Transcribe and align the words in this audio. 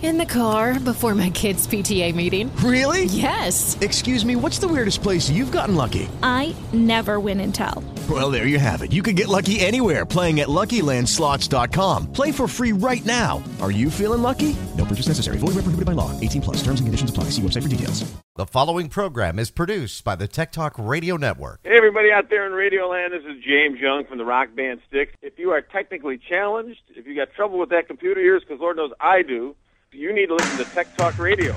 In 0.00 0.16
the 0.16 0.24
car 0.24 0.78
before 0.78 1.12
my 1.16 1.28
kids' 1.30 1.66
PTA 1.66 2.14
meeting. 2.14 2.54
Really? 2.58 3.06
Yes. 3.06 3.76
Excuse 3.80 4.24
me, 4.24 4.36
what's 4.36 4.60
the 4.60 4.68
weirdest 4.68 5.02
place 5.02 5.28
you've 5.28 5.50
gotten 5.50 5.74
lucky? 5.74 6.08
I 6.22 6.54
never 6.72 7.18
win 7.18 7.40
and 7.40 7.52
tell. 7.52 7.82
Well, 8.08 8.30
there 8.30 8.46
you 8.46 8.60
have 8.60 8.82
it. 8.82 8.92
You 8.92 9.02
can 9.02 9.16
get 9.16 9.26
lucky 9.26 9.58
anywhere 9.58 10.06
playing 10.06 10.38
at 10.38 10.46
LuckyLandSlots.com. 10.46 12.12
Play 12.12 12.30
for 12.30 12.46
free 12.46 12.70
right 12.72 13.04
now. 13.04 13.42
Are 13.60 13.72
you 13.72 13.90
feeling 13.90 14.22
lucky? 14.22 14.54
No 14.76 14.84
purchase 14.84 15.08
necessary. 15.08 15.38
Void 15.38 15.58
where 15.58 15.66
prohibited 15.66 15.86
by 15.86 15.98
law. 15.98 16.18
18 16.20 16.42
plus. 16.42 16.62
Terms 16.62 16.78
and 16.78 16.86
conditions 16.86 17.10
apply. 17.10 17.24
See 17.34 17.42
website 17.42 17.64
for 17.64 17.68
details. 17.68 18.08
The 18.36 18.46
following 18.46 18.88
program 18.88 19.36
is 19.40 19.50
produced 19.50 20.04
by 20.04 20.14
the 20.14 20.28
Tech 20.28 20.52
Talk 20.52 20.74
Radio 20.78 21.16
Network. 21.16 21.58
Hey, 21.64 21.76
everybody 21.76 22.12
out 22.12 22.30
there 22.30 22.46
in 22.46 22.52
Radio 22.52 22.86
Land, 22.86 23.12
this 23.12 23.24
is 23.24 23.42
James 23.42 23.80
Young 23.80 24.04
from 24.08 24.18
the 24.18 24.24
rock 24.24 24.54
band 24.54 24.78
Styx. 24.86 25.12
If 25.22 25.40
you 25.40 25.50
are 25.50 25.60
technically 25.60 26.18
challenged, 26.18 26.82
if 26.94 27.04
you 27.04 27.16
got 27.16 27.32
trouble 27.34 27.58
with 27.58 27.70
that 27.70 27.88
computer 27.88 28.20
of 28.20 28.24
yours, 28.24 28.44
because 28.46 28.60
Lord 28.60 28.76
knows 28.76 28.92
I 29.00 29.22
do, 29.22 29.56
you 29.92 30.12
need 30.12 30.26
to 30.26 30.34
listen 30.34 30.58
to 30.58 30.64
Tech 30.72 30.94
Talk 30.96 31.18
Radio. 31.18 31.54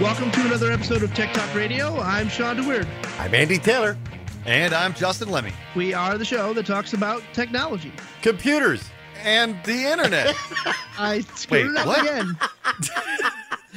Welcome 0.00 0.30
to 0.32 0.40
another 0.46 0.72
episode 0.72 1.02
of 1.02 1.12
Tech 1.14 1.32
Talk 1.32 1.54
Radio. 1.54 1.98
I'm 2.00 2.28
Sean 2.28 2.56
DeWeird. 2.56 2.86
I'm 3.18 3.34
Andy 3.34 3.58
Taylor. 3.58 3.96
And 4.44 4.72
I'm 4.74 4.94
Justin 4.94 5.30
Lemmy. 5.30 5.52
We 5.76 5.94
are 5.94 6.18
the 6.18 6.24
show 6.24 6.52
that 6.54 6.66
talks 6.66 6.94
about 6.94 7.22
technology. 7.32 7.92
Computers. 8.22 8.82
And 9.22 9.62
the 9.64 9.84
internet. 9.92 10.34
I 10.98 11.20
screwed 11.34 11.66
Wait, 11.66 11.70
it 11.72 11.76
up 11.76 11.86
what? 11.86 12.02
again. 12.02 12.36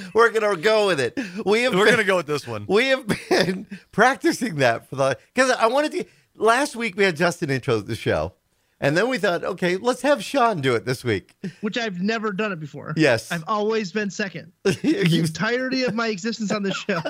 We're 0.13 0.31
gonna 0.31 0.57
go 0.57 0.87
with 0.87 0.99
it. 0.99 1.17
We 1.45 1.63
have 1.63 1.73
We're 1.73 1.85
been, 1.85 1.93
going 1.95 1.97
to 1.97 2.03
go 2.03 2.15
with 2.17 2.25
this 2.27 2.47
one. 2.47 2.65
we 2.67 2.87
have 2.87 3.05
been 3.07 3.67
practicing 3.91 4.55
that 4.55 4.89
for 4.89 4.95
the 4.95 5.17
because 5.33 5.51
I 5.51 5.67
wanted 5.67 5.91
to. 5.93 6.05
Last 6.35 6.75
week 6.75 6.97
we 6.97 7.03
had 7.05 7.15
Justin 7.15 7.49
intro 7.49 7.79
the 7.79 7.95
show, 7.95 8.33
and 8.81 8.95
then 8.97 9.07
we 9.09 9.17
thought, 9.17 9.43
okay, 9.43 9.77
let's 9.77 10.01
have 10.01 10.23
Sean 10.23 10.61
do 10.61 10.75
it 10.75 10.85
this 10.85 11.03
week. 11.03 11.35
Which 11.61 11.77
I've 11.77 12.01
never 12.01 12.31
done 12.31 12.51
it 12.51 12.59
before. 12.59 12.93
Yes. 12.97 13.31
I've 13.31 13.43
always 13.47 13.91
been 13.91 14.09
second. 14.09 14.51
The 14.63 15.19
entirety 15.19 15.83
of 15.83 15.93
my 15.93 16.07
existence 16.07 16.51
on 16.51 16.63
this 16.63 16.75
show. 16.77 16.99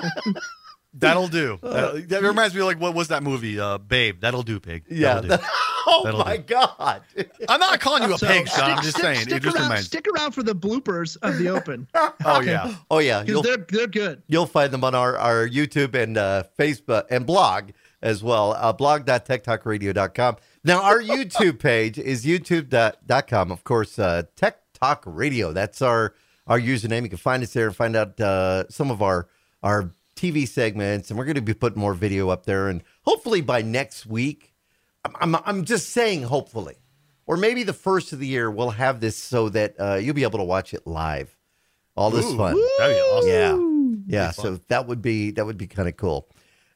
That'll 0.98 1.28
do. 1.28 1.58
That, 1.62 2.08
that 2.08 2.22
reminds 2.22 2.54
me 2.54 2.60
of 2.62 2.66
like, 2.68 2.80
what 2.80 2.94
was 2.94 3.08
that 3.08 3.22
movie? 3.22 3.60
Uh, 3.60 3.76
Babe. 3.76 4.20
That'll 4.20 4.42
do, 4.42 4.58
pig. 4.58 4.84
yeah. 4.88 5.20
That'll 5.20 5.36
do. 5.36 5.44
oh 5.86 6.00
That'll 6.04 6.20
my 6.24 6.38
do. 6.38 6.42
god. 6.44 7.02
I'm 7.50 7.60
not 7.60 7.80
calling 7.80 8.04
you 8.04 8.14
a 8.14 8.18
So 8.18 8.26
pig, 8.26 8.48
Sean. 8.48 8.70
I'm 8.70 8.76
just 8.78 8.92
stick- 8.92 9.02
saying. 9.02 9.20
Stick 9.20 9.34
it 9.34 9.42
just 9.42 9.56
around, 9.58 9.76
stick 9.82 10.06
around 10.08 10.32
for 10.32 10.42
the 10.42 10.54
bloopers 10.54 11.18
of 11.20 11.36
the 11.38 11.50
open. 11.50 11.86
Oh, 12.24 12.40
yeah. 12.40 12.74
Oh 12.90 12.98
yeah. 12.98 13.20
Because 13.20 13.28
You'll 13.30 13.42
they're, 13.42 13.66
they're 13.68 13.86
good. 13.88 14.22
you'll 14.26 14.46
find 14.46 14.72
them 14.72 14.84
on 14.84 14.94
our 14.94 15.18
our 15.18 15.46
YouTube 15.46 15.94
and 15.94 16.16
uh, 16.16 16.44
Facebook 16.58 17.04
and 17.10 17.26
blog 17.26 17.72
as 18.00 18.22
well. 18.22 18.52
Uh, 18.54 18.72
blog.techtalkradio.com. 18.72 20.36
Now 20.66 20.82
our 20.82 21.00
YouTube 21.00 21.60
page 21.60 21.96
is 21.96 22.26
youtube.com. 22.26 23.52
Of 23.52 23.62
course, 23.62 24.00
uh, 24.00 24.24
Tech 24.34 24.58
Talk 24.72 25.04
Radio. 25.06 25.52
That's 25.52 25.80
our 25.80 26.14
our 26.48 26.58
username. 26.58 27.04
You 27.04 27.08
can 27.08 27.18
find 27.18 27.40
us 27.44 27.52
there 27.52 27.68
and 27.68 27.76
find 27.76 27.94
out 27.94 28.20
uh, 28.20 28.68
some 28.68 28.90
of 28.90 29.00
our 29.00 29.28
our 29.62 29.92
TV 30.16 30.46
segments, 30.48 31.08
and 31.08 31.16
we're 31.16 31.24
going 31.24 31.36
to 31.36 31.40
be 31.40 31.54
putting 31.54 31.78
more 31.78 31.94
video 31.94 32.30
up 32.30 32.46
there. 32.46 32.68
And 32.68 32.82
hopefully 33.02 33.42
by 33.42 33.62
next 33.62 34.06
week, 34.06 34.54
I'm 35.04 35.36
I'm, 35.36 35.42
I'm 35.46 35.64
just 35.64 35.90
saying 35.90 36.24
hopefully, 36.24 36.74
or 37.26 37.36
maybe 37.36 37.62
the 37.62 37.72
first 37.72 38.12
of 38.12 38.18
the 38.18 38.26
year, 38.26 38.50
we'll 38.50 38.70
have 38.70 38.98
this 38.98 39.16
so 39.16 39.48
that 39.50 39.76
uh, 39.78 39.94
you'll 40.02 40.14
be 40.14 40.24
able 40.24 40.40
to 40.40 40.44
watch 40.44 40.74
it 40.74 40.84
live. 40.84 41.36
All 41.96 42.10
this 42.10 42.26
Ooh, 42.26 42.36
fun. 42.36 42.60
That'd 42.78 42.96
be 42.96 43.00
awesome. 43.00 44.04
Yeah, 44.08 44.16
yeah. 44.18 44.30
So 44.32 44.56
that 44.66 44.88
would 44.88 45.00
be 45.00 45.30
that 45.30 45.46
would 45.46 45.58
be 45.58 45.68
kind 45.68 45.88
of 45.88 45.96
cool. 45.96 46.28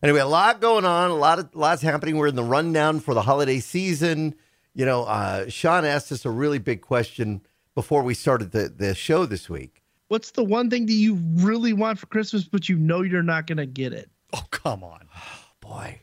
Anyway, 0.02 0.20
a 0.20 0.26
lot 0.26 0.60
going 0.60 0.84
on, 0.84 1.10
a 1.10 1.14
lot 1.14 1.38
of 1.38 1.54
lots 1.54 1.82
happening. 1.82 2.16
We're 2.16 2.28
in 2.28 2.36
the 2.36 2.42
rundown 2.44 3.00
for 3.00 3.12
the 3.12 3.22
holiday 3.22 3.60
season. 3.60 4.34
You 4.74 4.86
know, 4.86 5.04
uh, 5.04 5.48
Sean 5.48 5.84
asked 5.84 6.10
us 6.10 6.25
a 6.25 6.30
really 6.30 6.58
big 6.58 6.80
question 6.80 7.42
before 7.75 8.02
we 8.02 8.14
started 8.14 8.52
the 8.52 8.69
the 8.69 8.94
show 8.94 9.26
this 9.26 9.50
week. 9.50 9.82
What's 10.08 10.30
the 10.32 10.42
one 10.42 10.70
thing 10.70 10.86
that 10.86 10.92
you 10.92 11.14
really 11.36 11.72
want 11.72 11.98
for 11.98 12.06
Christmas, 12.06 12.44
but 12.44 12.69
you 12.69 12.76
know 12.76 13.02
you're 13.02 13.22
not 13.22 13.47
going 13.47 13.58
to 13.58 13.66
get 13.66 13.92
it? 13.92 14.10
Oh, 14.32 14.44
come 14.50 14.82
on. 14.82 15.06
Boy, 15.60 16.00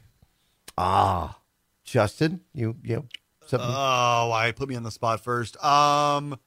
ah, 0.78 1.40
Justin, 1.84 2.42
you 2.54 2.76
you 2.84 3.08
something? 3.48 3.68
Oh, 3.70 4.32
I 4.32 4.54
put 4.56 4.70
me 4.70 4.76
on 4.76 4.84
the 4.84 4.92
spot 4.92 5.24
first. 5.24 5.62
Um, 5.64 6.40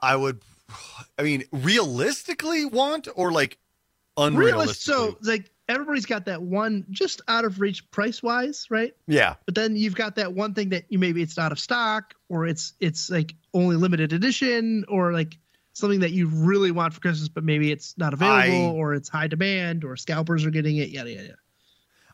I 0.00 0.16
would, 0.16 0.40
I 1.18 1.22
mean, 1.22 1.44
realistically 1.52 2.64
want 2.64 3.08
or 3.14 3.30
like 3.30 3.58
Realist. 4.16 4.82
So, 4.82 5.18
like, 5.22 5.50
everybody's 5.68 6.06
got 6.06 6.26
that 6.26 6.42
one 6.42 6.84
just 6.90 7.20
out 7.28 7.44
of 7.44 7.60
reach 7.60 7.90
price 7.90 8.22
wise, 8.22 8.66
right? 8.70 8.94
yeah, 9.06 9.34
but 9.46 9.54
then 9.54 9.76
you've 9.76 9.94
got 9.94 10.16
that 10.16 10.32
one 10.32 10.54
thing 10.54 10.68
that 10.70 10.84
you 10.88 10.98
maybe 10.98 11.22
it's 11.22 11.38
out 11.38 11.52
of 11.52 11.58
stock 11.58 12.14
or 12.28 12.46
it's 12.46 12.74
it's 12.80 13.10
like 13.10 13.34
only 13.54 13.76
limited 13.76 14.12
edition 14.12 14.84
or 14.88 15.12
like 15.12 15.38
something 15.72 16.00
that 16.00 16.12
you 16.12 16.28
really 16.28 16.70
want 16.70 16.94
for 16.94 17.00
christmas 17.00 17.28
but 17.28 17.42
maybe 17.42 17.72
it's 17.72 17.98
not 17.98 18.12
available 18.12 18.70
I- 18.70 18.72
or 18.74 18.94
it's 18.94 19.08
high 19.08 19.26
demand 19.26 19.82
or 19.84 19.96
scalpers 19.96 20.44
are 20.46 20.50
getting 20.50 20.76
it 20.76 20.88
yada 20.90 21.10
yada 21.10 21.22
yada 21.24 21.38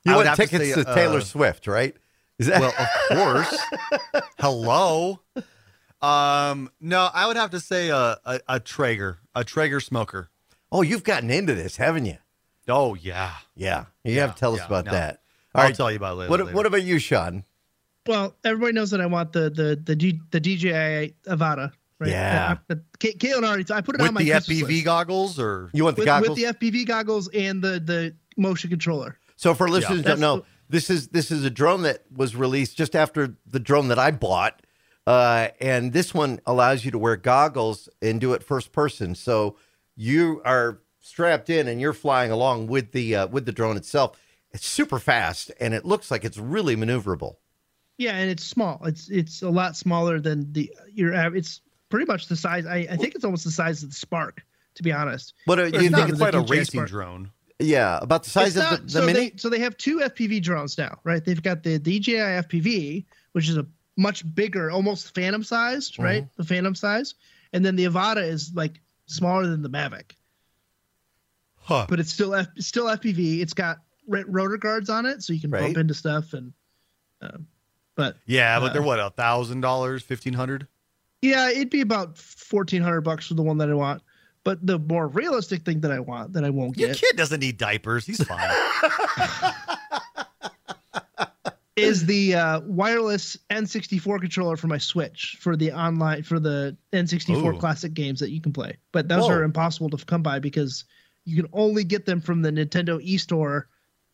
you 0.04 0.12
I 0.12 0.16
want 0.16 0.28
have 0.28 0.36
to 0.38 0.46
tickets 0.46 0.74
say, 0.74 0.82
to, 0.84 0.94
Taylor 0.94 1.18
uh, 1.18 1.20
Swift, 1.20 1.66
right? 1.66 1.94
Is 2.38 2.46
that 2.46 2.58
Well, 2.62 2.72
of 2.78 3.18
course. 3.18 4.22
Hello. 4.38 5.20
Um, 6.00 6.70
no, 6.80 7.10
I 7.12 7.26
would 7.26 7.36
have 7.36 7.50
to 7.50 7.60
say 7.60 7.90
a, 7.90 8.16
a 8.24 8.40
a 8.48 8.60
Traeger, 8.60 9.18
a 9.34 9.44
Traeger 9.44 9.78
smoker. 9.80 10.30
oh, 10.72 10.80
you've 10.80 11.04
gotten 11.04 11.28
into 11.30 11.54
this, 11.54 11.76
haven't 11.76 12.06
you? 12.06 12.16
Oh 12.70 12.94
yeah, 12.94 13.32
Yeah, 13.56 13.84
you 14.04 14.20
have 14.20 14.34
to 14.34 14.40
tell 14.40 14.52
us 14.54 14.60
yeah, 14.60 14.66
about 14.66 14.84
no. 14.86 14.92
that. 14.92 15.20
I'll 15.54 15.62
All 15.62 15.66
right, 15.68 15.74
tell 15.74 15.90
you 15.90 15.96
about 15.96 16.12
it 16.12 16.16
later. 16.16 16.30
what 16.30 16.40
later. 16.40 16.56
what 16.56 16.66
about 16.66 16.82
you, 16.82 16.98
Sean? 16.98 17.44
well 18.06 18.34
everybody 18.44 18.72
knows 18.72 18.90
that 18.92 19.00
i 19.00 19.06
want 19.06 19.30
the 19.34 19.50
the 19.50 19.78
the, 19.84 19.94
D, 19.94 20.18
the 20.30 20.40
dji 20.40 21.12
avata 21.26 21.70
right 21.98 22.08
Yeah. 22.10 22.56
K- 22.98 23.12
Kaylin 23.12 23.44
already 23.44 23.64
i 23.72 23.82
put 23.82 23.94
it 23.94 24.00
with 24.00 24.08
on 24.08 24.14
my 24.14 24.22
the 24.24 24.30
FPV 24.30 24.62
list. 24.68 24.84
goggles 24.86 25.38
or 25.38 25.68
You 25.74 25.84
want 25.84 25.96
the 25.96 26.00
with, 26.00 26.06
goggles? 26.06 26.38
with 26.40 26.58
the 26.60 26.70
fpv 26.70 26.86
goggles 26.86 27.28
and 27.28 27.60
the 27.62 27.78
the 27.78 28.14
motion 28.38 28.70
controller 28.70 29.18
So 29.36 29.52
for 29.54 29.68
listeners 29.68 29.98
who 29.98 30.02
don't 30.04 30.18
know, 30.20 30.44
this 30.70 30.88
is 30.88 31.08
this 31.08 31.30
is 31.30 31.44
a 31.44 31.50
drone 31.50 31.82
that 31.82 32.04
was 32.10 32.34
released 32.34 32.76
just 32.78 32.96
after 32.96 33.36
the 33.46 33.60
drone 33.60 33.88
that 33.88 33.98
I 33.98 34.12
bought, 34.12 34.62
uh, 35.06 35.48
and 35.60 35.92
this 35.92 36.14
one 36.14 36.40
allows 36.46 36.84
you 36.86 36.90
to 36.92 36.98
wear 36.98 37.16
goggles 37.16 37.88
and 38.00 38.18
do 38.20 38.32
it 38.32 38.42
first 38.42 38.72
person. 38.72 39.14
So 39.14 39.56
you 39.94 40.40
are 40.44 40.80
strapped 41.00 41.50
in 41.50 41.68
and 41.68 41.80
you're 41.80 41.92
flying 41.92 42.30
along 42.30 42.66
with 42.68 42.92
the 42.92 43.16
uh, 43.16 43.26
with 43.28 43.46
the 43.46 43.52
drone 43.52 43.76
itself. 43.76 44.18
It's 44.52 44.66
super 44.66 44.98
fast 44.98 45.50
and 45.60 45.74
it 45.74 45.84
looks 45.84 46.10
like 46.10 46.24
it's 46.24 46.38
really 46.38 46.76
maneuverable. 46.76 47.36
Yeah, 47.98 48.16
and 48.16 48.30
it's 48.30 48.44
small. 48.44 48.80
It's 48.84 49.08
it's 49.10 49.42
a 49.42 49.50
lot 49.50 49.76
smaller 49.76 50.20
than 50.20 50.52
the 50.52 50.72
your 50.92 51.12
It's 51.34 51.60
pretty 51.88 52.06
much 52.06 52.28
the 52.28 52.36
size. 52.36 52.66
I, 52.66 52.86
I 52.90 52.96
think 52.96 53.14
it's 53.14 53.24
almost 53.24 53.44
the 53.44 53.50
size 53.50 53.82
of 53.82 53.90
the 53.90 53.96
Spark. 53.96 54.42
To 54.76 54.84
be 54.84 54.92
honest, 54.92 55.34
But 55.48 55.58
It's 55.58 55.82
you 55.82 55.90
think? 55.90 56.08
it's 56.10 56.18
quite 56.18 56.34
a 56.34 56.40
racing 56.42 56.64
Spark. 56.78 56.88
drone. 56.88 57.30
Yeah, 57.58 57.98
about 58.00 58.22
the 58.22 58.30
size 58.30 58.56
of 58.56 58.70
the, 58.70 58.76
the 58.84 58.90
so 58.90 59.04
mini. 59.04 59.30
They, 59.30 59.36
so 59.36 59.48
they 59.50 59.58
have 59.58 59.76
two 59.76 59.98
FPV 59.98 60.40
drones 60.42 60.78
now, 60.78 60.98
right? 61.02 61.22
They've 61.22 61.42
got 61.42 61.64
the 61.64 61.78
DJI 61.78 62.14
FPV, 62.14 63.04
which 63.32 63.48
is 63.48 63.56
a 63.58 63.66
much 63.96 64.22
bigger, 64.34 64.70
almost 64.70 65.12
Phantom 65.12 65.42
sized, 65.42 65.94
Mm-hmm. 65.94 66.02
right? 66.02 66.28
The 66.36 66.44
Phantom 66.44 66.74
size, 66.76 67.14
and 67.52 67.64
then 67.64 67.74
the 67.76 67.84
Avata 67.86 68.22
is 68.26 68.52
like 68.54 68.80
smaller 69.06 69.46
than 69.48 69.60
the 69.60 69.68
Mavic, 69.68 70.12
Huh. 71.70 71.86
but 71.88 72.00
it's 72.00 72.12
still 72.12 72.34
F, 72.34 72.48
still 72.58 72.86
FPV. 72.86 73.40
It's 73.40 73.54
got 73.54 73.78
ro- 74.08 74.24
rotor 74.26 74.56
guards 74.56 74.90
on 74.90 75.06
it, 75.06 75.22
so 75.22 75.32
you 75.32 75.40
can 75.40 75.50
Right. 75.50 75.62
bump 75.62 75.76
into 75.78 75.94
stuff. 75.94 76.32
And 76.32 76.52
um, 77.22 77.46
but 77.94 78.16
Yeah, 78.26 78.58
but 78.58 78.70
Uh, 78.70 78.72
they're 78.74 78.82
what 78.82 78.98
a 78.98 79.10
thousand 79.10 79.60
dollars, 79.60 80.02
fifteen 80.02 80.34
hundred. 80.34 80.66
Yeah, 81.22 81.48
it'd 81.50 81.70
be 81.70 81.80
about 81.82 82.18
fourteen 82.18 82.82
hundred 82.82 83.02
bucks 83.02 83.26
for 83.28 83.34
the 83.34 83.42
one 83.42 83.58
that 83.58 83.70
I 83.70 83.74
want. 83.74 84.02
But 84.42 84.66
the 84.66 84.78
more 84.78 85.06
realistic 85.06 85.62
thing 85.62 85.80
that 85.82 85.92
I 85.92 86.00
want 86.00 86.32
that 86.32 86.44
I 86.44 86.50
won't 86.50 86.76
Your 86.78 86.88
get 86.88 87.00
Your 87.02 87.10
kid 87.10 87.16
doesn't 87.18 87.40
need 87.40 87.56
diapers. 87.58 88.06
He's 88.06 88.24
fine. 88.24 88.40
is 91.76 92.04
the 92.06 92.34
uh, 92.34 92.60
wireless 92.60 93.36
N64 93.50 94.20
controller 94.20 94.56
for 94.56 94.66
my 94.66 94.78
Switch 94.78 95.36
for 95.40 95.56
the 95.56 95.72
online 95.72 96.22
for 96.22 96.38
the 96.40 96.76
N64 96.92 97.54
Ooh. 97.54 97.58
classic 97.58 97.94
games 97.94 98.20
that 98.20 98.30
you 98.30 98.40
can 98.40 98.52
play. 98.52 98.76
But 98.92 99.08
those 99.08 99.22
Whoa. 99.24 99.30
are 99.34 99.42
impossible 99.44 99.88
to 99.90 100.04
come 100.04 100.22
by 100.22 100.38
because 100.40 100.84
you 101.24 101.42
can 101.42 101.50
only 101.52 101.84
get 101.84 102.06
them 102.06 102.20
from 102.20 102.42
the 102.42 102.50
Nintendo 102.50 102.98
eStore 103.06 103.64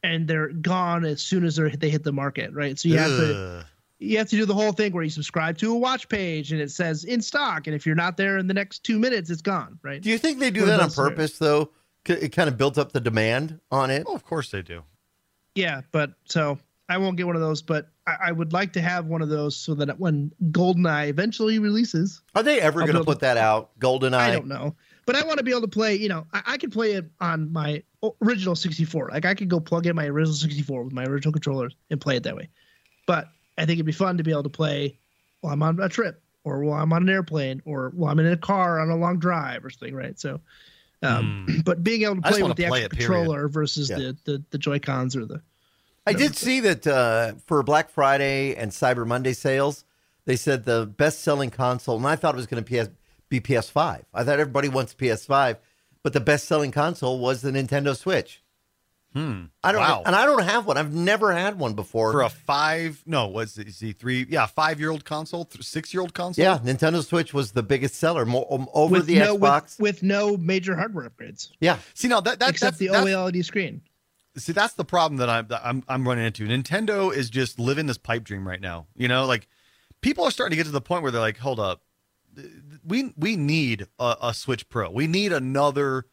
and 0.02 0.28
they're 0.28 0.48
gone 0.48 1.04
as 1.04 1.22
soon 1.22 1.44
as 1.44 1.56
they're, 1.56 1.70
they 1.70 1.90
hit 1.90 2.04
the 2.04 2.12
market, 2.12 2.52
right? 2.52 2.78
So 2.78 2.88
you 2.88 2.98
have 2.98 3.10
to 3.10 3.66
you 3.98 4.18
have 4.18 4.28
to 4.28 4.36
do 4.36 4.44
the 4.44 4.54
whole 4.54 4.72
thing 4.72 4.92
where 4.92 5.02
you 5.02 5.08
subscribe 5.10 5.56
to 5.58 5.72
a 5.72 5.76
watch 5.76 6.08
page 6.08 6.52
and 6.52 6.60
it 6.60 6.70
says 6.70 7.04
in 7.04 7.22
stock 7.22 7.66
and 7.66 7.74
if 7.74 7.86
you're 7.86 7.94
not 7.94 8.18
there 8.18 8.36
in 8.36 8.46
the 8.46 8.52
next 8.52 8.84
2 8.84 8.98
minutes 8.98 9.30
it's 9.30 9.40
gone, 9.40 9.78
right? 9.82 10.02
Do 10.02 10.10
you 10.10 10.18
think 10.18 10.38
they 10.38 10.50
do 10.50 10.60
One 10.60 10.68
of 10.70 10.74
that 10.76 10.80
on 10.80 10.86
those 10.86 10.94
scenarios. 10.94 11.16
purpose 11.16 11.38
though? 11.38 11.70
It 12.04 12.28
kind 12.32 12.48
of 12.48 12.56
built 12.56 12.78
up 12.78 12.92
the 12.92 13.00
demand 13.00 13.58
on 13.70 13.90
it. 13.90 14.04
Oh, 14.06 14.14
of 14.14 14.22
course 14.24 14.50
they 14.50 14.62
do. 14.62 14.82
Yeah, 15.54 15.80
but 15.90 16.12
so 16.24 16.58
I 16.88 16.98
won't 16.98 17.16
get 17.16 17.26
one 17.26 17.34
of 17.34 17.42
those, 17.42 17.62
but 17.62 17.88
I, 18.06 18.16
I 18.26 18.32
would 18.32 18.52
like 18.52 18.74
to 18.74 18.80
have 18.80 19.06
one 19.06 19.22
of 19.22 19.28
those 19.28 19.56
so 19.56 19.74
that 19.74 19.98
when 19.98 20.30
GoldenEye 20.50 21.08
eventually 21.08 21.58
releases, 21.58 22.20
Are 22.34 22.42
they 22.42 22.60
ever 22.60 22.80
going 22.80 22.92
to 22.92 23.02
put 23.04 23.20
that 23.20 23.36
out? 23.38 23.76
Goldeneye. 23.80 24.14
I 24.14 24.30
don't 24.30 24.46
know. 24.46 24.76
But 25.06 25.16
I 25.16 25.24
want 25.24 25.38
to 25.38 25.44
be 25.44 25.52
able 25.52 25.62
to 25.62 25.68
play. 25.68 25.94
You 25.94 26.08
know, 26.08 26.26
I, 26.32 26.42
I 26.46 26.56
can 26.58 26.70
play 26.70 26.92
it 26.92 27.06
on 27.20 27.52
my 27.52 27.82
original 28.22 28.54
64. 28.54 29.10
Like 29.12 29.24
I 29.24 29.34
could 29.34 29.48
go 29.48 29.60
plug 29.60 29.86
in 29.86 29.96
my 29.96 30.06
original 30.06 30.34
64 30.34 30.84
with 30.84 30.92
my 30.92 31.04
original 31.04 31.32
controllers 31.32 31.74
and 31.90 32.00
play 32.00 32.16
it 32.16 32.24
that 32.24 32.36
way. 32.36 32.48
But 33.06 33.28
I 33.56 33.62
think 33.62 33.76
it'd 33.76 33.86
be 33.86 33.92
fun 33.92 34.18
to 34.18 34.24
be 34.24 34.32
able 34.32 34.42
to 34.42 34.48
play 34.48 34.98
while 35.40 35.54
I'm 35.54 35.62
on 35.62 35.80
a 35.80 35.88
trip 35.88 36.22
or 36.44 36.64
while 36.64 36.82
I'm 36.82 36.92
on 36.92 37.02
an 37.02 37.08
airplane 37.08 37.62
or 37.64 37.92
while 37.94 38.12
I'm 38.12 38.18
in 38.18 38.26
a 38.26 38.36
car 38.36 38.80
on 38.80 38.90
a 38.90 38.96
long 38.96 39.18
drive 39.18 39.64
or 39.64 39.70
something, 39.70 39.94
right? 39.94 40.18
So, 40.18 40.40
um, 41.02 41.46
but 41.64 41.82
being 41.82 42.02
able 42.02 42.16
to 42.16 42.22
play 42.22 42.42
with 42.42 42.56
the 42.56 42.66
play 42.66 42.80
actual 42.80 42.86
it, 42.86 42.90
controller 42.90 43.48
versus 43.48 43.88
Yeah. 43.90 43.96
the, 43.96 44.16
the 44.24 44.44
the 44.50 44.58
Joy 44.58 44.78
Cons 44.80 45.16
or 45.16 45.24
the 45.24 45.40
I 46.06 46.12
did 46.12 46.36
see 46.36 46.60
that 46.60 46.86
uh, 46.86 47.34
for 47.46 47.62
Black 47.64 47.90
Friday 47.90 48.54
and 48.54 48.70
Cyber 48.70 49.04
Monday 49.04 49.32
sales, 49.32 49.84
they 50.24 50.36
said 50.36 50.64
the 50.64 50.86
best 50.86 51.20
selling 51.20 51.50
console, 51.50 51.96
and 51.96 52.06
I 52.06 52.14
thought 52.14 52.34
it 52.34 52.36
was 52.36 52.46
going 52.46 52.62
to 52.62 52.84
PS, 52.84 52.90
be 53.28 53.40
PS5. 53.40 54.04
I 54.14 54.24
thought 54.24 54.38
everybody 54.40 54.68
wants 54.68 54.94
PS5, 54.94 55.56
but 56.02 56.12
the 56.12 56.20
best 56.20 56.46
selling 56.46 56.70
console 56.72 57.18
was 57.18 57.42
the 57.42 57.50
Nintendo 57.50 57.96
Switch. 57.96 58.42
Hmm. 59.12 59.44
I 59.64 59.72
don't, 59.72 59.80
Wow. 59.80 60.02
and 60.04 60.14
I 60.14 60.26
don't 60.26 60.42
have 60.42 60.66
one. 60.66 60.76
I've 60.76 60.92
never 60.92 61.32
had 61.32 61.58
one 61.58 61.72
before. 61.72 62.12
For 62.12 62.20
a 62.22 62.28
five, 62.28 63.02
no, 63.06 63.28
what's 63.28 63.56
it? 63.56 63.66
Is 63.66 63.80
he 63.80 63.92
three? 63.92 64.26
Yeah, 64.28 64.44
five 64.44 64.78
year 64.78 64.90
old 64.90 65.06
console, 65.06 65.48
six 65.62 65.94
year 65.94 66.02
old 66.02 66.12
console. 66.12 66.44
yeah, 66.44 66.58
Nintendo 66.58 67.02
Switch 67.02 67.32
was 67.32 67.52
the 67.52 67.62
biggest 67.62 67.94
seller 67.94 68.26
more, 68.26 68.46
um, 68.52 68.68
over 68.74 68.92
with 68.92 69.06
the 69.06 69.18
no 69.18 69.38
Xbox. 69.38 69.78
with, 69.80 69.94
with 69.96 70.02
no 70.02 70.36
major 70.36 70.76
hardware 70.76 71.08
upgrades 71.08 71.48
Yeah. 71.60 71.78
See 71.94 72.08
now 72.08 72.20
that, 72.20 72.40
that 72.40 72.50
except 72.50 72.72
that's, 72.72 72.78
the 72.78 72.88
that's, 72.88 73.06
OLED 73.06 73.42
screen. 73.42 73.80
see 74.36 74.52
that's 74.52 74.74
the 74.74 74.84
problem 74.84 75.16
that 75.18 75.30
I'm, 75.30 75.46
that 75.48 75.62
I'm 75.64 75.82
I'm 75.88 76.06
running 76.06 76.26
into. 76.26 76.46
Nintendo 76.46 77.10
is 77.14 77.30
just 77.30 77.58
living 77.58 77.86
this 77.86 77.98
pipe 77.98 78.22
dream 78.22 78.46
right 78.46 78.60
now. 78.60 78.86
You 78.96 79.08
know, 79.08 79.24
like 79.24 79.48
people 80.02 80.24
are 80.24 80.30
starting 80.30 80.50
to 80.50 80.56
get 80.56 80.66
to 80.66 80.72
the 80.72 80.82
point 80.82 81.02
where 81.02 81.10
they're 81.10 81.22
like, 81.22 81.38
hold 81.38 81.58
up, 81.58 81.80
we 82.86 83.12
we 83.16 83.36
need 83.36 83.86
a, 83.98 84.16
a 84.22 84.34
Switch 84.34 84.68
Pro. 84.68 84.90
We 84.90 85.06
need 85.06 85.32
another 85.32 86.06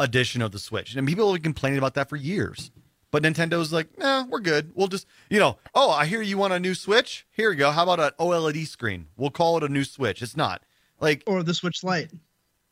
edition 0.00 0.42
of 0.42 0.52
the 0.52 0.58
Switch, 0.58 0.94
and 0.96 1.06
people 1.06 1.26
have 1.32 1.34
been 1.42 1.52
complaining 1.52 1.78
about 1.78 1.94
that 1.94 2.08
for 2.08 2.16
years. 2.16 2.70
But 3.10 3.22
Nintendo's 3.22 3.72
like, 3.72 3.96
nah, 3.96 4.24
we're 4.28 4.40
good. 4.40 4.72
We'll 4.74 4.88
just, 4.88 5.06
you 5.30 5.38
know, 5.38 5.56
oh, 5.72 5.88
I 5.88 6.04
hear 6.06 6.20
you 6.20 6.36
want 6.36 6.52
a 6.52 6.58
new 6.58 6.74
Switch. 6.74 7.24
Here 7.30 7.52
you 7.52 7.56
go. 7.56 7.70
How 7.70 7.84
about 7.84 8.00
an 8.00 8.10
OLED 8.18 8.66
screen? 8.66 9.06
We'll 9.16 9.30
call 9.30 9.56
it 9.56 9.62
a 9.62 9.68
new 9.68 9.84
Switch. 9.84 10.20
It's 10.20 10.36
not 10.36 10.62
like 10.98 11.22
Or 11.24 11.44
the 11.44 11.54
Switch 11.54 11.84
Lite. 11.84 12.10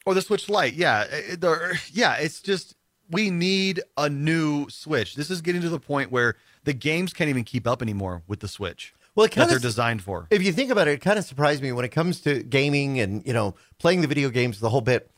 or 0.05 0.15
the 0.15 0.21
Switch 0.23 0.49
Lite. 0.49 0.75
Yeah, 0.75 1.05
It- 1.09 1.45
yeah. 1.93 2.15
It's 2.17 2.41
just 2.41 2.75
we 3.09 3.31
need 3.31 3.83
a 3.97 4.09
new 4.11 4.69
Switch. 4.69 5.15
This 5.15 5.31
is 5.31 5.43
getting 5.43 5.61
to 5.63 5.69
the 5.69 5.79
point 5.79 6.11
where 6.11 6.35
the 6.65 6.73
games 6.73 7.13
can't 7.13 7.31
even 7.31 7.45
keep 7.45 7.65
up 7.69 7.81
anymore 7.81 8.25
with 8.27 8.41
the 8.41 8.49
Switch 8.49 8.95
Well, 9.15 9.27
it 9.27 9.35
that 9.35 9.49
they're 9.49 9.59
designed 9.59 10.03
for. 10.03 10.27
if 10.31 10.43
you 10.43 10.53
think 10.53 10.71
about 10.71 10.89
it, 10.89 10.93
it 10.93 11.01
kind 11.01 11.19
of 11.19 11.25
surprised 11.25 11.63
me 11.63 11.73
when 11.73 11.85
it 11.85 11.91
comes 11.91 12.21
to 12.23 12.43
gaming 12.43 12.99
and 13.01 13.27
you 13.27 13.33
know 13.33 13.55
playing 13.79 14.01
the 14.01 14.07
video 14.07 14.31
games 14.31 14.61
the 14.61 14.71
whole 14.71 14.81
bit. 14.81 15.11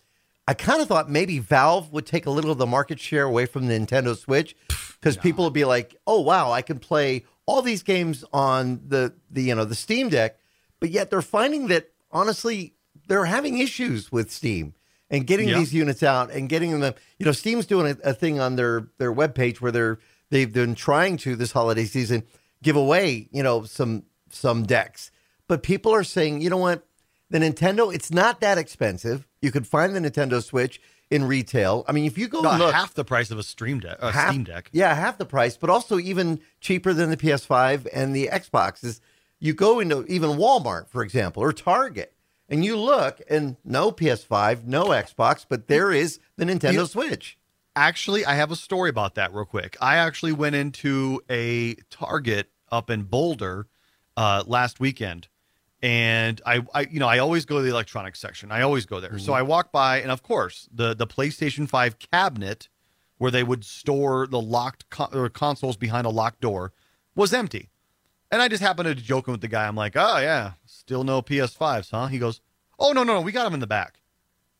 I 0.46 0.52
kind 0.54 0.82
of 0.82 0.88
thought 0.88 1.08
maybe 1.10 1.38
Valve 1.38 1.90
would 1.92 2.04
take 2.04 2.26
a 2.26 2.30
little 2.30 2.50
of 2.50 2.58
the 2.58 2.66
market 2.66 3.00
share 3.00 3.24
away 3.24 3.46
from 3.46 3.66
the 3.66 3.74
Nintendo 3.74 4.14
Switch 4.16 4.54
because 5.00 5.16
people 5.16 5.44
would 5.44 5.54
be 5.54 5.64
like, 5.64 5.96
"Oh 6.06 6.20
wow, 6.20 6.50
I 6.52 6.60
can 6.62 6.78
play 6.78 7.24
all 7.46 7.62
these 7.62 7.82
games 7.82 8.24
on 8.32 8.80
the 8.86 9.14
the 9.30 9.42
you 9.42 9.54
know 9.54 9.64
the 9.64 9.74
Steam 9.74 10.08
Deck," 10.10 10.38
but 10.80 10.90
yet 10.90 11.10
they're 11.10 11.22
finding 11.22 11.68
that 11.68 11.90
honestly 12.10 12.74
they're 13.06 13.24
having 13.26 13.58
issues 13.58 14.10
with 14.12 14.30
Steam 14.30 14.74
and 15.10 15.26
getting 15.26 15.48
Yeah. 15.48 15.58
these 15.58 15.72
units 15.74 16.02
out 16.02 16.30
and 16.30 16.48
getting 16.48 16.78
them. 16.80 16.94
You 17.18 17.26
know, 17.26 17.32
Steam's 17.32 17.66
doing 17.66 17.96
a, 18.02 18.10
a 18.10 18.12
thing 18.12 18.40
on 18.40 18.56
their 18.56 18.88
their 18.98 19.12
webpage 19.14 19.58
where 19.62 19.72
they're 19.72 19.98
they've 20.30 20.52
been 20.52 20.74
trying 20.74 21.16
to 21.18 21.36
this 21.36 21.52
holiday 21.52 21.84
season 21.84 22.24
give 22.64 22.74
away 22.76 23.28
you 23.30 23.42
know 23.44 23.62
some 23.62 24.02
some 24.30 24.64
decks, 24.64 25.12
but 25.46 25.62
people 25.62 25.94
are 25.94 26.02
saying, 26.02 26.40
you 26.40 26.50
know 26.50 26.56
what, 26.56 26.84
the 27.30 27.38
Nintendo 27.38 27.94
it's 27.94 28.10
not 28.10 28.40
that 28.40 28.58
expensive. 28.58 29.28
You 29.40 29.52
could 29.52 29.66
find 29.66 29.94
the 29.94 30.00
Nintendo 30.00 30.42
Switch 30.42 30.80
in 31.10 31.24
retail. 31.24 31.84
I 31.86 31.92
mean, 31.92 32.06
if 32.06 32.18
you 32.18 32.26
go 32.26 32.40
About 32.40 32.58
look, 32.58 32.74
half 32.74 32.94
the 32.94 33.04
price 33.04 33.30
of 33.30 33.38
a 33.38 33.42
Stream 33.44 33.78
Deck, 33.78 33.98
a 34.00 34.10
half- 34.10 34.30
Steam 34.30 34.42
Deck. 34.44 34.70
Yeah, 34.72 34.92
half 34.94 35.18
the 35.18 35.26
price, 35.26 35.56
but 35.56 35.70
also 35.70 35.98
even 35.98 36.40
cheaper 36.60 36.92
than 36.92 37.10
the 37.10 37.16
PS5 37.16 37.86
and 37.92 38.16
the 38.16 38.28
Xboxes. 38.32 39.00
You 39.38 39.52
go 39.52 39.78
into 39.78 40.04
even 40.06 40.30
Walmart, 40.30 40.88
for 40.88 41.02
example, 41.04 41.42
or 41.42 41.52
Target, 41.52 42.14
and 42.48 42.64
you 42.64 42.76
look, 42.78 43.20
and 43.28 43.56
no 43.64 43.92
PS5, 43.92 44.64
no 44.64 44.86
Xbox, 44.86 45.44
but 45.48 45.68
there 45.68 45.92
is 45.92 46.18
the 46.36 46.44
Nintendo 46.46 46.72
You- 46.72 46.86
Switch. 46.86 47.36
Actually, 47.76 48.24
I 48.24 48.34
have 48.34 48.50
a 48.52 48.56
story 48.56 48.88
about 48.88 49.16
that 49.16 49.34
real 49.34 49.44
quick. 49.44 49.76
I 49.80 49.96
actually 49.96 50.32
went 50.32 50.54
into 50.54 51.20
a 51.28 51.74
Target 51.90 52.48
up 52.70 52.90
in 52.90 53.02
Boulder 53.04 53.66
uh, 54.16 54.42
last 54.46 54.80
weekend, 54.80 55.28
and 55.82 56.40
I, 56.46 56.64
I, 56.72 56.82
you 56.82 56.98
know, 56.98 57.08
I 57.08 57.18
always 57.18 57.44
go 57.44 57.56
to 57.58 57.62
the 57.62 57.70
electronics 57.70 58.18
section. 58.18 58.50
I 58.50 58.62
always 58.62 58.86
go 58.86 59.00
there. 59.00 59.18
So 59.18 59.32
I 59.32 59.42
walk 59.42 59.70
by, 59.70 60.00
and 60.00 60.10
of 60.10 60.22
course, 60.22 60.68
the 60.72 60.94
the 60.94 61.06
PlayStation 61.06 61.68
Five 61.68 61.98
cabinet 61.98 62.68
where 63.18 63.30
they 63.30 63.42
would 63.42 63.64
store 63.64 64.26
the 64.26 64.40
locked 64.40 64.88
con- 64.90 65.10
or 65.12 65.28
consoles 65.28 65.76
behind 65.76 66.06
a 66.06 66.10
locked 66.10 66.40
door 66.40 66.72
was 67.14 67.32
empty. 67.32 67.70
And 68.30 68.42
I 68.42 68.48
just 68.48 68.62
happened 68.62 68.86
to 68.88 68.94
joking 68.94 69.32
with 69.32 69.40
the 69.40 69.48
guy. 69.48 69.66
I'm 69.66 69.76
like, 69.76 69.94
"Oh 69.94 70.18
yeah, 70.18 70.52
still 70.64 71.04
no 71.04 71.22
PS5s, 71.22 71.90
huh?" 71.90 72.06
He 72.08 72.18
goes, 72.18 72.40
"Oh 72.78 72.92
no, 72.92 73.04
no, 73.04 73.14
no, 73.14 73.20
we 73.20 73.30
got 73.32 73.44
them 73.44 73.54
in 73.54 73.60
the 73.60 73.66
back." 73.66 74.00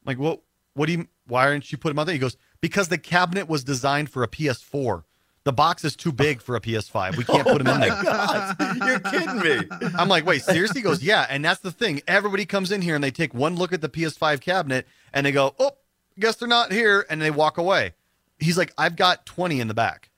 I'm 0.03 0.11
like, 0.11 0.19
"What? 0.19 0.43
What 0.75 0.87
do 0.87 0.93
you? 0.93 1.09
Why 1.27 1.47
aren't 1.47 1.73
you 1.73 1.79
putting 1.79 1.95
them 1.95 2.01
out 2.01 2.05
there?" 2.05 2.12
He 2.12 2.19
goes, 2.19 2.37
"Because 2.61 2.89
the 2.89 2.99
cabinet 2.99 3.49
was 3.49 3.65
designed 3.65 4.11
for 4.11 4.23
a 4.23 4.29
PS4. 4.29 5.05
The 5.44 5.52
box 5.52 5.85
is 5.85 5.94
too 5.94 6.11
big 6.12 6.41
for 6.41 6.56
a 6.56 6.61
PS5. 6.61 7.17
We 7.17 7.25
can't 7.25 7.46
put 7.46 7.62
them 7.62 7.75
in 7.75 7.81
there." 7.81 8.02
God, 8.02 8.56
you're 8.87 8.99
kidding 9.00 9.38
me. 9.41 9.88
I'm 9.99 10.08
like, 10.08 10.25
wait, 10.26 10.43
seriously? 10.43 10.81
He 10.81 10.82
goes, 10.85 11.02
yeah. 11.02 11.26
And 11.29 11.44
that's 11.44 11.61
the 11.61 11.70
thing. 11.70 12.00
Everybody 12.08 12.46
comes 12.46 12.73
in 12.73 12.81
here 12.82 12.94
and 12.94 13.05
they 13.05 13.11
take 13.11 13.35
one 13.35 13.56
look 13.56 13.73
at 13.73 13.81
the 13.82 13.88
PS5 13.88 14.41
cabinet 14.41 14.87
and 15.12 15.26
they 15.26 15.32
go, 15.32 15.55
oh, 15.58 15.73
guess 16.19 16.37
they're 16.37 16.49
not 16.49 16.73
here. 16.73 17.05
And 17.11 17.20
they 17.20 17.31
walk 17.31 17.58
away. 17.58 17.93
He's 18.38 18.56
like, 18.58 18.73
I've 18.79 18.96
got 18.96 19.26
20 19.26 19.61
in 19.61 19.69
the 19.69 19.75
back. 19.75 20.11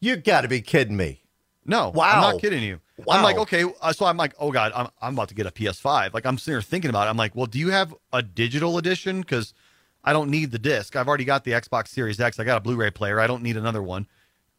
You 0.00 0.16
got 0.16 0.40
to 0.42 0.48
be 0.48 0.60
kidding 0.60 0.96
me. 0.96 1.22
No, 1.64 1.90
Wow. 1.90 2.14
I'm 2.14 2.20
not 2.32 2.40
kidding 2.40 2.62
you. 2.64 2.80
Wow. 3.04 3.16
I'm 3.16 3.22
like, 3.22 3.38
okay. 3.38 3.64
Uh, 3.80 3.92
so 3.92 4.04
I'm 4.04 4.16
like, 4.16 4.34
oh 4.40 4.50
God, 4.50 4.72
I'm, 4.74 4.88
I'm 5.00 5.14
about 5.14 5.28
to 5.28 5.34
get 5.36 5.46
a 5.46 5.52
PS5. 5.52 6.12
Like, 6.12 6.26
I'm 6.26 6.38
sitting 6.38 6.54
here 6.54 6.60
thinking 6.62 6.90
about 6.90 7.06
it. 7.06 7.10
I'm 7.10 7.16
like, 7.16 7.36
well, 7.36 7.46
do 7.46 7.58
you 7.60 7.70
have 7.70 7.94
a 8.12 8.20
digital 8.20 8.78
edition? 8.78 9.20
Because 9.20 9.54
I 10.02 10.12
don't 10.12 10.28
need 10.28 10.50
the 10.50 10.58
disc. 10.58 10.96
I've 10.96 11.06
already 11.06 11.24
got 11.24 11.44
the 11.44 11.52
Xbox 11.52 11.88
Series 11.88 12.18
X. 12.20 12.40
I 12.40 12.44
got 12.44 12.58
a 12.58 12.60
Blu 12.60 12.74
ray 12.74 12.90
player. 12.90 13.20
I 13.20 13.28
don't 13.28 13.44
need 13.44 13.56
another 13.56 13.80
one. 13.82 14.08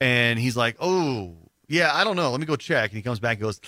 And 0.04 0.38
he's 0.38 0.58
like, 0.58 0.76
oh, 0.82 1.38
yeah, 1.70 1.92
I 1.94 2.04
don't 2.04 2.18
know. 2.18 2.30
Let 2.30 2.42
me 2.42 2.46
go 2.46 2.58
check. 2.58 2.92
And 2.92 2.98
he 2.98 3.02
comes 3.02 3.22
back 3.22 3.38
and 3.38 3.42
goes, 3.42 3.62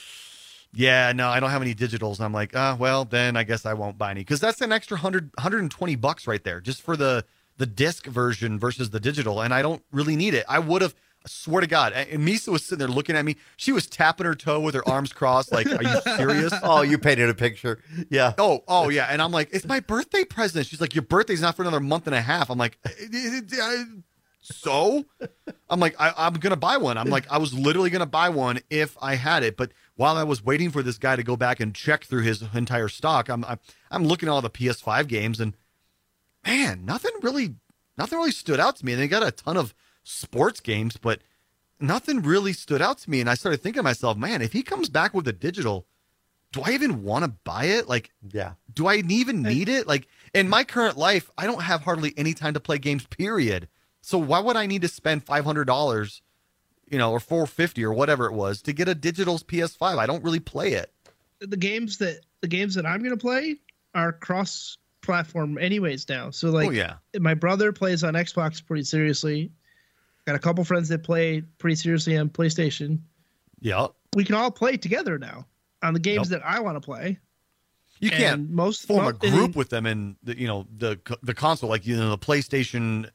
yeah, 0.74 1.14
no, 1.14 1.30
I 1.30 1.40
don't 1.40 1.50
have 1.50 1.62
any 1.62 1.74
digitals. 1.74 2.18
And 2.18 2.26
I'm 2.26 2.34
like, 2.34 2.52
ah, 2.54 2.76
well, 2.78 3.06
then 3.06 3.38
I 3.38 3.44
guess 3.44 3.66
I 3.66 3.74
won't 3.74 3.98
buy 3.98 4.12
any 4.12 4.20
because 4.20 4.42
that's 4.42 4.60
an 4.60 4.74
extra 4.74 4.96
100, 4.96 5.32
120 5.38 5.96
bucks 5.96 6.28
right 6.28 6.44
there 6.44 6.60
just 6.60 6.82
for 6.82 6.98
the 6.98 7.24
the 7.58 7.66
disc 7.66 8.06
version 8.06 8.60
versus 8.60 8.90
the 8.90 9.00
digital. 9.00 9.40
And 9.40 9.54
I 9.54 9.62
don't 9.62 9.82
really 9.94 10.18
need 10.18 10.34
it. 10.34 10.44
I 10.50 10.60
would 10.60 10.82
have, 10.82 10.94
I 11.26 11.30
swear 11.30 11.62
to 11.62 11.68
God. 11.68 11.94
And 11.94 12.28
Misa 12.28 12.50
was 12.50 12.66
sitting 12.66 12.80
there 12.80 12.90
looking 12.90 13.16
at 13.16 13.24
me. 13.24 13.38
She 13.56 13.71
was 13.71 13.88
tapping 13.88 14.26
her 14.26 14.36
toe 14.36 14.59
with 14.59 14.76
her 14.76 14.86
arms 14.90 15.14
crossed, 15.14 15.54
like, 15.54 15.68
are 15.68 15.81
you 15.81 16.02
serious? 16.18 16.54
Oh, 16.64 16.81
you 16.81 16.98
painted 16.98 17.30
a 17.30 17.33
picture. 17.33 17.81
Yeah. 18.09 18.33
Oh, 18.38 18.66
oh 18.68 18.90
yeah. 18.90 19.07
And 19.09 19.21
I'm 19.21 19.31
like, 19.31 19.52
it's 19.54 19.66
my 19.66 19.80
birthday 19.80 20.26
present. 20.26 20.68
She's 20.68 20.81
like, 20.81 20.94
your 20.95 21.04
birthday's 21.04 21.40
not 21.40 21.56
for 21.56 21.62
another 21.62 21.80
month 21.80 22.07
and 22.07 22.16
a 22.16 22.21
half. 22.21 22.50
I'm 22.50 22.57
like, 22.57 22.78
"Eh, 22.86 22.90
eh, 23.14 23.42
eh, 23.57 23.83
so? 24.45 25.06
I'm 25.69 25.80
like, 25.80 25.95
I, 25.99 26.14
I'm 26.18 26.33
gonna 26.35 26.56
buy 26.56 26.78
one. 26.78 26.97
I'm 26.97 27.09
like, 27.09 27.30
I 27.31 27.37
was 27.37 27.54
literally 27.54 27.90
gonna 27.90 28.06
buy 28.06 28.30
one 28.30 28.59
if 28.69 28.95
I 29.02 29.16
had 29.16 29.44
it. 29.44 29.57
But 29.57 29.71
while 29.95 30.18
I 30.18 30.23
was 30.23 30.44
waiting 30.44 30.71
for 30.71 30.83
this 30.83 30.97
guy 30.97 31.16
to 31.16 31.23
go 31.23 31.35
back 31.35 31.59
and 31.59 31.73
check 31.73 32.06
through 32.06 32.21
his 32.23 32.44
entire 32.54 32.87
stock, 32.87 33.30
I'm 33.30 33.44
I'm, 33.45 33.59
I'm 33.92 34.06
looking 34.06 34.30
at 34.30 34.31
all 34.31 34.42
the 34.42 34.49
PS5 34.49 35.07
games 35.07 35.40
and 35.40 35.56
man, 36.45 36.85
nothing 36.85 37.11
really, 37.21 37.56
nothing 37.97 38.18
really 38.19 38.31
stood 38.31 38.59
out 38.59 38.75
to 38.78 38.85
me. 38.85 38.94
And 38.94 39.02
they 39.02 39.07
got 39.07 39.23
a 39.23 39.31
ton 39.31 39.57
of 39.57 39.73
sports 40.04 40.59
games, 40.59 40.97
but 40.97 41.21
nothing 41.80 42.21
really 42.21 42.54
stood 42.54 42.81
out 42.81 42.99
to 42.99 43.09
me. 43.09 43.19
And 43.21 43.30
I 43.30 43.33
started 43.33 43.61
thinking 43.61 43.80
to 43.80 43.83
myself, 43.83 44.18
man, 44.18 44.42
if 44.42 44.54
he 44.54 44.61
comes 44.61 44.90
back 44.90 45.14
with 45.14 45.28
a 45.28 45.33
digital, 45.33 45.87
do 46.52 46.61
I 46.64 46.71
even 46.71 47.04
want 47.04 47.25
to 47.25 47.31
buy 47.44 47.66
it? 47.66 47.90
Like, 47.90 48.11
Yeah. 48.31 48.54
do 48.73 48.87
I 48.87 48.97
even 49.09 49.42
need 49.42 49.68
it? 49.68 49.87
Like 49.87 50.07
in 50.33 50.47
my 50.47 50.64
current 50.64 50.97
life, 50.97 51.30
I 51.37 51.47
don't 51.47 51.64
have 51.64 51.81
hardly 51.81 52.14
any 52.16 52.33
time 52.33 52.54
to 52.54 52.59
play 52.59 52.78
games. 52.78 53.06
Period. 53.07 53.68
So 54.06 54.19
why 54.19 54.40
would 54.40 54.56
I 54.56 54.68
need 54.68 54.83
to 54.83 54.88
spend 54.88 55.24
five 55.26 55.45
hundred 55.45 55.66
dollars, 55.66 56.21
you 56.92 56.97
know, 57.00 57.12
or 57.12 57.19
four 57.19 57.47
fifty 57.47 57.83
or 57.83 57.92
whatever 57.92 58.28
it 58.28 58.33
was 58.33 58.62
to 58.64 58.74
get 58.74 58.88
a 58.88 58.94
digital 58.94 59.40
PS5? 59.40 59.97
I 59.97 60.06
don't 60.06 60.24
really 60.24 60.40
play 60.40 60.74
it. 60.74 60.92
the 61.40 61.57
games 61.57 61.97
that 61.97 62.19
the 62.42 62.47
games 62.47 62.76
that 62.76 62.85
I'm 62.85 63.02
gonna 63.02 63.18
play 63.18 63.57
are 63.95 64.12
cross 64.14 64.78
platform 65.02 65.57
anyways 65.57 66.07
now. 66.07 66.30
So 66.30 66.50
like 66.52 66.68
oh 66.68 66.71
yeah, 66.71 66.95
my 67.19 67.33
brother 67.33 67.71
plays 67.71 68.04
on 68.04 68.14
Xbox 68.14 68.64
pretty 68.64 68.83
seriously. 68.83 69.52
Got 70.28 70.35
a 70.35 70.40
couple 70.40 70.64
friends 70.64 70.90
that 70.90 71.04
play 71.04 71.42
pretty 71.57 71.76
seriously 71.76 72.18
on 72.18 72.30
PlayStation. 72.30 73.00
yeah. 73.59 73.88
We 74.16 74.24
can 74.24 74.35
all 74.35 74.50
play 74.52 74.78
together 74.78 75.18
now 75.19 75.45
on 75.83 75.94
the 75.94 76.00
games 76.00 76.30
Yep. 76.31 76.42
that 76.42 76.47
I 76.47 76.59
want 76.62 76.78
to 76.78 76.81
play. 76.81 77.19
You 78.00 78.09
And 78.12 78.18
can't 78.19 78.50
most 78.50 78.85
form 78.88 79.04
mo- 79.06 79.09
a 79.09 79.30
group 79.31 79.56
with 79.56 79.69
them 79.69 79.85
in 79.85 80.16
the 80.24 80.40
you 80.40 80.47
know 80.47 80.68
the 80.78 81.00
the 81.24 81.33
console 81.33 81.69
like 81.69 81.85
you 81.88 81.97
know 81.97 82.09
the 82.12 82.18
PlayStation 82.18 83.09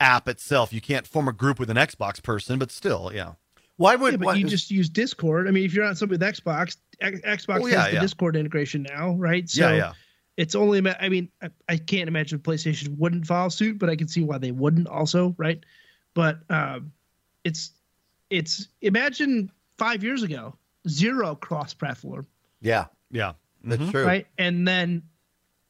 app 0.00 0.28
itself. 0.28 0.72
You 0.72 0.80
can't 0.80 1.06
form 1.06 1.28
a 1.28 1.32
group 1.32 1.58
with 1.58 1.70
an 1.70 1.76
Xbox 1.76 2.22
person, 2.22 2.58
but 2.58 2.70
still, 2.70 3.10
yeah. 3.14 3.32
Why 3.76 3.96
would 3.96 4.12
Yeah, 4.14 4.16
but 4.18 4.26
why- 4.26 4.34
you 4.34 4.46
just 4.46 4.70
use 4.70 4.88
Discord. 4.88 5.46
I 5.48 5.52
mean, 5.52 5.64
if 5.64 5.72
you're 5.74 5.84
on 5.84 5.94
something 5.96 6.18
with 6.18 6.22
Xbox, 6.22 6.76
X- 7.00 7.20
Xbox 7.20 7.60
Oh, 7.62 7.66
yeah, 7.66 7.76
has 7.82 7.86
the 7.90 7.94
yeah. 7.94 8.00
Discord 8.00 8.36
integration 8.36 8.82
now, 8.82 9.12
right? 9.14 9.48
So 9.48 9.68
yeah, 9.70 9.76
yeah. 9.76 9.92
it's 10.36 10.54
only. 10.54 10.80
ma- 10.82 10.94
I 11.00 11.08
mean, 11.08 11.30
I, 11.42 11.48
I 11.68 11.76
can't 11.78 12.08
imagine 12.08 12.38
PlayStation 12.40 12.96
wouldn't 12.98 13.26
follow 13.26 13.48
suit, 13.48 13.78
but 13.78 13.88
I 13.88 13.96
can 13.96 14.06
see 14.08 14.22
why 14.22 14.36
they 14.38 14.50
wouldn't 14.50 14.86
also, 14.88 15.34
right? 15.38 15.64
But 16.14 16.40
um, 16.50 16.92
it's 17.44 17.70
it's 18.28 18.68
imagine 18.82 19.50
five 19.78 20.04
years 20.04 20.22
ago, 20.22 20.56
zero 20.88 21.34
cross-platform, 21.34 22.26
Yeah, 22.60 22.86
Yeah. 23.10 23.32
that's 23.64 23.80
Mhm. 23.82 23.90
true. 23.92 24.04
right? 24.04 24.26
And 24.36 24.68
then 24.68 25.02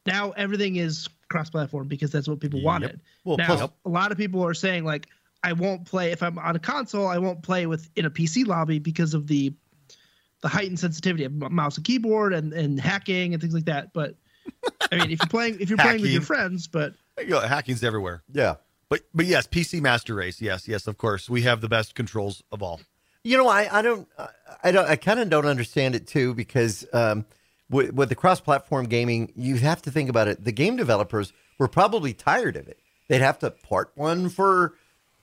now 0.05 0.31
everything 0.31 0.75
is 0.75 1.07
cross-platform 1.31 1.87
because 1.87 2.11
that's 2.11 2.27
what 2.27 2.39
people 2.39 2.61
wanted. 2.61 2.99
Well, 3.23 3.37
now 3.37 3.47
plus- 3.55 3.69
a 3.85 3.89
lot 3.89 4.11
of 4.11 4.17
people 4.17 4.45
are 4.45 4.53
saying 4.53 4.83
like, 4.85 5.07
I 5.43 5.53
won't 5.53 5.85
play 5.85 6.11
if 6.11 6.21
I'm 6.21 6.37
on 6.37 6.55
a 6.55 6.59
console. 6.59 7.07
I 7.07 7.17
won't 7.17 7.41
play 7.41 7.65
with 7.65 7.89
in 7.95 8.05
a 8.05 8.11
PC 8.11 8.45
lobby 8.45 8.77
because 8.77 9.15
of 9.15 9.25
the 9.27 9.53
the 10.41 10.47
heightened 10.47 10.79
sensitivity 10.79 11.23
of 11.23 11.33
mouse 11.33 11.77
and 11.77 11.85
keyboard 11.85 12.33
and, 12.33 12.51
and 12.53 12.79
hacking 12.79 13.33
and 13.33 13.41
things 13.41 13.53
like 13.53 13.65
that. 13.65 13.93
But 13.93 14.15
I 14.91 14.97
mean, 14.97 15.11
if 15.11 15.19
you're 15.19 15.27
playing 15.29 15.57
if 15.59 15.69
you're 15.69 15.77
playing 15.77 16.01
with 16.01 16.11
your 16.11 16.21
friends, 16.21 16.67
but 16.67 16.93
You 17.19 17.27
know, 17.29 17.39
hacking's 17.41 17.83
everywhere. 17.83 18.21
Yeah. 18.31 18.55
But 18.89 19.01
but 19.13 19.25
yes, 19.25 19.47
PC 19.47 19.81
Master 19.81 20.13
Race. 20.15 20.41
Yes, 20.41 20.67
yes, 20.67 20.85
of 20.87 20.97
course. 20.97 21.29
We 21.29 21.41
have 21.43 21.61
the 21.61 21.69
best 21.69 21.95
controls 21.95 22.43
of 22.51 22.61
all. 22.61 22.81
You 23.23 23.37
know, 23.37 23.47
I, 23.47 23.79
I 23.79 23.81
don't, 23.83 24.07
I- 24.17 24.29
I 24.63 24.71
don't, 24.71 24.87
I 24.87 24.95
kind 24.95 25.19
of 25.19 25.29
don't 25.29 25.45
understand 25.45 25.95
it 25.95 26.05
too 26.07 26.33
because 26.35 26.85
um, 26.93 27.25
with, 27.71 27.93
with 27.93 28.09
the 28.09 28.15
cross-platform 28.15 28.85
gaming, 28.85 29.31
you 29.35 29.55
have 29.57 29.81
to 29.83 29.91
think 29.91 30.09
about 30.09 30.27
it. 30.27 30.43
The 30.43 30.51
game 30.51 30.75
developers 30.75 31.33
were 31.57 31.67
probably 31.67 32.13
tired 32.13 32.55
of 32.55 32.67
it. 32.67 32.79
They'd 33.07 33.21
have 33.21 33.39
to 33.39 33.49
port 33.51 33.91
one 33.95 34.29
for 34.29 34.75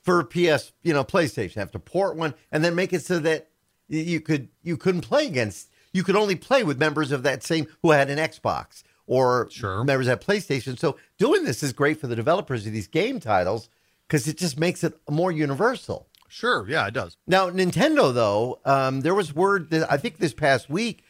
for 0.02 0.25
PS, 0.25 0.73
you 0.83 0.93
know, 0.95 1.05
PlayStation. 1.05 1.55
Have 1.57 1.71
to 1.73 1.78
port 1.78 2.17
one 2.17 2.35
and 2.50 2.64
then 2.64 2.75
make 2.75 2.93
it 2.93 3.02
so 3.05 3.19
that 3.21 3.49
you 3.88 4.21
could 4.21 4.49
you 4.62 4.76
couldn't 4.76 5.02
play 5.02 5.26
against. 5.26 5.71
You 5.93 6.02
could 6.02 6.17
only 6.17 6.37
play 6.37 6.64
with 6.64 6.78
members 6.78 7.12
of 7.12 7.23
that 7.23 7.43
same 7.43 7.67
who 7.83 7.93
had 7.93 8.11
an 8.11 8.19
Xbox 8.19 8.83
or 9.07 9.49
Sure. 9.50 9.85
members 9.85 10.07
at 10.09 10.21
PlayStation. 10.21 10.78
So 10.78 10.97
doing 11.19 11.45
this 11.45 11.62
is 11.62 11.73
great 11.73 11.99
for 12.00 12.07
the 12.09 12.17
developers 12.17 12.67
of 12.67 12.73
these 12.73 12.87
game 12.88 13.21
titles 13.21 13.69
because 14.07 14.28
it 14.28 14.37
just 14.37 14.59
makes 14.59 14.85
it 14.85 14.95
more 15.09 15.33
universal. 15.33 16.09
Sure, 16.28 16.69
yeah, 16.69 16.87
it 16.87 16.93
does. 16.93 17.17
Now, 17.26 17.49
Nintendo, 17.49 18.12
though, 18.12 18.61
um, 18.67 19.00
there 19.00 19.14
was 19.14 19.35
word 19.35 19.71
that 19.71 19.90
I 19.90 19.97
think 19.97 20.19
this 20.19 20.35
past 20.35 20.69
week, 20.69 21.02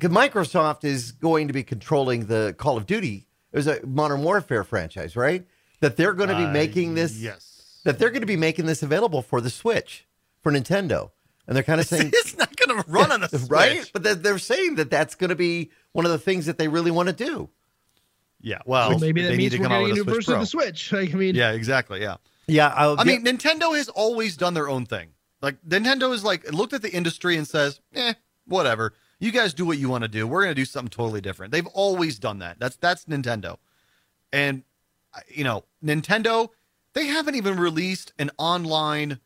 Microsoft 0.00 0.84
is 0.84 1.12
going 1.12 1.46
to 1.48 1.52
be 1.52 1.62
controlling 1.62 2.26
the 2.26 2.54
Call 2.58 2.76
of 2.76 2.86
Duty. 2.86 3.26
There's 3.52 3.66
a 3.66 3.84
Modern 3.86 4.22
Warfare 4.22 4.64
franchise, 4.64 5.16
right? 5.16 5.46
That 5.80 5.96
they're 5.96 6.12
going 6.12 6.28
to 6.28 6.36
be 6.36 6.44
Uh, 6.44 6.50
making 6.52 6.94
this. 6.94 7.18
Yes. 7.18 7.80
That 7.84 7.98
they're 7.98 8.10
going 8.10 8.20
to 8.22 8.26
be 8.26 8.36
making 8.36 8.66
this 8.66 8.82
available 8.82 9.22
for 9.22 9.40
the 9.40 9.50
Switch 9.50 10.06
for 10.42 10.50
Nintendo, 10.52 11.10
and 11.46 11.54
they're 11.56 11.62
kind 11.62 11.80
of 11.80 11.86
saying, 11.92 12.10
it's 12.12 12.36
not 12.36 12.54
going 12.56 12.82
to 12.82 12.90
run 12.90 13.12
on 13.12 13.20
the 13.20 13.28
Switch. 13.38 13.50
right? 13.50 13.90
But 13.92 14.02
they're, 14.02 14.14
they're 14.14 14.38
saying 14.38 14.74
that 14.76 14.90
that's 14.90 15.14
going 15.14 15.30
to 15.30 15.36
be 15.36 15.70
one 15.92 16.04
of 16.04 16.10
the 16.10 16.18
things 16.18 16.46
that 16.46 16.58
they 16.58 16.68
really 16.68 16.90
want 16.90 17.08
to 17.08 17.14
do. 17.14 17.48
Yeah. 18.40 18.58
Well, 18.66 18.90
well, 18.90 18.98
maybe 18.98 19.22
that 19.22 19.28
they 19.30 19.36
means 19.36 19.52
need 19.52 19.56
to 19.56 19.62
we're 19.62 19.68
come 19.68 19.72
out 19.72 19.80
getting 19.86 19.98
a 19.98 20.04
with 20.04 20.06
new 20.08 20.12
a 20.12 20.14
Switch 20.14 20.26
version 20.26 20.34
of 20.34 20.40
the 20.40 20.46
Switch. 20.46 20.92
Like, 20.92 21.14
I 21.14 21.16
mean, 21.16 21.34
Yeah, 21.34 21.52
exactly. 21.52 22.00
Yeah. 22.02 22.16
Yeah, 22.48 22.68
I'll 22.76 23.00
I 23.00 23.04
mean, 23.04 23.24
Nintendo 23.24 23.76
has 23.76 23.88
always 23.88 24.36
done 24.36 24.54
their 24.54 24.68
own 24.68 24.86
thing. 24.86 25.08
Like 25.42 25.60
Nintendo 25.66 26.12
is 26.12 26.22
like 26.22 26.50
looked 26.52 26.72
at 26.74 26.82
the 26.82 26.92
industry 26.92 27.36
and 27.36 27.46
says, 27.46 27.80
"Eh, 27.94 28.14
whatever. 28.46 28.94
You 29.18 29.30
guys 29.32 29.54
do 29.54 29.64
what 29.64 29.78
you 29.78 29.88
want 29.88 30.02
to 30.02 30.08
do. 30.08 30.26
We're 30.26 30.42
going 30.42 30.54
to 30.54 30.60
do 30.60 30.64
something 30.64 30.90
totally 30.90 31.20
different." 31.20 31.52
They've 31.52 31.66
always 31.68 32.18
done 32.18 32.38
that. 32.40 32.58
That's 32.58 32.76
that's 32.76 33.04
Nintendo. 33.06 33.56
And 34.32 34.62
you 35.28 35.44
know, 35.44 35.64
Nintendo, 35.84 36.50
they 36.92 37.06
haven't 37.06 37.34
even 37.36 37.58
released 37.58 38.12
an 38.18 38.30
online 38.38 39.20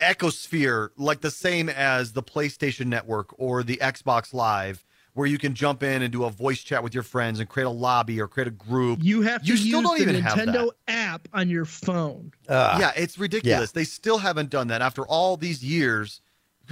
ecosphere 0.00 0.90
like 0.96 1.20
the 1.20 1.30
same 1.30 1.68
as 1.68 2.12
the 2.12 2.22
PlayStation 2.22 2.86
Network 2.86 3.38
or 3.38 3.62
the 3.62 3.76
Xbox 3.76 4.32
Live 4.32 4.84
where 5.12 5.26
you 5.26 5.38
can 5.38 5.54
jump 5.54 5.82
in 5.82 6.02
and 6.02 6.12
do 6.12 6.24
a 6.24 6.30
voice 6.30 6.60
chat 6.60 6.82
with 6.84 6.94
your 6.94 7.02
friends 7.02 7.40
and 7.40 7.48
create 7.48 7.66
a 7.66 7.70
lobby 7.70 8.20
or 8.20 8.28
create 8.28 8.46
a 8.46 8.52
group. 8.52 9.00
you 9.02 9.22
have 9.22 9.42
to 9.42 9.48
You 9.48 9.54
use 9.54 9.66
still 9.66 9.82
don't 9.82 9.96
the 9.98 10.02
even 10.02 10.14
have 10.22 10.38
Nintendo 10.38 10.70
that. 10.86 10.94
app 10.94 11.28
on 11.34 11.50
your 11.50 11.64
phone. 11.64 12.30
uh, 12.48 12.78
yeah, 12.80 12.92
it's 12.96 13.18
ridiculous. 13.18 13.72
They 13.72 13.84
still 13.84 14.18
haven't 14.18 14.50
done 14.50 14.68
that 14.68 14.80
after 14.82 15.04
all 15.06 15.36
these 15.36 15.64
years 15.64 16.20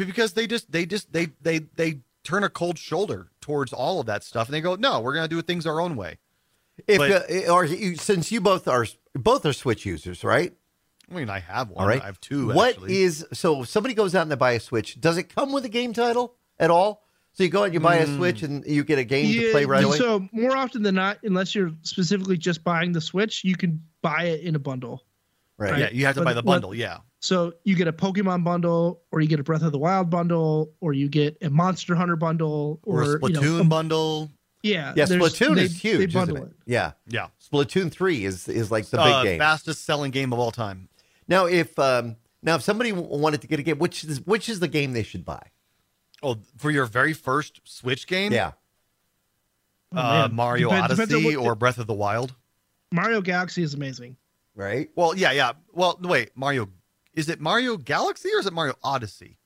because 0.07 0.33
they 0.33 0.47
just 0.47 0.71
they 0.73 0.87
just 0.87 1.13
they 1.13 1.29
they 1.43 1.61
they 1.77 2.01
turn 2.25 2.45
a 2.45 2.49
cold 2.49 2.79
shoulder 2.79 3.29
towards 3.41 3.73
all 3.73 4.01
of 4.01 4.07
that 4.07 4.23
stuff 4.25 4.49
and 4.49 4.55
they 4.55 4.61
go, 4.61 4.75
"No, 4.77 5.01
we're 5.01 5.15
going 5.15 5.29
to 5.29 5.35
do 5.35 5.41
things 5.43 5.67
our 5.67 5.81
own 5.81 5.97
way." 5.97 6.19
if 6.87 6.99
but- 6.99 7.31
uh, 7.31 7.53
or 7.53 7.65
you, 7.65 7.97
since 7.97 8.31
you 8.31 8.41
both 8.41 8.69
are 8.69 8.87
both 9.15 9.45
are 9.45 9.53
Switch 9.53 9.85
users, 9.85 10.23
right? 10.25 10.53
I 11.11 11.15
mean, 11.15 11.31
I 11.31 11.41
have 11.41 11.71
one. 11.71 11.83
All 11.83 11.89
right. 11.89 12.03
I 12.03 12.07
have 12.07 12.21
two 12.21 12.49
What 12.53 12.75
actually. 12.75 12.99
is 13.03 13.27
so? 13.33 13.63
If 13.63 13.69
somebody 13.69 13.95
goes 13.95 14.15
out 14.15 14.23
and 14.23 14.31
they 14.31 14.37
buy 14.37 14.53
a 14.53 14.61
Switch, 14.61 15.01
does 15.01 15.17
it 15.17 15.35
come 15.35 15.53
with 15.53 15.65
a 15.65 15.69
game 15.71 15.93
title 15.95 16.35
at 16.59 16.71
all? 16.71 17.03
So 17.33 17.45
you 17.45 17.51
go 17.51 17.61
out 17.61 17.65
and 17.67 17.75
you 17.75 17.81
buy 17.81 17.97
a 17.97 18.07
Hmm. 18.07 18.17
Switch 18.17 18.43
and 18.43 18.65
you 18.67 18.83
get 18.85 18.99
a 18.99 19.05
game 19.05 19.33
to 19.33 19.51
play 19.53 19.65
right 19.65 19.85
away. 19.85 19.97
So 19.97 20.29
more 20.33 20.57
often 20.57 20.83
than 20.83 20.97
not, 20.97 21.19
unless 21.23 21.55
you're 21.55 21.71
specifically 21.83 22.37
just 22.37 22.63
buying 22.65 22.93
the 22.93 23.01
Switch, 23.01 23.43
you 23.45 23.57
can 23.57 23.83
buy 24.03 24.25
it 24.25 24.41
in 24.43 24.55
a 24.55 24.59
bundle. 24.59 25.05
Right. 25.59 25.71
right. 25.73 25.81
Yeah, 25.81 25.91
you 25.93 26.07
have 26.07 26.15
to 26.15 26.21
But 26.21 26.25
buy 26.27 26.33
the 26.35 26.43
what- 26.43 26.55
bundle, 26.55 26.75
yeah. 26.75 26.99
So 27.21 27.53
you 27.65 27.75
get 27.75 27.89
a 27.89 27.93
Pokemon 27.93 28.45
bundle, 28.45 29.03
or 29.11 29.21
you 29.21 29.27
get 29.29 29.41
a 29.41 29.43
Breath 29.43 29.63
of 29.63 29.73
the 29.73 29.79
Wild 29.79 30.09
bundle, 30.09 30.73
or 30.81 30.93
you 30.93 31.09
get 31.09 31.37
a 31.43 31.51
Monster 31.51 31.97
Hunter 31.97 32.15
bundle, 32.15 32.79
Or, 32.85 33.03
or, 33.03 33.15
a 33.17 33.19
Splatoon 33.19 33.43
you 33.43 33.57
know, 33.57 33.61
a- 33.61 33.65
bundle. 33.65 34.31
yeah, 34.63 34.93
Yeah, 34.97 35.05
Splatoon 35.07 35.57
they- 35.57 35.65
is 35.65 35.81
huge, 35.83 35.99
They 35.99 36.05
isn't 36.05 36.13
bundle 36.13 36.37
it? 36.45 36.51
it. 36.51 36.57
Yeah, 36.67 36.93
Yeah. 37.09 37.27
Splatoon 37.45 37.91
three 37.91 38.25
is 38.25 38.47
is 38.49 38.71
like 38.71 38.87
the 38.87 38.99
big 38.99 39.07
Uh, 39.07 39.23
game. 39.25 39.39
fastest 39.41 39.85
selling 39.85 40.13
game 40.13 40.33
of 40.33 40.39
all 40.39 40.53
time. 40.53 40.89
Now, 41.27 41.47
if 41.47 41.77
um, 41.79 42.17
now 42.43 42.55
if 42.55 42.63
somebody 42.63 42.93
wanted 42.93 43.41
to 43.41 43.49
get 43.49 43.59
a 43.59 43.63
game, 43.65 43.79
which 43.79 44.05
is 44.05 44.21
which 44.25 44.49
is 44.49 44.61
the 44.61 44.69
game 44.69 44.93
they 44.93 45.03
should 45.03 45.25
buy? 45.25 45.43
Oh, 46.23 46.39
for 46.57 46.71
your 46.71 46.87
very 46.87 47.13
first 47.15 47.61
Switch 47.65 48.07
game? 48.07 48.33
Yeah, 48.33 48.53
Oh, 49.93 49.99
Uh. 50.01 50.29
Mario 50.31 50.69
Depends- 50.69 50.89
depends 50.91 51.13
on 51.15 51.21
Odyssey 51.21 51.37
what- 51.37 51.47
or 51.47 51.55
Breath 51.57 51.79
of 51.79 51.87
the 51.89 51.95
Wild? 51.95 52.35
Mario 52.93 53.21
Galaxy 53.21 53.63
is 53.63 53.75
amazing. 53.75 54.17
Right. 54.59 54.91
Well, 54.95 55.17
yeah, 55.17 55.33
yeah. 55.33 55.53
Well, 55.73 55.99
wait, 56.03 56.31
Mario 56.35 56.69
is 57.15 57.29
it 57.31 57.41
Mario 57.41 57.77
Galaxy 57.79 58.29
or 58.35 58.41
is 58.41 58.47
it 58.47 58.53
Mario 58.53 58.75
Odyssey? 58.83 59.39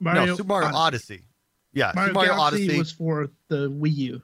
Mario, 0.00 0.24
no, 0.26 0.36
Super 0.36 0.48
Mario 0.48 0.68
Odyssey. 0.68 1.14
Odyssey. 1.14 1.24
Yeah, 1.72 1.92
Mario, 1.94 2.08
Super 2.08 2.14
Mario 2.14 2.32
Galaxy 2.34 2.62
Odyssey. 2.64 2.78
was 2.78 2.92
for 2.92 3.30
the 3.48 3.70
Wii 3.70 3.94
U. 3.96 4.22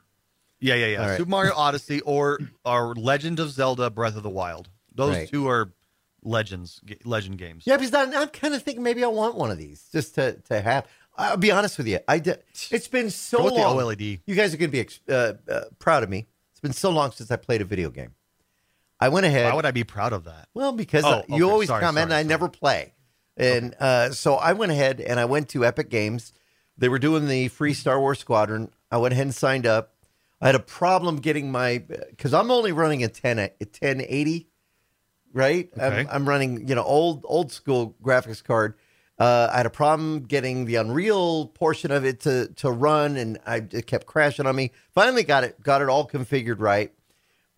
Yeah, 0.58 0.74
yeah, 0.74 0.86
yeah. 0.86 1.02
All 1.02 1.08
right. 1.08 1.16
Super 1.18 1.30
Mario 1.30 1.52
Odyssey 1.54 2.00
or 2.00 2.40
or 2.64 2.94
Legend 2.94 3.38
of 3.38 3.50
Zelda: 3.50 3.90
Breath 3.90 4.16
of 4.16 4.22
the 4.22 4.30
Wild. 4.30 4.68
Those 4.94 5.14
Right. 5.16 5.28
two 5.28 5.46
are 5.48 5.72
legends, 6.22 6.80
legend 7.04 7.38
games. 7.38 7.64
Yeah, 7.66 7.76
because 7.76 7.92
I'm, 7.94 8.12
I'm 8.14 8.28
kind 8.28 8.54
of 8.54 8.62
thinking 8.62 8.82
maybe 8.82 9.04
I 9.04 9.08
want 9.08 9.36
one 9.36 9.50
of 9.50 9.58
these 9.58 9.86
just 9.92 10.14
to 10.16 10.32
to 10.48 10.60
have. 10.60 10.86
I'll 11.18 11.36
be 11.38 11.50
honest 11.50 11.78
with 11.78 11.86
you. 11.86 11.98
I 12.08 12.18
did, 12.18 12.42
it's 12.70 12.88
been 12.88 13.08
so 13.10 13.38
Go 13.38 13.44
with 13.44 13.54
the 13.54 13.60
long. 13.60 13.76
OLED. 13.78 14.20
You 14.26 14.34
guys 14.34 14.52
are 14.52 14.58
going 14.58 14.68
to 14.68 14.72
be 14.72 14.80
ex- 14.80 15.00
uh, 15.08 15.32
uh, 15.50 15.62
proud 15.78 16.02
of 16.02 16.10
me. 16.10 16.26
It's 16.50 16.60
been 16.60 16.74
so 16.74 16.90
long 16.90 17.10
since 17.12 17.30
I 17.30 17.36
played 17.36 17.62
a 17.62 17.64
video 17.64 17.88
game. 17.88 18.14
I 18.98 19.08
went 19.10 19.26
ahead. 19.26 19.44
Why 19.44 19.54
would 19.54 19.66
I 19.66 19.70
be 19.72 19.84
proud 19.84 20.12
of 20.12 20.24
that? 20.24 20.48
Well, 20.54 20.72
because 20.72 21.04
Oh, 21.04 21.08
uh, 21.08 21.22
you 21.28 21.44
okay. 21.44 21.52
always 21.52 21.68
Sorry, 21.68 21.80
comment, 21.80 22.10
sorry, 22.10 22.20
and 22.20 22.26
I 22.26 22.28
never 22.28 22.48
play. 22.48 22.94
And 23.36 23.74
uh, 23.78 24.12
so 24.12 24.36
I 24.36 24.54
went 24.54 24.72
ahead 24.72 25.00
and 25.00 25.20
I 25.20 25.26
went 25.26 25.50
to 25.50 25.64
Epic 25.64 25.90
Games. 25.90 26.32
They 26.78 26.88
were 26.88 26.98
doing 26.98 27.28
the 27.28 27.48
free 27.48 27.74
Star 27.74 28.00
Wars 28.00 28.18
Squadron. 28.18 28.70
I 28.90 28.96
went 28.96 29.12
ahead 29.12 29.26
and 29.26 29.34
signed 29.34 29.66
up. 29.66 29.92
I 30.40 30.46
had 30.46 30.54
a 30.54 30.60
problem 30.60 31.16
getting 31.16 31.50
my 31.50 31.78
because 31.78 32.32
I'm 32.32 32.50
only 32.50 32.72
running 32.72 33.02
a 33.04 33.08
10 33.08 33.38
a 33.38 33.50
1080, 33.60 34.48
right? 35.32 35.70
Okay. 35.76 36.00
I'm, 36.00 36.08
I'm 36.10 36.28
running 36.28 36.66
you 36.68 36.74
know 36.74 36.82
old 36.82 37.24
old 37.26 37.52
school 37.52 37.94
graphics 38.02 38.42
card. 38.42 38.74
Uh, 39.18 39.48
I 39.50 39.56
had 39.58 39.66
a 39.66 39.70
problem 39.70 40.20
getting 40.24 40.66
the 40.66 40.76
Unreal 40.76 41.46
portion 41.46 41.90
of 41.90 42.04
it 42.04 42.20
to 42.20 42.48
to 42.56 42.70
run, 42.70 43.16
and 43.16 43.38
I 43.46 43.56
it 43.70 43.86
kept 43.86 44.06
crashing 44.06 44.46
on 44.46 44.54
me. 44.56 44.72
Finally, 44.92 45.22
got 45.24 45.44
it 45.44 45.62
got 45.62 45.80
it 45.82 45.88
all 45.88 46.06
configured 46.06 46.60
right. 46.60 46.92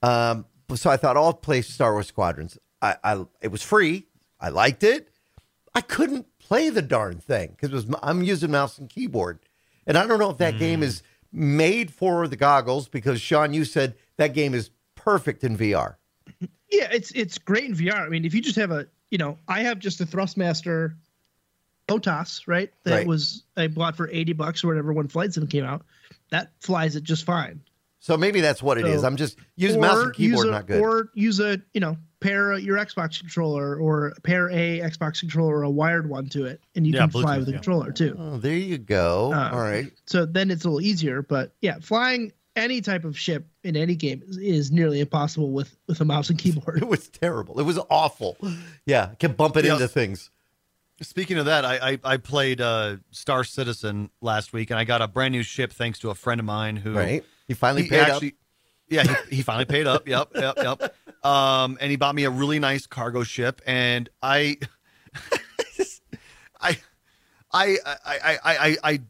Um, 0.03 0.47
so 0.75 0.91
I 0.91 0.97
thought 0.97 1.17
I'll 1.17 1.33
play 1.33 1.63
Star 1.63 1.93
Wars 1.93 2.07
Squadrons. 2.07 2.59
I, 2.83 2.97
I 3.03 3.25
it 3.41 3.49
was 3.49 3.63
free. 3.63 4.07
I 4.41 4.51
liked 4.51 4.83
it. 4.83 5.09
I 5.75 5.81
couldn't 5.81 6.27
play 6.39 6.71
the 6.71 6.83
darn 6.83 7.19
thing 7.19 7.57
because 7.59 7.87
I'm 8.03 8.23
using 8.23 8.51
mouse 8.51 8.79
and 8.79 8.89
keyboard, 8.89 9.41
and 9.87 9.97
I 9.97 10.07
don't 10.07 10.19
know 10.19 10.31
if 10.31 10.39
that 10.39 10.55
hmm. 10.55 10.61
game 10.61 10.83
is 10.83 11.03
made 11.33 11.93
for 11.93 12.27
the 12.29 12.37
goggles 12.37 12.89
because 12.89 13.21
Sean, 13.21 13.53
you 13.53 13.65
said 13.65 13.95
that 14.17 14.35
game 14.35 14.55
is 14.55 14.71
perfect 14.95 15.45
in 15.45 15.57
VR. 15.57 15.97
Yeah, 16.71 16.89
it's 16.93 17.11
it's 17.13 17.39
great 17.39 17.65
in 17.65 17.75
VR. 17.75 18.01
I 18.01 18.11
mean, 18.11 18.27
if 18.27 18.35
you 18.35 18.43
just 18.43 18.57
have 18.57 18.71
a, 18.71 18.87
you 19.11 19.17
know, 19.17 19.39
I 19.49 19.63
have 19.63 19.79
just 19.79 20.03
a 20.03 20.05
Thrustmaster 20.05 20.95
HOTAS, 21.89 22.47
right? 22.47 22.71
That 22.85 22.93
Right. 22.93 23.07
was 23.07 23.45
I 23.57 23.69
bought 23.69 23.97
for 23.97 24.11
eighty 24.11 24.35
bucks 24.35 24.63
or 24.63 24.67
whatever 24.67 24.93
when 24.93 25.09
Flight 25.09 25.33
Sim 25.33 25.47
came 25.47 25.65
out. 25.65 25.87
That 26.29 26.53
flies 26.61 26.95
it 26.95 27.05
just 27.05 27.25
fine. 27.25 27.63
So 28.01 28.17
maybe 28.17 28.41
that's 28.41 28.63
what 28.63 28.79
it 28.79 28.87
is. 28.87 29.01
So- 29.03 29.07
I'm 29.07 29.17
just 29.17 29.37
using 29.57 29.81
mouse 29.81 30.03
and 30.05 30.15
keyboard, 30.15 30.47
a, 30.49 30.51
not 30.51 30.67
good. 30.67 30.81
Or 30.81 31.11
use 31.15 31.41
a, 31.41 31.61
you 31.75 31.81
know, 31.81 31.97
pair 32.21 32.57
your 32.59 32.77
Xbox 32.79 33.19
controller 33.21 33.77
or 33.77 34.15
pair 34.25 34.49
a 34.51 34.81
Xbox 34.81 35.21
controller 35.21 35.57
or 35.59 35.63
a 35.63 35.71
wired 35.71 36.09
one 36.09 36.29
to 36.31 36.47
it, 36.47 36.61
and 36.75 36.87
you 36.87 36.93
Yeah, 36.95 37.01
can 37.03 37.11
fly 37.11 37.37
with 37.39 37.47
the 37.47 37.53
yeah. 37.53 37.59
controller 37.59 37.93
too. 37.93 38.17
oh, 38.19 38.39
there 38.39 38.57
you 38.57 38.79
go. 38.79 39.33
Uh, 39.33 39.51
All 39.53 39.61
right. 39.61 39.91
So 40.07 40.27
then 40.27 40.51
it's 40.51 40.65
a 40.65 40.69
little 40.69 40.81
easier. 40.81 41.23
But 41.23 41.53
yeah, 41.61 41.79
flying 41.81 42.33
any 42.57 42.81
type 42.81 43.05
of 43.05 43.17
ship 43.17 43.47
in 43.63 43.77
any 43.77 43.95
game 43.95 44.23
is, 44.27 44.37
is 44.37 44.73
nearly 44.73 44.99
impossible 45.01 45.51
with 45.53 45.77
with 45.87 46.01
a 46.01 46.05
mouse 46.05 46.29
and 46.31 46.39
keyboard. 46.39 46.79
It 46.83 46.89
was 46.89 47.09
terrible. 47.09 47.59
It 47.61 47.65
was 47.65 47.79
awful. 47.91 48.37
Yeah, 48.87 49.11
I 49.13 49.15
kept 49.17 49.37
bumping 49.37 49.65
Yeah. 49.65 49.75
into 49.75 49.87
things. 49.89 50.31
Speaking 51.01 51.39
of 51.39 51.47
that, 51.47 51.65
I 51.65 51.91
I, 51.93 51.99
I 52.03 52.17
played 52.17 52.61
uh, 52.61 52.97
Star 53.13 53.45
Citizen 53.45 54.11
last 54.21 54.53
week, 54.53 54.71
and 54.71 54.79
I 54.81 54.83
got 54.85 55.03
a 55.03 55.07
brand 55.07 55.33
new 55.33 55.45
ship 55.45 55.73
thanks 55.73 56.01
to 56.01 56.11
a 56.11 56.15
friend 56.17 56.41
of 56.41 56.45
mine 56.47 56.75
who 56.77 56.95
Right. 56.95 57.25
He 57.49 57.55
finally 57.55 57.83
He 57.85 57.89
paid 57.89 58.01
actually, 58.01 58.35
yeah, 58.89 59.03
he, 59.03 59.37
he 59.37 59.43
finally 59.43 59.65
paid 59.65 59.87
up. 59.87 60.07
Yep, 60.07 60.31
yep, 60.35 60.57
yep. 60.59 60.95
Um, 61.27 61.79
and 61.81 61.91
he 61.91 61.97
bought 61.97 62.15
me 62.15 62.25
a 62.25 62.31
really 62.31 62.59
nice 62.59 62.87
cargo 62.87 63.25
ship, 63.25 63.61
and 63.67 64.09
I, 64.23 64.59
I, 66.61 66.77
I, 67.53 67.77
I, 67.85 67.99
I, 68.05 68.39
I, 68.45 68.77
I, 68.85 69.01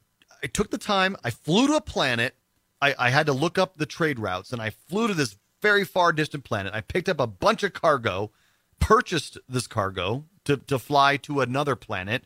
I 0.42 0.46
took 0.46 0.70
the 0.70 0.78
time. 0.78 1.16
I 1.22 1.30
flew 1.30 1.66
to 1.66 1.74
a 1.74 1.80
planet. 1.80 2.34
I, 2.80 2.94
I 2.98 3.10
had 3.10 3.26
to 3.26 3.32
look 3.32 3.58
up 3.58 3.76
the 3.76 3.86
trade 3.86 4.18
routes, 4.18 4.52
and 4.52 4.62
I 4.62 4.70
flew 4.70 5.08
to 5.08 5.14
this 5.14 5.36
very 5.60 5.84
far 5.84 6.12
distant 6.12 6.44
planet. 6.44 6.72
I 6.72 6.80
picked 6.80 7.08
up 7.08 7.20
a 7.20 7.26
bunch 7.26 7.62
of 7.62 7.72
cargo, 7.72 8.30
purchased 8.78 9.38
this 9.48 9.66
cargo 9.66 10.24
to 10.44 10.56
to 10.56 10.78
fly 10.78 11.16
to 11.18 11.40
another 11.40 11.74
planet. 11.76 12.24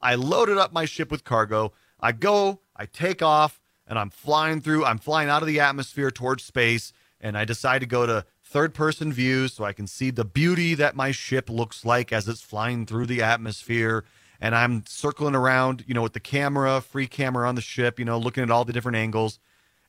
I 0.00 0.16
loaded 0.16 0.58
up 0.58 0.72
my 0.72 0.84
ship 0.84 1.10
with 1.10 1.22
cargo. 1.22 1.72
I 2.00 2.10
go, 2.10 2.60
I 2.74 2.86
take 2.86 3.22
off, 3.22 3.61
and 3.86 3.98
I'm 3.98 4.10
flying 4.10 4.60
through. 4.60 4.84
I'm 4.84 4.98
flying 4.98 5.28
out 5.28 5.42
of 5.42 5.48
the 5.48 5.60
atmosphere 5.60 6.10
towards 6.10 6.44
space, 6.44 6.92
and 7.20 7.36
I 7.36 7.44
decide 7.44 7.80
to 7.80 7.86
go 7.86 8.06
to 8.06 8.24
third 8.44 8.74
person 8.74 9.12
view 9.12 9.48
so 9.48 9.64
I 9.64 9.72
can 9.72 9.86
see 9.86 10.10
the 10.10 10.24
beauty 10.24 10.74
that 10.74 10.94
my 10.94 11.10
ship 11.10 11.48
looks 11.48 11.84
like 11.84 12.12
as 12.12 12.28
it's 12.28 12.42
flying 12.42 12.84
through 12.84 13.06
the 13.06 13.22
atmosphere. 13.22 14.04
And 14.40 14.54
I'm 14.54 14.84
circling 14.86 15.34
around, 15.34 15.84
you 15.86 15.94
know, 15.94 16.02
with 16.02 16.12
the 16.12 16.20
camera, 16.20 16.80
free 16.80 17.06
camera 17.06 17.48
on 17.48 17.54
the 17.54 17.62
ship, 17.62 17.98
you 17.98 18.04
know, 18.04 18.18
looking 18.18 18.42
at 18.42 18.50
all 18.50 18.64
the 18.64 18.72
different 18.72 18.96
angles. 18.96 19.38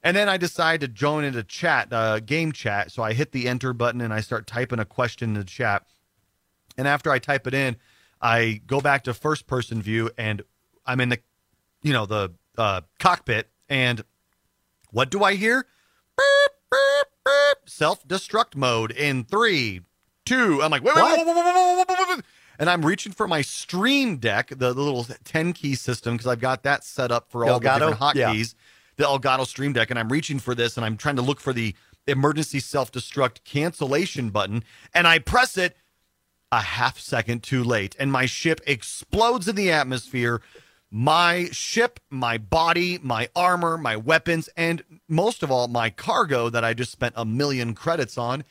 And 0.04 0.16
then 0.16 0.30
I 0.30 0.38
decide 0.38 0.82
to 0.82 0.88
join 0.88 1.24
into 1.24 1.44
chat, 1.44 1.92
uh, 1.92 2.20
game 2.20 2.52
chat. 2.52 2.92
So 2.92 3.04
I 3.04 3.14
hit 3.14 3.32
the 3.32 3.48
enter 3.48 3.74
button 3.74 4.00
and 4.00 4.14
I 4.14 4.22
start 4.22 4.48
typing 4.48 4.80
a 4.80 4.86
question 4.86 5.30
in 5.30 5.36
the 5.36 5.44
chat. 5.44 5.86
And 6.78 6.88
after 6.88 7.10
I 7.10 7.20
type 7.20 7.48
it 7.48 7.54
in, 7.54 7.78
I 8.22 8.62
go 8.68 8.80
back 8.80 9.04
to 9.06 9.14
first 9.14 9.48
person 9.48 9.82
view 9.82 10.12
and 10.18 10.42
I'm 10.86 11.00
in 11.00 11.10
the, 11.10 11.20
you 11.82 11.94
know, 11.94 12.06
the 12.06 12.34
uh, 12.58 12.82
cockpit. 13.00 13.50
And 13.70 14.04
what 14.92 15.10
do 15.10 15.24
I 15.24 15.36
hear? 15.36 15.66
Self 17.66 18.08
destruct 18.08 18.56
mode 18.56 18.92
in 18.92 19.24
three, 19.24 19.82
two. 20.26 20.62
I'm 20.62 20.70
like, 20.72 20.84
wait, 20.84 20.96
wait, 20.96 21.04
wait, 21.04 21.26
wait, 21.26 21.36
wait, 21.36 21.46
wait, 21.46 21.78
wait, 21.78 21.86
wait, 22.00 22.10
wait. 22.10 22.26
And 22.60 22.70
I'm 22.70 22.86
reaching 22.86 23.12
for 23.14 23.28
my 23.28 23.42
stream 23.42 24.18
deck, 24.18 24.50
the, 24.50 24.74
the 24.74 24.82
little 24.82 25.06
10 25.24 25.54
key 25.54 25.74
system, 25.76 26.16
because 26.16 26.28
I've 26.28 26.40
got 26.40 26.64
that 26.64 26.84
set 26.84 27.12
up 27.12 27.30
for 27.32 27.46
all 27.46 27.60
the 27.60 27.68
different 27.70 28.00
hotkeys, 28.00 28.16
Yeah. 28.16 28.34
the 28.98 29.04
Elgato 29.06 29.48
Stream 29.48 29.74
Deck. 29.74 29.90
And 29.90 29.98
I'm 29.98 30.10
reaching 30.10 30.38
for 30.40 30.54
this 30.54 30.78
and 30.78 30.86
I'm 30.86 30.96
trying 30.98 31.16
to 31.16 31.22
look 31.24 31.40
for 31.40 31.52
the 31.52 31.74
emergency 32.06 32.60
self 32.60 32.92
destruct 32.92 33.44
cancellation 33.44 34.30
button. 34.30 34.64
And 34.94 35.08
I 35.08 35.20
press 35.20 35.58
it 35.58 35.76
a 36.52 36.62
half 36.62 37.00
second 37.00 37.42
too 37.42 37.64
late, 37.64 37.96
and 38.00 38.12
my 38.12 38.28
ship 38.28 38.62
explodes 38.68 39.48
in 39.48 39.56
the 39.56 39.72
atmosphere. 39.72 40.40
My 40.96 41.50
ship, 41.52 42.00
my 42.12 42.38
body, 42.38 43.00
my 43.02 43.28
armor, 43.36 43.80
my 43.80 43.98
weapons, 43.98 44.48
and 44.56 44.84
most 45.10 45.42
of 45.42 45.50
all, 45.50 45.68
my 45.68 45.90
cargo 45.90 46.52
that 46.52 46.64
I 46.64 46.76
just 46.76 46.92
spent 46.92 47.16
a 47.18 47.26
million 47.26 47.74
credits 47.74 48.16
on 48.16 48.44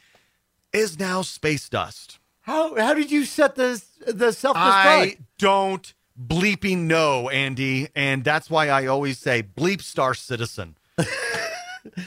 is 0.72 0.98
now 0.98 1.22
space 1.22 1.68
dust. 1.68 2.18
How 2.40 2.74
how 2.74 2.94
did 2.94 3.12
you 3.12 3.26
set 3.26 3.54
the 3.54 3.80
the 4.08 4.32
self 4.32 4.56
destruct? 4.56 4.60
I 4.60 5.18
don't 5.38 5.94
bleeping 6.20 6.78
know, 6.78 7.28
Andy, 7.28 7.90
and 7.94 8.24
that's 8.24 8.50
why 8.50 8.68
I 8.70 8.86
always 8.86 9.20
say 9.20 9.44
bleep 9.44 9.80
star 9.80 10.12
citizen. 10.12 10.76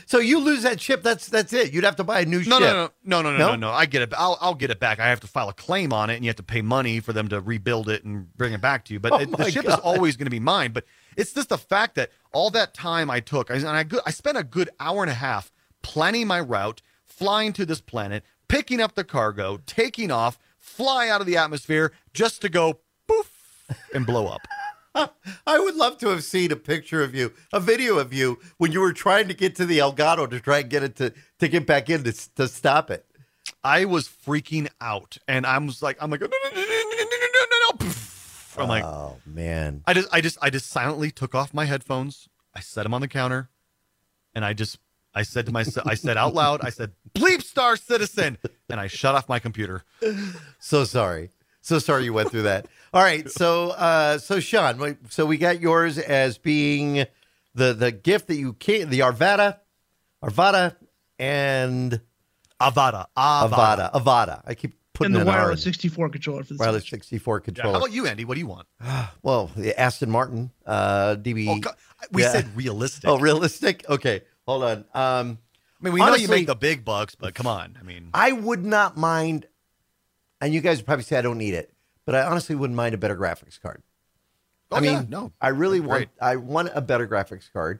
So 0.05 0.19
you 0.19 0.39
lose 0.39 0.63
that 0.63 0.79
ship. 0.79 1.03
That's 1.03 1.27
that's 1.27 1.51
it. 1.53 1.73
You'd 1.73 1.83
have 1.83 1.97
to 1.97 2.03
buy 2.03 2.21
a 2.21 2.25
new 2.25 2.37
No, 2.45 2.59
ship. 2.59 2.61
no, 2.61 2.89
no, 3.03 3.21
no, 3.21 3.21
no, 3.21 3.31
no, 3.31 3.37
No? 3.37 3.47
no, 3.51 3.55
no. 3.55 3.71
I 3.71 3.85
get 3.85 4.01
it. 4.01 4.13
I'll, 4.17 4.37
I'll 4.39 4.55
get 4.55 4.71
it 4.71 4.79
back. 4.79 4.99
I 4.99 5.07
have 5.09 5.19
to 5.21 5.27
file 5.27 5.49
a 5.49 5.53
claim 5.53 5.91
on 5.91 6.09
it, 6.09 6.15
and 6.15 6.23
you 6.23 6.29
have 6.29 6.37
to 6.37 6.43
pay 6.43 6.61
money 6.61 6.99
for 6.99 7.11
them 7.13 7.27
to 7.29 7.41
rebuild 7.41 7.89
it 7.89 8.03
and 8.05 8.33
bring 8.37 8.53
it 8.53 8.61
back 8.61 8.85
to 8.85 8.93
you. 8.93 8.99
But 8.99 9.11
Oh 9.13 9.19
it- 9.19 9.31
the 9.35 9.51
ship 9.51 9.65
is 9.65 9.73
always 9.75 10.15
going 10.15 10.27
to 10.27 10.31
be 10.31 10.39
mine. 10.39 10.71
But 10.71 10.85
it's 11.17 11.33
just 11.33 11.49
the 11.49 11.57
fact 11.57 11.95
that 11.95 12.11
all 12.31 12.49
that 12.51 12.73
time 12.73 13.09
I 13.11 13.19
took, 13.19 13.49
and 13.49 13.67
I, 13.67 13.85
I 14.05 14.11
spent 14.11 14.37
a 14.37 14.43
good 14.43 14.69
hour 14.79 15.01
and 15.03 15.11
a 15.11 15.15
half 15.15 15.51
planning 15.81 16.27
my 16.27 16.39
route, 16.39 16.81
flying 17.05 17.51
to 17.53 17.65
this 17.65 17.81
planet, 17.81 18.23
picking 18.47 18.79
up 18.81 18.95
the 18.95 19.03
cargo, 19.03 19.59
taking 19.65 20.09
off, 20.11 20.37
fly 20.59 21.09
out 21.09 21.21
of 21.21 21.27
the 21.27 21.37
atmosphere, 21.37 21.91
just 22.13 22.41
to 22.41 22.49
go 22.49 22.79
poof 23.07 23.31
and 23.93 24.05
blow 24.05 24.27
up. 24.27 24.41
I 25.47 25.59
would 25.59 25.75
love 25.75 25.97
to 25.99 26.07
have 26.09 26.23
seen 26.23 26.51
a 26.51 26.55
picture 26.55 27.03
of 27.03 27.13
you, 27.13 27.33
a 27.51 27.59
video 27.59 27.97
of 27.97 28.13
you 28.13 28.39
when 28.57 28.71
you 28.71 28.79
were 28.79 28.93
trying 28.93 29.27
to 29.27 29.33
get 29.33 29.55
to 29.57 29.65
the 29.65 29.79
Elgato 29.79 30.29
to 30.29 30.39
try 30.39 30.59
and 30.59 30.69
get 30.69 30.83
it 30.83 30.95
to 30.97 31.13
to 31.39 31.47
get 31.47 31.65
back 31.65 31.89
in 31.89 32.03
to, 32.03 32.35
to 32.35 32.47
stop 32.47 32.89
it. 32.89 33.05
I 33.63 33.85
was 33.85 34.07
freaking 34.07 34.69
out, 34.79 35.17
and 35.27 35.45
I 35.45 35.57
was 35.57 35.81
like, 35.81 35.97
I'm 35.99 36.09
like, 36.09 36.21
no, 36.21 36.27
no, 36.27 36.49
no, 36.49 36.61
no, 36.61 36.61
no, 36.61 37.45
no, 37.51 37.85
no. 37.85 37.91
I'm 38.57 38.69
like, 38.69 38.83
oh 38.85 39.17
man. 39.25 39.83
I 39.85 39.93
just, 39.93 40.07
I 40.11 40.21
just, 40.21 40.37
I 40.41 40.49
just 40.49 40.67
silently 40.67 41.11
took 41.11 41.35
off 41.35 41.53
my 41.53 41.65
headphones. 41.65 42.29
I 42.53 42.61
set 42.61 42.83
them 42.83 42.93
on 42.93 43.01
the 43.01 43.07
counter, 43.07 43.49
and 44.33 44.45
I 44.45 44.53
just, 44.53 44.77
I 45.13 45.23
said 45.23 45.45
to 45.47 45.51
myself, 45.51 45.85
I 45.87 45.95
said 45.95 46.15
out 46.15 46.33
loud, 46.33 46.61
I 46.63 46.69
said, 46.69 46.91
"Bleep 47.13 47.41
Star 47.43 47.75
Citizen," 47.75 48.37
and 48.69 48.79
I 48.79 48.87
shut 48.87 49.13
off 49.15 49.27
my 49.27 49.39
computer. 49.39 49.83
So 50.59 50.83
sorry 50.83 51.29
so 51.65 51.79
sorry 51.79 52.03
you 52.05 52.13
went 52.13 52.29
through 52.29 52.43
that. 52.43 52.67
All 52.93 53.01
right, 53.01 53.29
so 53.41 53.71
uh, 53.71 54.17
so 54.19 54.39
Sean, 54.39 54.97
so 55.09 55.25
we 55.25 55.37
got 55.37 55.59
yours 55.61 55.97
as 55.97 56.37
being 56.37 57.05
the 57.53 57.73
the 57.73 57.91
gift 57.91 58.27
that 58.27 58.35
you 58.35 58.53
can't 58.53 58.89
the 58.89 58.99
Arvada, 58.99 59.59
Arvada, 60.23 60.75
and 61.19 61.99
Avata, 62.61 63.07
Avata. 63.17 63.51
Avata, 63.51 63.91
Avata. 63.93 64.41
I 64.45 64.53
keep 64.55 64.73
putting 64.93 65.15
and 65.15 65.15
the 65.27 65.29
an 65.29 65.35
R 65.35 65.41
wireless 65.43 65.61
in. 65.65 65.73
64 65.73 66.09
controller 66.09 66.43
for 66.43 66.53
the 66.53 66.59
wireless 66.59 66.83
Switch. 66.83 66.89
64 67.01 67.37
Yeah, 67.37 67.43
controller. 67.43 67.73
how 67.73 67.77
about 67.79 67.91
you, 67.91 68.07
Andy? 68.07 68.23
What 68.25 68.35
do 68.35 68.39
you 68.39 68.47
want? 68.47 68.67
Well, 69.23 69.49
the 69.57 69.77
Aston 69.79 70.11
Martin, 70.11 70.51
uh, 70.65 71.15
DB. 71.15 71.47
Oh, 71.49 71.59
God, 71.59 71.75
we 72.11 72.21
Yeah. 72.21 72.31
said 72.31 72.55
realistic. 72.55 73.09
Oh, 73.09 73.17
realistic? 73.19 73.83
Okay, 73.89 74.21
hold 74.47 74.63
on. 74.63 74.77
Um, 74.93 75.39
I 75.81 75.83
mean, 75.83 75.93
we 75.93 75.99
know 75.99 76.15
you 76.15 76.27
make 76.27 76.47
the 76.47 76.55
big 76.55 76.85
bucks, 76.85 77.15
but 77.15 77.33
come 77.33 77.47
on. 77.47 77.77
I 77.79 77.83
mean, 77.83 78.09
I 78.13 78.31
would 78.31 78.63
not 78.63 78.95
mind, 78.97 79.47
and 80.41 80.53
you 80.53 80.61
guys 80.61 80.77
would 80.77 80.85
probably 80.85 81.03
say 81.03 81.17
I 81.17 81.21
don't 81.21 81.37
need 81.37 81.53
it, 81.53 81.73
but 82.05 82.15
I 82.15 82.23
honestly 82.23 82.55
wouldn't 82.55 82.77
mind 82.77 82.93
a 82.95 82.97
better 82.97 83.15
graphics 83.17 83.59
card. 83.59 83.81
oh, 84.71 84.77
I 84.77 84.79
mean, 84.79 84.91
yeah, 84.93 85.03
no. 85.07 85.31
I 85.41 85.49
really 85.49 85.79
That's 85.79 85.89
want. 85.89 85.99
great. 85.99 86.09
I 86.21 86.35
want 86.37 86.69
a 86.73 86.81
better 86.81 87.07
graphics 87.07 87.51
card, 87.51 87.79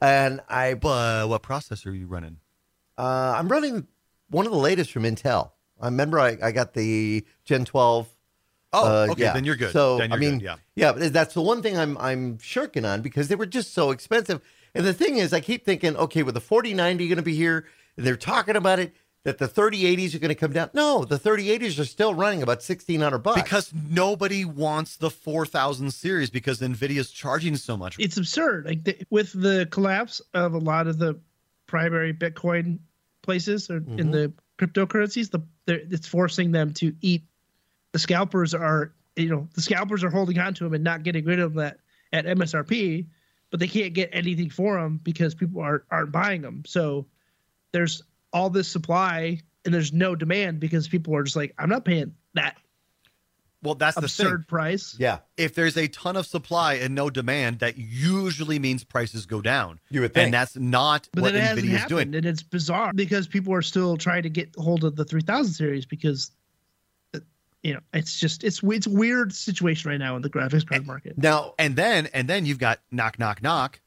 and 0.00 0.40
I 0.48 0.74
But 0.74 1.28
what 1.28 1.42
processor 1.42 1.86
are 1.86 1.94
you 1.94 2.06
running? 2.06 2.38
uh, 2.98 3.34
I'm 3.38 3.48
running 3.48 3.86
one 4.28 4.46
of 4.46 4.52
the 4.52 4.58
latest 4.58 4.90
from 4.92 5.02
Intel. 5.04 5.50
I 5.80 5.86
remember 5.86 6.20
I, 6.20 6.36
I 6.42 6.52
got 6.52 6.74
the 6.74 7.24
Gen 7.44 7.64
12. 7.64 8.08
Oh, 8.74 8.86
uh, 8.86 9.06
okay, 9.10 9.22
yeah. 9.22 9.32
then 9.34 9.44
you're 9.44 9.56
good. 9.56 9.72
So 9.72 9.98
Then 9.98 10.10
you're 10.10 10.16
I 10.16 10.20
mean, 10.20 10.38
good, 10.38 10.44
yeah. 10.44 10.56
yeah, 10.74 10.92
but 10.92 11.12
that's 11.12 11.34
the 11.34 11.42
one 11.42 11.60
thing 11.62 11.76
I'm 11.76 11.98
I'm 11.98 12.38
shirking 12.38 12.84
on 12.86 13.02
because 13.02 13.28
they 13.28 13.34
were 13.34 13.46
just 13.46 13.74
so 13.74 13.90
expensive. 13.90 14.40
And 14.74 14.86
the 14.86 14.94
thing 14.94 15.18
is, 15.18 15.34
I 15.34 15.40
keep 15.40 15.66
thinking, 15.66 15.94
okay, 15.96 16.22
with 16.22 16.32
the 16.34 16.40
4090 16.40 17.06
going 17.08 17.16
to 17.16 17.22
be 17.22 17.34
here, 17.34 17.66
and 17.96 18.06
they're 18.06 18.16
talking 18.16 18.56
about 18.56 18.78
it 18.78 18.94
that 19.24 19.38
the 19.38 19.46
3080s 19.46 20.14
are 20.14 20.18
going 20.18 20.30
to 20.30 20.34
come 20.34 20.52
down. 20.52 20.70
No, 20.74 21.04
the 21.04 21.18
3080s 21.18 21.78
are 21.78 21.84
still 21.84 22.14
running 22.14 22.42
about 22.42 22.58
1600 22.58 23.18
bucks. 23.18 23.42
Because 23.42 23.72
nobody 23.72 24.44
wants 24.44 24.96
the 24.96 25.10
4000 25.10 25.92
series 25.92 26.28
because 26.28 26.60
Nvidia's 26.60 27.10
charging 27.10 27.56
so 27.56 27.76
much. 27.76 27.96
It's 27.98 28.16
absurd. 28.16 28.66
Like 28.66 28.84
the, 28.84 28.98
with 29.10 29.32
the 29.32 29.68
collapse 29.70 30.20
of 30.34 30.54
a 30.54 30.58
lot 30.58 30.88
of 30.88 30.98
the 30.98 31.18
primary 31.66 32.12
Bitcoin 32.12 32.78
places 33.22 33.70
or 33.70 33.76
in 33.76 33.84
mm-hmm. 33.84 34.10
the 34.10 34.32
cryptocurrencies, 34.58 35.30
the 35.30 35.42
it's 35.66 36.08
forcing 36.08 36.50
them 36.50 36.72
to 36.74 36.94
eat. 37.00 37.22
The 37.92 37.98
scalpers 37.98 38.54
are, 38.54 38.92
you 39.14 39.28
know, 39.28 39.48
the 39.54 39.62
scalpers 39.62 40.02
are 40.02 40.10
holding 40.10 40.38
on 40.38 40.54
to 40.54 40.64
them 40.64 40.74
and 40.74 40.82
not 40.82 41.04
getting 41.04 41.24
rid 41.24 41.38
of 41.38 41.54
that 41.54 41.78
at 42.12 42.26
MSRP, 42.26 43.06
but 43.50 43.60
they 43.60 43.68
can't 43.68 43.94
get 43.94 44.10
anything 44.12 44.50
for 44.50 44.80
them 44.80 44.98
because 45.02 45.34
people 45.34 45.62
aren't 45.62 45.84
aren't 45.90 46.10
buying 46.10 46.42
them. 46.42 46.64
So 46.66 47.06
there's 47.70 48.02
all 48.32 48.50
this 48.50 48.68
supply 48.68 49.40
and 49.64 49.72
there's 49.74 49.92
no 49.92 50.14
demand 50.16 50.58
because 50.60 50.88
people 50.88 51.14
are 51.16 51.22
just 51.22 51.36
like, 51.36 51.54
I'm 51.58 51.68
not 51.68 51.84
paying 51.84 52.14
that 52.34 52.56
Well, 53.62 53.74
that's 53.76 53.94
the 53.96 54.02
absurd 54.04 54.40
thing. 54.40 54.46
price. 54.48 54.96
yeah, 54.98 55.18
If 55.36 55.54
there's 55.54 55.76
a 55.76 55.86
ton 55.86 56.16
of 56.16 56.26
supply 56.26 56.74
and 56.74 56.94
no 56.94 57.10
demand, 57.10 57.60
that 57.60 57.76
usually 57.78 58.58
means 58.58 58.82
prices 58.84 59.26
go 59.26 59.40
down. 59.40 59.78
You 59.90 60.00
would 60.00 60.14
think. 60.14 60.24
And 60.26 60.34
that's 60.34 60.56
not 60.56 61.08
But 61.12 61.22
what 61.22 61.32
then 61.34 61.56
Nvidia 61.58 61.74
is 61.76 61.84
doing. 61.84 62.14
and 62.14 62.26
it's 62.26 62.42
bizarre 62.42 62.92
because 62.92 63.28
people 63.28 63.54
are 63.54 63.62
still 63.62 63.96
trying 63.96 64.24
to 64.24 64.30
get 64.30 64.50
hold 64.56 64.82
of 64.82 64.96
the 64.96 65.04
3000 65.04 65.52
series 65.52 65.86
because, 65.86 66.30
uh, 67.14 67.20
you 67.62 67.74
know, 67.74 67.80
it's 67.92 68.18
just 68.18 68.42
it's 68.42 68.60
it's 68.64 68.86
a 68.88 68.90
weird 68.90 69.32
situation 69.32 69.90
right 69.90 69.98
now 70.00 70.16
in 70.16 70.22
the 70.22 70.30
graphics 70.30 70.66
card 70.66 70.84
market. 70.86 71.16
now 71.18 71.54
And 71.58 71.76
then 71.76 72.08
and 72.12 72.26
then 72.26 72.46
you've 72.46 72.58
got 72.58 72.80
knock 72.90 73.18
knock 73.20 73.42
knock. 73.42 73.80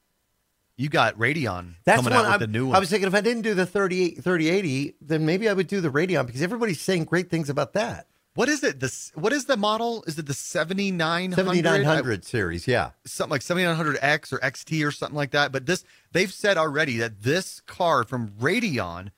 You 0.76 0.90
got 0.90 1.16
Radeon 1.18 1.74
that's 1.84 2.02
coming 2.02 2.12
out 2.16 2.26
with 2.26 2.34
I, 2.34 2.36
the 2.38 2.46
new 2.46 2.66
one. 2.66 2.76
I 2.76 2.78
was 2.78 2.90
thinking 2.90 3.06
if 3.06 3.14
I 3.14 3.22
didn't 3.22 3.42
do 3.42 3.54
the 3.54 3.64
30, 3.64 4.16
3080, 4.16 4.96
then 5.00 5.24
maybe 5.24 5.48
I 5.48 5.54
would 5.54 5.68
do 5.68 5.80
the 5.80 5.88
Radeon 5.88 6.26
because 6.26 6.42
everybody's 6.42 6.80
saying 6.80 7.04
great 7.04 7.30
things 7.30 7.48
about 7.48 7.72
that. 7.72 8.08
what 8.34 8.50
is 8.50 8.62
it? 8.62 8.80
This 8.80 9.10
what 9.14 9.32
is 9.32 9.46
the 9.46 9.56
model? 9.56 10.04
Is 10.06 10.18
it 10.18 10.26
the 10.26 10.34
7900? 10.34 11.34
7900 11.34 12.24
series, 12.24 12.68
yeah. 12.68 12.90
something 13.06 13.30
like 13.30 13.40
7900X 13.40 14.32
or 14.32 14.38
XT 14.38 14.86
or 14.86 14.90
something 14.90 15.16
like 15.16 15.30
that. 15.30 15.50
But 15.50 15.64
this, 15.64 15.82
they've 16.12 16.32
said 16.32 16.58
already 16.58 16.98
that 16.98 17.22
this 17.22 17.60
card 17.60 18.08
from 18.08 18.28
Radeon 18.38 19.08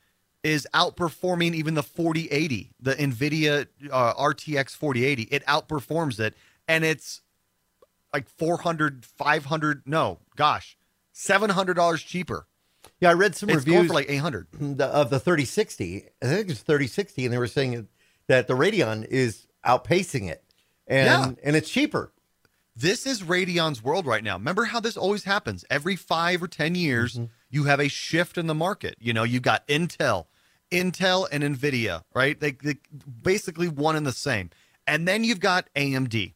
is 0.44 0.68
outperforming 0.72 1.54
even 1.54 1.74
the 1.74 1.82
4080, 1.82 2.70
the 2.80 2.94
NVIDIA 2.94 3.66
uh, 3.90 4.14
RTX 4.14 4.76
4080. 4.76 5.22
It 5.24 5.44
outperforms 5.46 6.20
it, 6.20 6.34
and 6.68 6.84
it's 6.84 7.22
like 8.14 8.28
400, 8.28 9.04
500, 9.04 9.82
no, 9.84 10.20
gosh, 10.36 10.77
$700 11.18 12.06
cheaper. 12.06 12.46
Yeah, 13.00 13.10
I 13.10 13.14
read 13.14 13.34
some 13.34 13.50
It's 13.50 13.64
going 13.64 13.76
reviews 13.76 13.88
for 13.88 13.94
like 13.94 14.08
800. 14.08 14.46
of 14.80 15.10
the 15.10 15.18
3060. 15.18 16.08
I 16.22 16.26
think 16.26 16.48
it's 16.48 16.60
3060, 16.60 17.24
and 17.24 17.32
they 17.34 17.38
were 17.38 17.48
saying 17.48 17.88
that 18.28 18.46
the 18.46 18.54
Radeon 18.54 19.04
is 19.04 19.46
outpacing 19.66 20.28
it, 20.30 20.44
and 20.86 21.06
Yeah. 21.36 21.42
and 21.42 21.56
it's 21.56 21.68
cheaper. 21.68 22.12
This 22.76 23.04
is 23.06 23.22
Radeon's 23.22 23.82
world 23.82 24.06
right 24.06 24.22
now. 24.22 24.36
Remember 24.36 24.66
how 24.66 24.78
this 24.78 24.96
always 24.96 25.24
happens? 25.24 25.64
Every 25.68 25.96
five 25.96 26.40
or 26.40 26.46
10 26.46 26.76
years, 26.76 27.14
mm-hmm. 27.14 27.24
you 27.50 27.64
have 27.64 27.80
a 27.80 27.88
shift 27.88 28.38
in 28.38 28.46
the 28.46 28.54
market. 28.54 28.96
You 29.00 29.12
know, 29.12 29.24
you've 29.24 29.42
got 29.42 29.66
Intel, 29.66 30.26
Intel 30.70 31.26
and 31.32 31.42
NVIDIA, 31.42 32.04
right? 32.14 32.38
They, 32.38 32.52
they 32.52 32.76
basically 33.20 33.66
one 33.66 33.96
and 33.96 34.06
the 34.06 34.12
same. 34.12 34.50
And 34.86 35.08
then 35.08 35.24
you've 35.24 35.40
got 35.40 35.68
AMD. 35.74 36.34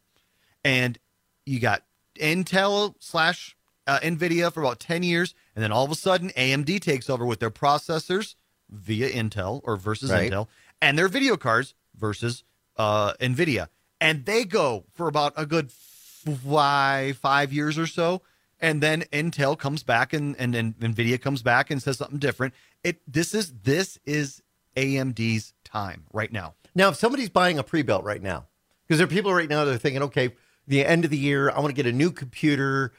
And 0.64 0.99
you 1.47 1.61
got 1.61 1.85
Intel 2.16 2.97
slash 2.99 3.57
uh, 3.92 4.00
NVIDIA 4.00 4.52
for 4.52 4.61
about 4.61 4.81
10 4.81 5.02
years. 5.02 5.35
And 5.55 5.62
then 5.62 5.72
all 5.72 5.85
of 5.85 5.90
a 5.90 5.94
sudden, 5.94 6.31
AMD 6.31 6.81
takes 6.81 7.11
over 7.11 7.26
with 7.26 7.40
their 7.40 7.50
processors 7.50 8.35
via 8.70 9.11
Intel 9.11 9.61
or 9.64 9.76
versus 9.76 10.11
Right. 10.11 10.31
Intel 10.31 10.48
and 10.81 10.98
their 10.98 11.09
video 11.09 11.37
cards 11.37 11.74
versus 11.94 12.44
uh, 12.76 13.12
NVIDIA. 13.14 13.68
And 14.00 14.24
they 14.24 14.44
go 14.44 14.85
for 14.92 15.09
about 15.09 15.35
a 15.37 15.46
good 15.46 15.70
five, 15.70 17.18
five 17.18 17.52
years 17.52 17.78
or 17.78 17.87
so. 17.87 18.22
And 18.61 18.81
then 18.81 19.02
Intel 19.12 19.59
comes 19.59 19.83
back 19.83 20.12
and, 20.12 20.37
and, 20.38 20.55
and 20.55 20.78
NVIDIA 20.78 21.20
comes 21.20 21.42
back 21.42 21.70
and 21.70 21.83
says 21.83 21.98
something 21.98 22.18
different. 22.18 22.55
It 22.85 23.00
this 23.12 23.35
is 23.35 23.52
this 23.62 23.98
is 24.05 24.42
AMD's 24.76 25.52
time 25.64 26.05
right 26.12 26.33
now. 26.33 26.55
Now, 26.74 26.88
if 26.88 26.96
somebody's 26.96 27.28
buying 27.28 27.59
a 27.59 27.62
pre-built 27.62 28.05
right 28.05 28.22
now, 28.22 28.46
because 28.87 28.98
there 28.98 29.05
are 29.05 29.11
people 29.11 29.35
right 29.35 29.48
now 29.48 29.64
that 29.64 29.74
are 29.74 29.78
thinking, 29.78 30.02
okay, 30.02 30.35
the 30.66 30.85
end 30.87 31.05
of 31.05 31.11
the 31.11 31.18
year, 31.18 31.50
I 31.50 31.61
want 31.61 31.74
to 31.74 31.83
get 31.83 31.87
a 31.87 31.96
new 31.96 32.11
computer. 32.11 32.92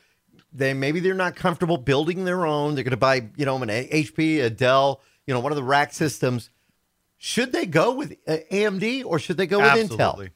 They 0.54 0.74
maybe 0.74 1.00
they're 1.00 1.14
not 1.14 1.36
comfortable 1.36 1.78
building 1.78 2.26
their 2.26 2.46
own. 2.46 2.76
They're 2.76 2.84
going 2.84 2.92
to 2.92 2.98
buy, 2.98 3.30
you 3.36 3.46
know, 3.46 3.58
an 3.58 3.70
HP, 3.70 4.44
a 4.44 4.50
Dell, 4.50 5.02
you 5.26 5.34
know, 5.34 5.40
one 5.40 5.52
of 5.52 5.56
the 5.56 5.64
rack 5.64 5.94
systems. 5.94 6.50
Should 7.18 7.52
they 7.54 7.66
go 7.66 7.94
with 7.94 8.16
uh, 8.28 8.38
AMD 8.52 9.04
or 9.06 9.18
should 9.18 9.38
they 9.38 9.48
go 9.48 9.60
with 9.60 9.70
Intel? 9.70 10.00
Absolutely. 10.00 10.30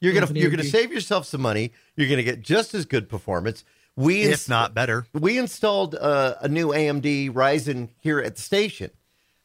You're 0.00 0.12
gonna 0.12 0.28
you're 0.38 0.50
gonna 0.50 0.62
save 0.64 0.92
yourself 0.92 1.24
some 1.24 1.40
money. 1.40 1.72
You're 1.96 2.08
gonna 2.10 2.22
get 2.22 2.42
just 2.42 2.74
as 2.74 2.84
good 2.84 3.08
performance. 3.08 3.64
We 3.96 4.22
If 4.22 4.32
ins- 4.32 4.48
not 4.50 4.74
better. 4.74 5.06
we 5.14 5.38
installed 5.38 5.94
uh, 5.94 6.34
a 6.40 6.48
new 6.48 6.68
AMD 6.68 7.32
Ryzen 7.32 7.88
here 8.00 8.18
at 8.18 8.36
the 8.36 8.42
station, 8.42 8.90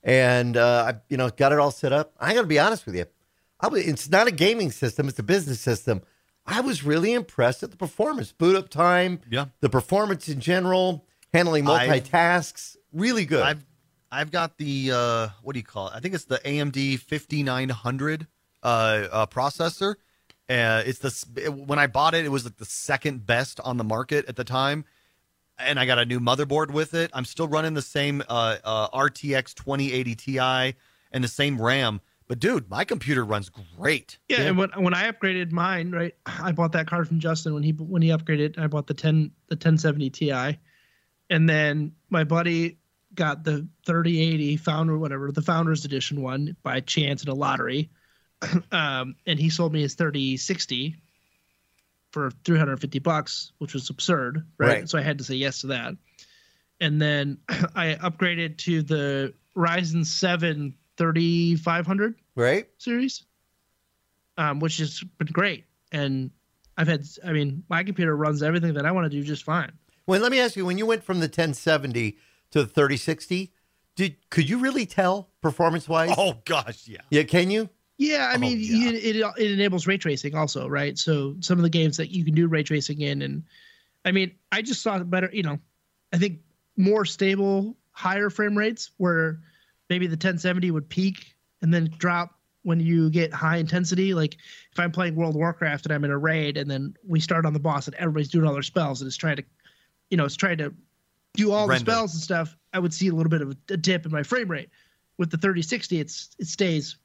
and 0.03 0.57
uh, 0.57 0.91
I 0.93 0.99
you 1.07 1.15
know 1.15 1.29
got 1.29 1.53
it 1.53 1.59
all 1.59 1.71
set 1.71 1.93
up. 1.93 2.13
I 2.19 2.33
got 2.33 2.41
to 2.41 2.47
be 2.47 2.59
honest 2.59 2.85
with 2.85 2.95
you, 2.95 3.05
I 3.62 3.67
was, 3.69 3.88
it's 3.88 4.09
not 4.09 4.27
a 4.27 4.31
gaming 4.31 4.71
system; 4.71 5.07
it's 5.07 5.19
a 5.19 5.23
business 5.23 5.62
system. 5.62 6.01
I 6.51 6.62
was 6.62 6.83
really 6.83 7.13
impressed 7.13 7.62
at 7.63 7.71
the 7.71 7.77
performance, 7.77 8.31
boot 8.31 8.55
up 8.55 8.69
time, 8.69 9.21
Yeah. 9.29 9.45
the 9.62 9.69
performance 9.69 10.27
in 10.27 10.39
general, 10.39 11.05
handling 11.33 11.67
I've- 11.67 12.01
multitasks, 12.01 12.75
really 12.91 13.25
good. 13.25 13.43
I've 13.43 13.65
I've 14.12 14.31
got 14.31 14.57
the 14.57 14.91
uh, 14.91 15.27
what 15.43 15.53
do 15.53 15.59
you 15.59 15.65
call 15.65 15.88
it? 15.89 15.93
I 15.95 15.99
think 15.99 16.15
it's 16.15 16.25
the 16.25 16.39
AMD 16.39 16.97
5900 16.99 18.27
uh, 18.63 18.65
uh, 18.65 19.25
processor. 19.27 19.95
Uh, 20.49 20.81
it's 20.85 20.97
the 20.99 21.51
when 21.51 21.77
I 21.77 21.85
bought 21.85 22.15
it, 22.15 22.25
it 22.25 22.29
was 22.29 22.43
like 22.45 22.57
the 22.57 22.65
second 22.65 23.27
best 23.27 23.59
on 23.59 23.77
the 23.77 23.83
market 23.83 24.25
at 24.27 24.35
the 24.35 24.43
time, 24.43 24.83
and 25.59 25.79
I 25.79 25.85
got 25.85 25.99
a 25.99 26.05
new 26.05 26.19
motherboard 26.19 26.71
with 26.71 26.95
it. 26.95 27.12
I'm 27.13 27.25
still 27.25 27.47
running 27.47 27.75
the 27.75 27.83
same 27.83 28.23
uh, 28.27 28.57
uh, 28.63 28.89
RTX 28.89 29.53
2080 29.53 30.15
Ti 30.15 30.39
and 31.12 31.23
the 31.23 31.27
same 31.27 31.62
RAM. 31.62 32.01
But 32.30 32.38
dude, 32.38 32.70
my 32.70 32.86
computer 32.86 33.26
runs 33.26 33.50
great. 33.50 34.20
Yeah, 34.30 34.42
and 34.42 34.58
when 34.58 34.70
when 34.78 34.94
I 34.94 35.12
upgraded 35.12 35.52
mine, 35.52 35.89
right, 35.89 36.13
I 36.28 36.52
bought 36.52 36.74
that 36.74 36.86
card 36.86 37.08
from 37.08 37.20
Justin 37.20 37.56
when 37.56 37.63
he 37.63 37.72
when 37.72 38.04
he 38.04 38.10
upgraded. 38.10 38.60
I 38.60 38.68
bought 38.68 38.86
the 38.86 38.94
ten 38.94 39.32
the 39.48 39.56
ten 39.56 39.80
seventy 39.80 40.12
Ti, 40.12 40.60
and 41.32 41.50
then 41.50 41.94
my 42.12 42.24
buddy 42.24 42.78
got 43.15 43.44
the 43.44 43.68
thirty 43.84 44.22
eighty 44.22 44.58
founder 44.58 44.96
whatever 44.96 45.32
the 45.32 45.42
founders 45.42 45.86
edition 45.86 46.22
one 46.22 46.56
by 46.62 46.82
chance 46.82 47.24
in 47.24 47.30
a 47.30 47.34
lottery, 47.34 47.89
um, 48.72 49.15
and 49.26 49.39
he 49.39 49.50
sold 49.50 49.74
me 49.74 49.82
his 49.82 49.96
thirty 49.96 50.38
sixty 50.38 50.98
for 52.12 52.30
three 52.46 52.60
hundred 52.60 52.80
fifty 52.80 53.00
bucks, 53.00 53.54
which 53.58 53.74
was 53.74 53.89
absurd, 53.89 54.46
right? 54.60 54.68
Right. 54.68 54.89
So 54.89 55.00
I 55.00 55.02
had 55.02 55.18
to 55.18 55.24
say 55.24 55.34
yes 55.34 55.62
to 55.62 55.68
that, 55.68 55.96
and 56.80 57.02
then 57.02 57.39
I 57.76 57.98
upgraded 58.00 58.60
to 58.60 58.84
the 58.84 59.34
Ryzen 59.58 60.06
seven 60.06 60.76
thirty 60.99 61.55
five 61.55 61.88
hundred 61.88 62.13
right? 62.35 62.67
series, 62.77 63.23
um, 64.38 64.59
which 64.59 64.77
has 64.77 65.01
been 65.17 65.27
great. 65.27 65.65
And 65.91 66.29
I've 66.77 66.88
had, 66.88 67.03
I 67.25 67.31
mean, 67.31 67.63
my 67.69 67.83
computer 67.83 68.15
runs 68.15 68.43
everything 68.43 68.75
that 68.75 68.85
I 68.85 68.91
want 68.91 69.05
to 69.05 69.09
do 69.09 69.23
just 69.23 69.43
fine. 69.43 69.71
Well, 70.05 70.21
let 70.21 70.31
me 70.31 70.39
ask 70.39 70.55
you: 70.55 70.65
when 70.65 70.77
you 70.77 70.85
went 70.85 71.03
from 71.03 71.17
the 71.19 71.25
1070 71.25 72.17
to 72.51 72.59
the 72.63 72.67
3060, 72.67 73.51
did 73.95 74.29
could 74.29 74.47
you 74.49 74.59
really 74.59 74.85
tell 74.85 75.29
performance 75.41 75.89
wise? 75.89 76.13
Oh 76.17 76.35
gosh, 76.45 76.88
yeah. 76.88 77.01
Yeah, 77.09 77.23
can 77.23 77.49
you? 77.49 77.69
Yeah, 77.97 78.29
I 78.31 78.35
Oh, 78.35 78.39
mean, 78.39 78.57
yeah. 78.62 78.89
It, 78.91 79.15
it 79.17 79.33
it 79.38 79.51
enables 79.51 79.88
ray 79.88 79.97
tracing 79.97 80.35
also, 80.35 80.67
right? 80.67 80.97
So 80.97 81.35
some 81.39 81.57
of 81.57 81.63
the 81.63 81.69
games 81.69 81.97
that 81.97 82.09
you 82.12 82.23
can 82.23 82.33
do 82.33 82.47
ray 82.47 82.63
tracing 82.63 83.01
in, 83.01 83.21
and 83.21 83.43
I 84.05 84.12
mean, 84.12 84.31
I 84.51 84.62
just 84.62 84.81
saw 84.81 84.99
better, 84.99 85.29
you 85.33 85.43
know, 85.43 85.59
I 86.13 86.17
think 86.17 86.39
more 86.77 87.03
stable, 87.03 87.75
higher 87.91 88.29
frame 88.29 88.57
rates 88.57 88.91
where 88.97 89.41
maybe 89.89 90.08
the 90.08 90.12
1070 90.13 90.71
would 90.71 90.88
peak 90.89 91.36
and 91.62 91.73
then 91.73 91.89
drop 91.97 92.36
when 92.63 92.80
you 92.80 93.10
get 93.10 93.34
high 93.34 93.58
intensity. 93.58 94.13
Like 94.13 94.36
if 94.71 94.80
I'm 94.80 94.91
playing 94.91 95.15
World 95.15 95.32
of 95.36 95.38
Warcraft 95.38 95.86
and 95.86 95.93
I'm 95.93 96.04
in 96.04 96.12
a 96.12 96.17
raid, 96.17 96.58
and 96.58 96.69
then 96.69 96.95
we 97.08 97.19
start 97.19 97.45
on 97.45 97.54
the 97.54 97.60
boss 97.60 97.88
and 97.88 97.95
everybody's 97.95 98.30
doing 98.30 98.45
all 98.47 98.54
their 98.54 98.62
spells 98.63 99.02
and 99.02 99.08
it's 99.08 99.17
trying 99.17 99.38
to, 99.38 99.43
you 100.10 100.17
know, 100.17 100.25
it's 100.25 100.36
trying 100.36 100.58
to 100.60 100.73
do 101.36 101.52
all 101.52 101.67
Render. 101.67 101.86
the 101.86 101.91
spells 101.91 102.13
and 102.13 102.21
stuff. 102.23 102.56
I 102.73 102.80
would 102.80 102.93
see 102.93 103.08
a 103.08 103.13
little 103.13 103.30
bit 103.30 103.41
of 103.41 103.56
a 103.69 103.78
dip 103.78 104.06
in 104.06 104.12
my 104.12 104.23
frame 104.23 104.49
rate. 104.49 104.69
With 105.17 105.32
the 105.32 105.38
3060, 105.38 105.99
it's 105.99 106.30
it 106.39 106.47
stays 106.47 106.97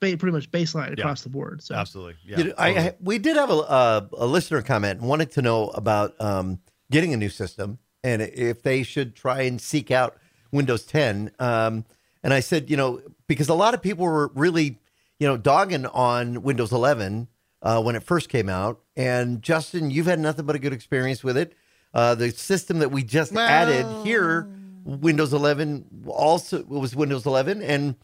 pretty 0.00 0.30
much 0.30 0.50
baseline 0.50 0.88
Yeah. 0.96 1.02
across 1.04 1.22
the 1.22 1.28
board. 1.28 1.62
So 1.62 1.74
Absolutely. 1.74 2.14
Yeah. 2.24 2.38
You 2.38 2.44
know, 2.44 2.54
I, 2.58 2.68
I 2.70 2.94
we 3.00 3.18
did 3.18 3.36
have 3.36 3.50
a, 3.50 3.54
a 3.54 4.08
a 4.18 4.26
listener 4.26 4.62
comment 4.62 5.00
and 5.00 5.08
wanted 5.08 5.30
to 5.32 5.42
know 5.42 5.68
about 5.68 6.18
um, 6.20 6.60
getting 6.90 7.12
a 7.12 7.16
new 7.16 7.28
system 7.28 7.78
and 8.02 8.20
if 8.22 8.62
they 8.62 8.82
should 8.82 9.14
try 9.14 9.42
and 9.42 9.60
seek 9.60 9.90
out 9.90 10.16
Windows 10.50 10.84
10. 10.84 11.30
Um, 11.38 11.84
and 12.22 12.32
I 12.32 12.40
said, 12.40 12.70
you 12.70 12.76
know, 12.76 13.00
because 13.26 13.48
a 13.48 13.54
lot 13.54 13.74
of 13.74 13.82
people 13.82 14.04
were 14.04 14.28
really, 14.34 14.78
you 15.18 15.26
know, 15.26 15.36
dogging 15.36 15.86
on 15.86 16.42
Windows 16.42 16.72
11 16.72 17.28
uh, 17.62 17.82
when 17.82 17.96
it 17.96 18.02
first 18.02 18.28
came 18.28 18.48
out. 18.48 18.80
And 18.96 19.42
Justin, 19.42 19.90
you've 19.90 20.06
had 20.06 20.20
nothing 20.20 20.46
but 20.46 20.56
a 20.56 20.58
good 20.58 20.72
experience 20.72 21.24
with 21.24 21.36
it. 21.36 21.54
Uh, 21.94 22.14
the 22.14 22.30
system 22.30 22.78
that 22.78 22.90
we 22.90 23.02
just 23.02 23.34
added 23.36 23.86
here, 24.04 24.48
Windows 24.84 25.32
11, 25.32 26.04
also 26.06 26.62
was 26.64 26.96
Windows 26.96 27.26
11, 27.26 27.62
and 27.62 27.96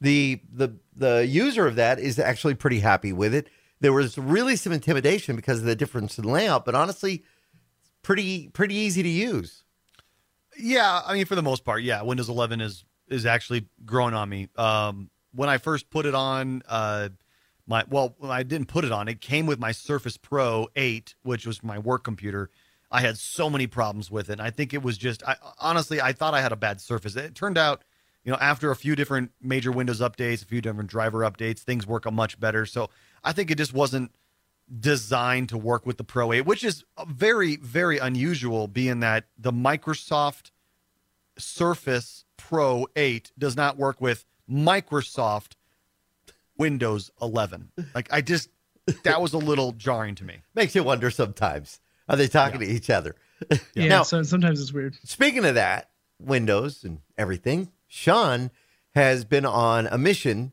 the 0.00 0.40
the 0.52 0.76
the 0.96 1.26
user 1.26 1.66
of 1.66 1.76
that 1.76 1.98
is 1.98 2.18
actually 2.18 2.54
pretty 2.54 2.80
happy 2.80 3.12
with 3.12 3.34
it. 3.34 3.48
There 3.80 3.92
was 3.92 4.18
really 4.18 4.56
some 4.56 4.72
intimidation 4.72 5.36
because 5.36 5.60
of 5.60 5.66
the 5.66 5.76
difference 5.76 6.18
in 6.18 6.24
layout, 6.24 6.64
but 6.64 6.74
honestly, 6.74 7.24
pretty 8.02 8.48
pretty 8.48 8.74
easy 8.74 9.02
to 9.02 9.08
use. 9.08 9.62
Yeah, 10.58 11.02
I 11.06 11.14
mean, 11.14 11.24
for 11.24 11.36
the 11.36 11.42
most 11.42 11.64
part, 11.64 11.82
yeah. 11.82 12.02
Windows 12.02 12.28
11 12.28 12.60
is 12.60 12.84
is 13.08 13.26
actually 13.26 13.66
growing 13.84 14.14
on 14.14 14.28
me. 14.28 14.48
Um, 14.56 15.10
when 15.32 15.48
I 15.48 15.58
first 15.58 15.90
put 15.90 16.06
it 16.06 16.14
on, 16.14 16.62
uh, 16.68 17.10
my 17.66 17.84
well, 17.88 18.16
I 18.22 18.42
didn't 18.42 18.68
put 18.68 18.84
it 18.84 18.92
on. 18.92 19.08
It 19.08 19.20
came 19.20 19.46
with 19.46 19.58
my 19.58 19.72
Surface 19.72 20.16
Pro 20.16 20.68
8, 20.74 21.14
which 21.22 21.46
was 21.46 21.62
my 21.62 21.78
work 21.78 22.02
computer. 22.02 22.50
I 22.90 23.02
had 23.02 23.18
so 23.18 23.50
many 23.50 23.66
problems 23.66 24.10
with 24.10 24.30
it. 24.30 24.34
And 24.34 24.42
I 24.42 24.50
think 24.50 24.72
it 24.72 24.82
was 24.82 24.96
just, 24.96 25.22
I 25.26 25.36
honestly, 25.58 26.00
I 26.00 26.12
thought 26.12 26.32
I 26.32 26.40
had 26.40 26.52
a 26.52 26.56
bad 26.56 26.80
Surface. 26.80 27.14
It 27.16 27.34
turned 27.34 27.58
out, 27.58 27.82
you 28.24 28.32
know, 28.32 28.38
after 28.40 28.70
a 28.70 28.76
few 28.76 28.96
different 28.96 29.32
major 29.42 29.70
Windows 29.70 30.00
updates, 30.00 30.42
a 30.42 30.46
few 30.46 30.62
different 30.62 30.88
driver 30.88 31.20
updates, 31.20 31.60
things 31.60 31.86
work 31.86 32.06
a 32.06 32.10
much 32.10 32.40
better. 32.40 32.64
So 32.64 32.88
I 33.22 33.32
think 33.32 33.50
it 33.50 33.58
just 33.58 33.74
wasn't 33.74 34.12
designed 34.80 35.50
to 35.50 35.58
work 35.58 35.86
with 35.86 35.98
the 35.98 36.04
Pro 36.04 36.32
8, 36.32 36.42
which 36.42 36.64
is 36.64 36.84
very, 37.06 37.56
very 37.56 37.98
unusual, 37.98 38.66
being 38.68 39.00
that 39.00 39.26
the 39.38 39.52
Microsoft 39.52 40.50
Surface 41.38 42.24
Pro 42.48 42.86
8 42.96 43.30
does 43.36 43.56
not 43.56 43.76
work 43.76 44.00
with 44.00 44.24
Microsoft 44.50 45.52
Windows 46.56 47.10
11. 47.20 47.70
Like, 47.94 48.10
I 48.10 48.22
just, 48.22 48.48
that 49.02 49.20
was 49.20 49.34
a 49.34 49.38
little 49.38 49.72
jarring 49.72 50.14
to 50.14 50.24
me. 50.24 50.38
Makes 50.54 50.74
you 50.74 50.82
wonder 50.82 51.10
sometimes. 51.10 51.78
Are 52.08 52.16
they 52.16 52.26
talking 52.26 52.60
to 52.60 52.66
each 52.66 52.88
other? 52.88 53.16
yeah, 53.74 53.88
Now, 53.88 54.02
so 54.02 54.22
sometimes 54.22 54.62
it's 54.62 54.72
weird. 54.72 54.96
speaking 55.04 55.44
of 55.44 55.56
that, 55.56 55.90
Windows 56.18 56.84
and 56.84 57.00
everything, 57.18 57.70
Sean 57.86 58.50
has 58.94 59.26
been 59.26 59.44
on 59.44 59.86
a 59.86 59.98
mission 59.98 60.52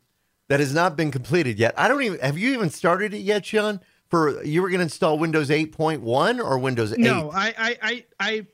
that 0.50 0.60
has 0.60 0.74
not 0.74 0.98
been 0.98 1.12
completed 1.12 1.58
yet. 1.58 1.74
I 1.78 1.88
don't 1.88 2.04
even 2.04 2.20
have 2.20 2.38
you 2.38 2.54
even 2.54 2.70
started 2.72 3.14
it 3.14 3.20
yet, 3.20 3.46
Sean? 3.46 3.80
For 4.10 4.44
you 4.44 4.62
were 4.62 4.68
going 4.70 4.80
to 4.80 4.84
install 4.84 5.18
Windows 5.18 5.50
8.1 5.50 6.40
or 6.40 6.60
Windows 6.60 6.92
8? 6.92 7.00
No, 7.00 7.32
I, 7.34 7.54
I, 7.58 7.78
I, 7.82 8.06
I, 8.20 8.48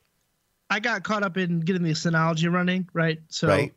I 0.71 0.79
got 0.79 1.03
caught 1.03 1.21
up 1.23 1.37
in 1.37 1.59
getting 1.59 1.83
the 1.83 1.91
Synology 1.91 2.51
running, 2.51 2.87
right? 2.93 3.19
So, 3.27 3.47
Right. 3.49 3.73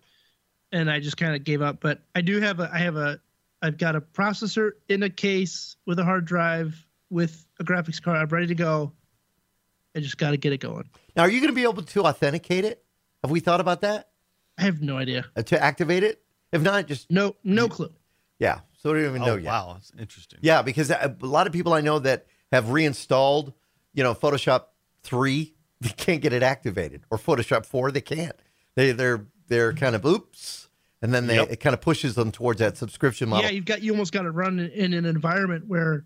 and 0.72 0.88
I 0.90 1.00
just 1.00 1.16
kind 1.16 1.34
of 1.34 1.42
gave 1.44 1.60
up. 1.60 1.80
But 1.80 2.00
I 2.14 2.20
do 2.20 2.40
have 2.40 2.60
a, 2.60 2.70
I 2.72 2.78
have 2.78 2.96
a, 2.96 3.20
I've 3.60 3.76
got 3.78 3.96
a 3.96 4.00
processor 4.00 4.72
in 4.88 5.02
a 5.02 5.10
case 5.10 5.76
with 5.86 5.98
a 5.98 6.04
hard 6.04 6.24
drive 6.24 6.86
with 7.10 7.46
a 7.58 7.64
graphics 7.64 8.00
card. 8.00 8.18
I'm 8.18 8.28
ready 8.28 8.46
to 8.46 8.54
go. 8.54 8.92
I 9.96 10.00
just 10.00 10.18
got 10.18 10.30
to 10.30 10.36
get 10.36 10.52
it 10.52 10.58
going. 10.58 10.88
Now, 11.16 11.22
are 11.22 11.30
you 11.30 11.40
going 11.40 11.50
to 11.52 11.54
be 11.54 11.62
able 11.64 11.82
to 11.82 12.04
authenticate 12.04 12.64
it? 12.64 12.84
Have 13.22 13.30
we 13.30 13.40
thought 13.40 13.60
about 13.60 13.80
that 13.82 14.10
I 14.58 14.62
have 14.62 14.80
no 14.82 14.96
idea. 14.98 15.24
uh, 15.36 15.42
to 15.42 15.60
activate 15.62 16.02
it? 16.04 16.22
If 16.52 16.62
not, 16.62 16.86
just 16.86 17.10
No, 17.10 17.34
no 17.42 17.68
clue. 17.68 17.92
yeah. 18.38 18.60
So 18.76 18.92
we 18.92 18.98
don't 19.00 19.08
even 19.10 19.22
know 19.22 19.32
Oh 19.32 19.36
yet. 19.36 19.46
wow, 19.50 19.72
that's 19.74 19.92
interesting. 19.98 20.40
Yeah, 20.42 20.60
because 20.62 20.90
a 20.90 21.16
a 21.20 21.26
lot 21.26 21.46
of 21.46 21.52
people 21.54 21.72
I 21.72 21.80
know 21.80 21.98
that 22.00 22.26
have 22.52 22.70
reinstalled, 22.70 23.54
you 23.94 24.02
know, 24.04 24.14
Photoshop 24.14 24.64
three, 25.02 25.53
they 25.84 25.90
can't 25.90 26.20
get 26.20 26.32
it 26.32 26.42
activated, 26.42 27.02
or 27.10 27.18
Photoshop 27.18 27.64
four, 27.66 27.90
they 27.92 28.00
can't. 28.00 28.34
They 28.74 28.90
they're 28.92 29.24
they're 29.48 29.72
kind 29.72 29.94
of 29.94 30.04
oops, 30.04 30.68
and 31.02 31.14
then 31.14 31.26
they 31.28 31.36
Yep. 31.36 31.50
it 31.52 31.56
kind 31.60 31.74
of 31.74 31.80
pushes 31.80 32.14
them 32.16 32.32
towards 32.32 32.58
that 32.60 32.76
subscription 32.76 33.28
model. 33.28 33.44
Yeah, 33.44 33.50
you've 33.52 33.64
got 33.64 33.82
you 33.82 33.92
almost 33.92 34.12
got 34.12 34.22
to 34.22 34.30
run 34.30 34.58
in, 34.58 34.70
in 34.70 34.94
an 34.94 35.04
environment 35.06 35.66
where 35.68 36.02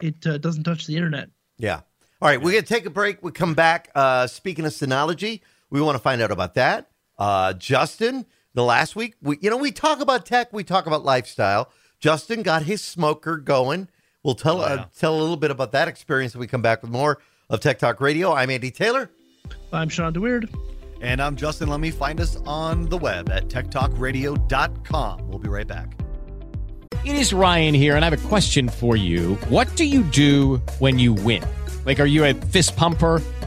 it 0.00 0.26
uh, 0.26 0.38
doesn't 0.38 0.64
touch 0.64 0.86
the 0.86 0.96
internet. 0.96 1.28
Yeah. 1.58 1.80
All 2.22 2.28
right, 2.28 2.40
we're 2.40 2.52
going 2.52 2.62
to 2.64 2.68
take 2.74 2.86
a 2.86 2.90
break. 2.90 3.22
We 3.22 3.32
come 3.32 3.54
back. 3.54 3.90
Uh, 3.94 4.26
speaking 4.26 4.64
of 4.64 4.72
Synology, 4.72 5.40
we 5.68 5.80
want 5.82 5.96
to 5.96 5.98
find 6.02 6.22
out 6.22 6.30
about 6.30 6.54
that. 6.54 6.90
Uh, 7.18 7.52
Justin, 7.52 8.24
the 8.54 8.64
last 8.64 8.96
week, 8.96 9.14
we 9.20 9.36
you 9.42 9.50
know 9.50 9.56
we 9.58 9.72
talk 9.72 10.00
about 10.00 10.24
tech, 10.24 10.52
we 10.52 10.64
talk 10.64 10.86
about 10.86 11.04
lifestyle. 11.04 11.70
Justin 12.00 12.42
got 12.42 12.62
his 12.62 12.80
smoker 12.82 13.36
going. 13.36 13.88
We'll 14.22 14.34
tell 14.34 14.62
Oh, 14.62 14.66
yeah. 14.66 14.74
uh, 14.74 14.84
tell 14.98 15.14
a 15.14 15.20
little 15.20 15.36
bit 15.36 15.50
about 15.50 15.72
that 15.72 15.86
experience 15.88 16.34
when 16.34 16.40
we 16.40 16.46
come 16.46 16.62
back 16.62 16.80
with 16.82 16.90
more 16.90 17.18
of 17.50 17.60
Tech 17.60 17.78
Talk 17.78 18.00
Radio. 18.00 18.32
I'm 18.32 18.50
Andy 18.50 18.70
Taylor. 18.70 19.10
I'm 19.72 19.88
Sean 19.88 20.12
DeWeird. 20.12 20.52
And 21.00 21.20
I'm 21.20 21.36
Justin. 21.36 21.68
Let 21.68 21.80
me 21.80 21.90
find 21.90 22.20
us 22.20 22.36
on 22.46 22.88
the 22.88 22.96
web 22.96 23.30
at 23.30 23.48
techtalkradio.com. 23.48 25.28
We'll 25.28 25.38
be 25.38 25.48
right 25.48 25.66
back. 25.66 25.96
It 27.04 27.16
is 27.16 27.34
Ryan 27.34 27.74
here, 27.74 27.96
and 27.96 28.04
I 28.04 28.08
have 28.08 28.24
a 28.24 28.28
question 28.28 28.68
for 28.68 28.96
you. 28.96 29.34
What 29.50 29.74
do 29.76 29.84
you 29.84 30.02
do 30.04 30.56
when 30.78 30.98
you 30.98 31.12
win? 31.12 31.44
Like, 31.84 32.00
are 32.00 32.06
you 32.06 32.24
a 32.24 32.32
fist 32.32 32.76
pumper? 32.76 33.20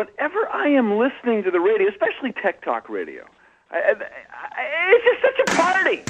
Whenever 0.00 0.46
I 0.52 0.68
am 0.68 0.98
listening 0.98 1.42
to 1.44 1.50
the 1.50 1.58
radio, 1.58 1.88
especially 1.88 2.30
Tech 2.42 2.62
Talk 2.62 2.90
Radio, 2.90 3.24
I, 3.70 3.76
I, 3.78 3.92
I, 3.92 4.92
it's 4.92 5.04
just 5.06 5.22
such 5.22 5.38
a 5.48 5.56
party. 5.56 6.02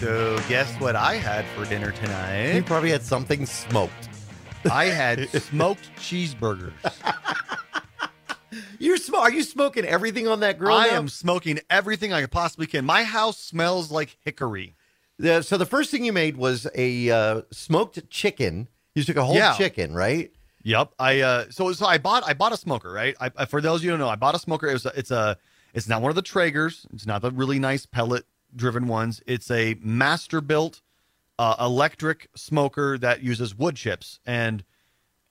So, 0.00 0.36
guess 0.48 0.74
what 0.80 0.96
I 0.96 1.14
had 1.14 1.44
for 1.54 1.64
dinner 1.64 1.92
tonight? 1.92 2.54
You 2.56 2.64
probably 2.64 2.90
had 2.90 3.02
something 3.02 3.46
smoked. 3.46 4.08
I 4.68 4.86
had 4.86 5.28
smoked 5.40 5.92
cheeseburgers. 5.96 6.72
You're 8.80 8.96
sm- 8.96 9.14
Are 9.14 9.30
you 9.30 9.44
smoking 9.44 9.84
everything 9.84 10.26
on 10.26 10.40
that 10.40 10.58
grill? 10.58 10.74
I 10.74 10.88
now? 10.88 10.94
am 10.96 11.08
smoking 11.08 11.60
everything 11.70 12.12
I 12.12 12.26
possibly 12.26 12.66
can. 12.66 12.84
My 12.84 13.04
house 13.04 13.38
smells 13.38 13.92
like 13.92 14.16
hickory. 14.24 14.74
The- 15.20 15.42
so 15.42 15.56
the 15.56 15.66
first 15.66 15.92
thing 15.92 16.04
you 16.04 16.12
made 16.12 16.36
was 16.36 16.66
a 16.74 17.10
uh, 17.12 17.42
smoked 17.52 18.10
chicken. 18.10 18.66
You 18.96 19.04
took 19.04 19.16
a 19.16 19.24
whole 19.24 19.36
Yeah. 19.36 19.54
chicken, 19.56 19.94
right? 19.94 20.32
Yep. 20.64 20.92
I 20.98 21.20
uh 21.20 21.44
so 21.50 21.72
so 21.72 21.86
I 21.86 21.98
bought 21.98 22.24
I 22.26 22.34
bought 22.34 22.52
a 22.52 22.56
smoker, 22.56 22.90
right? 22.90 23.14
I, 23.20 23.44
for 23.44 23.60
those 23.60 23.80
of 23.80 23.84
you 23.84 23.90
who 23.90 23.96
don't 23.98 24.06
know, 24.06 24.10
I 24.10 24.16
bought 24.16 24.34
a 24.34 24.38
smoker. 24.38 24.66
It 24.68 24.72
was 24.72 24.86
a, 24.86 24.92
it's 24.98 25.10
a 25.10 25.36
it's 25.72 25.88
not 25.88 26.02
one 26.02 26.10
of 26.10 26.16
the 26.16 26.22
Traegers. 26.22 26.86
It's 26.92 27.06
not 27.06 27.22
the 27.22 27.30
really 27.30 27.58
nice 27.58 27.84
pellet 27.86 28.24
driven 28.56 28.86
ones. 28.88 29.22
It's 29.26 29.50
a 29.50 29.74
Masterbuilt 29.76 30.80
uh, 31.38 31.56
electric 31.60 32.28
smoker 32.34 32.96
that 32.98 33.22
uses 33.22 33.54
wood 33.56 33.76
chips. 33.76 34.20
And 34.24 34.64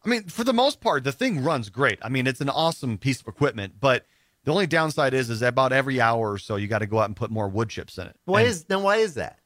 I 0.05 0.09
mean, 0.09 0.23
for 0.25 0.43
the 0.43 0.53
most 0.53 0.81
part, 0.81 1.03
the 1.05 1.11
thing 1.13 1.41
runs 1.43 1.69
great. 1.69 1.97
I 2.01 2.09
mean, 2.09 2.27
it's 2.27 2.41
an 2.41 2.49
awesome 2.49 2.97
piece 2.97 3.21
of 3.21 3.27
equipment, 3.27 3.75
but 3.79 4.05
the 4.43 4.51
only 4.51 4.67
downside 4.67 5.13
is 5.13 5.29
is 5.29 5.41
about 5.41 5.71
every 5.71 5.99
hour 6.01 6.33
or 6.33 6.37
so 6.37 6.57
you 6.57 6.67
got 6.67 6.79
to 6.79 6.85
go 6.87 6.99
out 6.99 7.05
and 7.05 7.15
put 7.15 7.31
more 7.31 7.47
wood 7.47 7.69
chips 7.69 7.97
in 7.97 8.07
it. 8.07 8.15
Why 8.25 8.41
And- 8.41 8.49
is 8.49 8.65
then? 8.65 8.83
Why 8.83 8.97
is 8.97 9.13
that? 9.15 9.39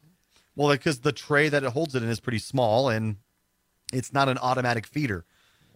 well, 0.56 0.70
because 0.70 1.02
the 1.02 1.12
tray 1.12 1.48
that 1.50 1.64
it 1.64 1.70
holds 1.72 1.94
it 1.94 2.02
in 2.02 2.10
is 2.10 2.20
pretty 2.20 2.40
small 2.40 2.90
and 2.90 3.18
it's 3.94 4.12
not 4.12 4.28
an 4.28 4.40
automatic 4.40 4.88
feeder. 4.88 5.24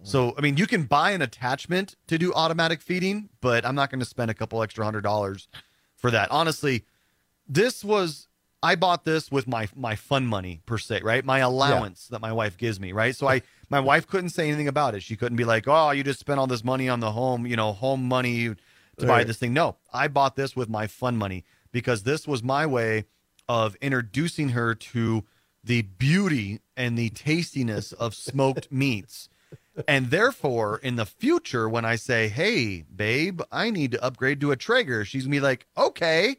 So, 0.04 0.34
I 0.38 0.42
mean, 0.42 0.58
you 0.58 0.68
can 0.68 0.84
buy 0.84 1.12
an 1.12 1.22
attachment 1.22 1.96
to 2.08 2.18
do 2.18 2.34
automatic 2.34 2.82
feeding, 2.82 3.30
but 3.40 3.66
I'm 3.66 3.76
not 3.76 3.92
going 3.92 4.00
to 4.00 4.06
spend 4.06 4.32
a 4.32 4.34
couple 4.34 4.64
extra 4.64 4.84
hundred 4.84 5.02
dollars 5.02 5.48
for 5.96 6.10
that. 6.12 6.32
Honestly, 6.32 6.86
this 7.48 7.84
was 7.84 8.28
I 8.64 8.76
bought 8.76 9.06
this 9.06 9.32
with 9.32 9.48
my 9.48 9.68
my 9.76 9.96
fun 9.96 10.26
money 10.26 10.62
per 10.66 10.78
se, 10.78 11.02
right? 11.04 11.26
My 11.26 11.40
allowance 11.40 12.08
that 12.08 12.22
my 12.22 12.32
wife 12.32 12.58
gives 12.58 12.80
me, 12.80 12.92
right? 12.92 13.16
So 13.16 13.28
I 13.28 13.42
my 13.70 13.80
wife 13.80 14.08
couldn't 14.08 14.30
say 14.30 14.48
anything 14.48 14.68
about 14.68 14.96
it. 14.96 15.04
She 15.04 15.16
couldn't 15.16 15.38
be 15.38 15.46
like, 15.46 15.68
"Oh, 15.68 15.92
you 15.92 16.04
just 16.04 16.20
spent 16.20 16.40
all 16.40 16.48
this 16.48 16.64
money 16.64 16.88
on 16.90 17.00
the 17.00 17.12
home, 17.12 17.46
you 17.48 17.56
know, 17.56 17.72
home 17.72 18.08
money 18.08 18.50
to 18.98 19.06
buy 19.06 19.24
this 19.24 19.38
thing." 19.38 19.54
No, 19.54 19.78
I 19.94 20.08
bought 20.08 20.36
this 20.36 20.56
with 20.56 20.70
my 20.70 20.88
fun 20.88 21.18
money 21.18 21.44
because 21.72 22.04
this 22.04 22.28
was 22.28 22.44
my 22.44 22.66
way 22.66 23.06
of 23.50 23.76
introducing 23.82 24.50
her 24.50 24.76
to 24.76 25.24
the 25.64 25.82
beauty 25.84 26.60
and 26.76 26.98
the 26.98 27.10
tastiness 27.10 27.94
of 27.94 28.14
smoked 28.16 28.72
meats. 28.72 29.28
And 29.88 30.12
therefore, 30.12 30.80
in 30.84 30.96
the 30.96 31.06
future, 31.06 31.68
when 31.68 31.86
I 31.86 31.96
say, 31.96 32.28
"Hey, 32.28 32.82
babe, 32.84 33.42
I 33.52 33.70
need 33.70 33.92
to 33.94 34.04
upgrade 34.04 34.42
to 34.42 34.52
a 34.52 34.56
Traeger," 34.56 35.06
she's 35.06 35.24
gonna 35.24 35.32
be 35.32 35.40
like, 35.40 35.66
"Okay," 35.78 36.38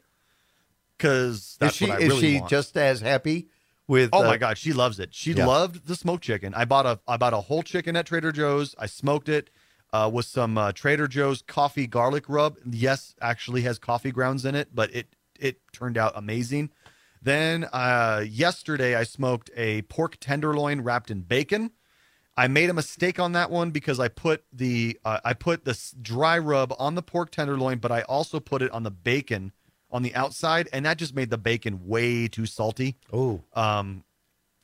because 0.97 1.57
that's 1.59 1.73
is 1.73 1.77
she 1.79 1.87
what 1.87 1.97
I 2.03 2.05
is 2.05 2.19
she 2.19 2.37
want. 2.39 2.51
just 2.51 2.77
as 2.77 3.01
happy 3.01 3.49
with? 3.89 4.11
Oh 4.13 4.23
uh, 4.23 4.27
my 4.29 4.37
god, 4.37 4.59
she 4.59 4.73
loves 4.73 5.01
it. 5.01 5.15
She 5.15 5.33
Yeah. 5.33 5.47
loved 5.47 5.87
the 5.87 5.97
smoked 5.97 6.25
chicken. 6.25 6.55
I 6.55 6.65
bought 6.65 6.87
a 6.87 7.01
I 7.09 7.17
bought 7.17 7.33
a 7.33 7.41
whole 7.41 7.63
chicken 7.63 7.97
at 7.97 8.07
Trader 8.07 8.33
Joe's. 8.33 8.75
I 8.79 8.87
smoked 8.87 9.29
it 9.29 9.51
uh, 9.93 10.11
with 10.13 10.27
some 10.27 10.57
uh, 10.57 10.73
Trader 10.73 11.09
Joe's 11.09 11.43
coffee 11.43 11.87
garlic 11.87 12.25
rub. 12.29 12.57
Yes, 12.71 13.15
actually 13.21 13.63
has 13.63 13.79
coffee 13.79 14.13
grounds 14.13 14.45
in 14.45 14.55
it, 14.55 14.75
but 14.75 14.95
it 14.95 15.17
it 15.41 15.61
turned 15.73 15.99
out 15.99 16.13
amazing. 16.15 16.71
Then 17.21 17.65
uh, 17.73 18.25
yesterday 18.29 18.95
I 18.95 19.05
smoked 19.05 19.51
a 19.57 19.83
pork 19.83 20.17
tenderloin 20.21 20.81
wrapped 20.83 21.11
in 21.11 21.23
bacon. 21.23 21.73
I 22.37 22.49
made 22.49 22.71
a 22.71 22.75
mistake 22.75 23.19
on 23.19 23.33
that 23.33 23.51
one 23.51 23.71
because 23.71 24.01
I 24.01 24.09
put 24.09 24.45
the 24.53 24.99
uh, 25.05 25.21
I 25.25 25.35
put 25.35 25.65
the 25.65 25.79
dry 26.01 26.39
rub 26.39 26.75
on 26.79 26.95
the 26.95 27.03
pork 27.03 27.31
tenderloin, 27.31 27.79
but 27.79 27.93
I 27.93 28.03
also 28.03 28.41
put 28.41 28.63
it 28.63 28.71
on 28.73 28.83
the 28.83 28.91
bacon 28.91 29.53
on 29.91 30.03
the 30.03 30.15
outside, 30.15 30.69
and 30.73 30.87
that 30.87 30.97
just 30.97 31.15
made 31.15 31.29
the 31.29 31.39
bacon 31.39 31.87
way 31.87 32.27
too 32.29 32.47
salty. 32.47 32.97
Oh, 33.13 33.43
Um, 33.53 34.05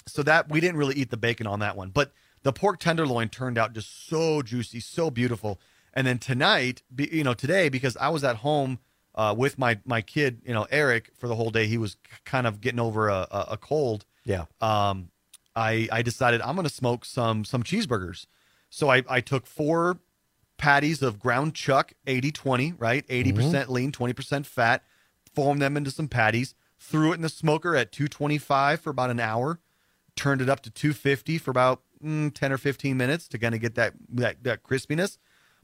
so 0.07 0.22
that 0.22 0.48
we 0.48 0.61
didn't 0.61 0.78
really 0.78 0.94
eat 0.94 1.11
the 1.11 1.18
bacon 1.18 1.46
on 1.46 1.61
that 1.61 1.76
one, 1.76 1.90
but 1.90 2.12
the 2.42 2.52
pork 2.52 2.78
tenderloin 2.78 3.28
turned 3.28 3.59
out 3.59 3.74
just 3.74 4.09
so 4.09 4.40
juicy, 4.40 4.81
so 4.81 5.11
beautiful. 5.11 5.61
And 5.92 6.07
then 6.07 6.18
tonight, 6.18 6.83
be, 6.94 7.09
you 7.12 7.24
know, 7.24 7.35
today 7.35 7.68
because 7.68 7.96
I 7.98 8.09
was 8.09 8.24
at 8.24 8.37
home 8.37 8.78
uh, 9.14 9.35
with 9.37 9.59
my 9.59 9.78
my 9.85 10.00
kid, 10.00 10.40
you 10.46 10.54
know, 10.54 10.66
Eric 10.70 11.11
for 11.18 11.28
the 11.28 11.35
whole 11.35 11.50
day. 11.50 11.66
He 11.66 11.76
was 11.76 11.98
kind 12.24 12.46
of 12.46 12.62
getting 12.62 12.81
over 12.81 13.09
a, 13.09 13.26
a, 13.31 13.46
a 13.50 13.57
cold. 13.59 14.07
yeah. 14.24 14.46
Um, 14.62 15.11
I 15.58 15.88
I 15.90 16.02
decided 16.02 16.40
I'm 16.40 16.54
going 16.54 16.66
to 16.66 16.72
smoke 16.72 17.04
some 17.04 17.44
some 17.44 17.62
cheeseburgers. 17.62 18.26
So 18.70 18.90
I 18.90 19.02
I 19.08 19.20
took 19.20 19.46
four 19.46 19.98
patties 20.56 21.02
of 21.02 21.20
ground 21.20 21.54
chuck 21.54 21.92
80-20, 22.06 22.74
right? 22.78 23.06
80% 23.06 23.68
lean, 23.68 23.92
20% 23.92 24.44
fat, 24.44 24.82
formed 25.32 25.62
them 25.62 25.76
into 25.76 25.92
some 25.92 26.08
patties, 26.08 26.56
threw 26.80 27.12
it 27.12 27.14
in 27.14 27.22
the 27.22 27.28
smoker 27.28 27.76
at 27.76 27.92
225 27.92 28.80
for 28.80 28.90
about 28.90 29.10
an 29.10 29.20
hour, 29.20 29.60
turned 30.16 30.40
it 30.42 30.48
up 30.48 30.60
to 30.62 30.70
250 30.70 31.38
for 31.38 31.52
about 31.52 31.82
mm, 32.04 32.34
10 32.34 32.52
or 32.52 32.58
15 32.58 32.96
minutes 32.96 33.28
to 33.28 33.38
kind 33.38 33.54
of 33.54 33.60
get 33.60 33.76
that, 33.76 33.94
that 34.08 34.42
that 34.42 34.62
crispiness. 34.62 35.18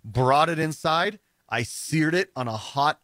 Brought 0.05 0.49
it 0.49 0.59
inside. 0.59 1.19
I 1.49 1.63
seared 1.63 2.15
it 2.15 2.31
on 2.37 2.47
a 2.47 2.57
hot 2.57 3.01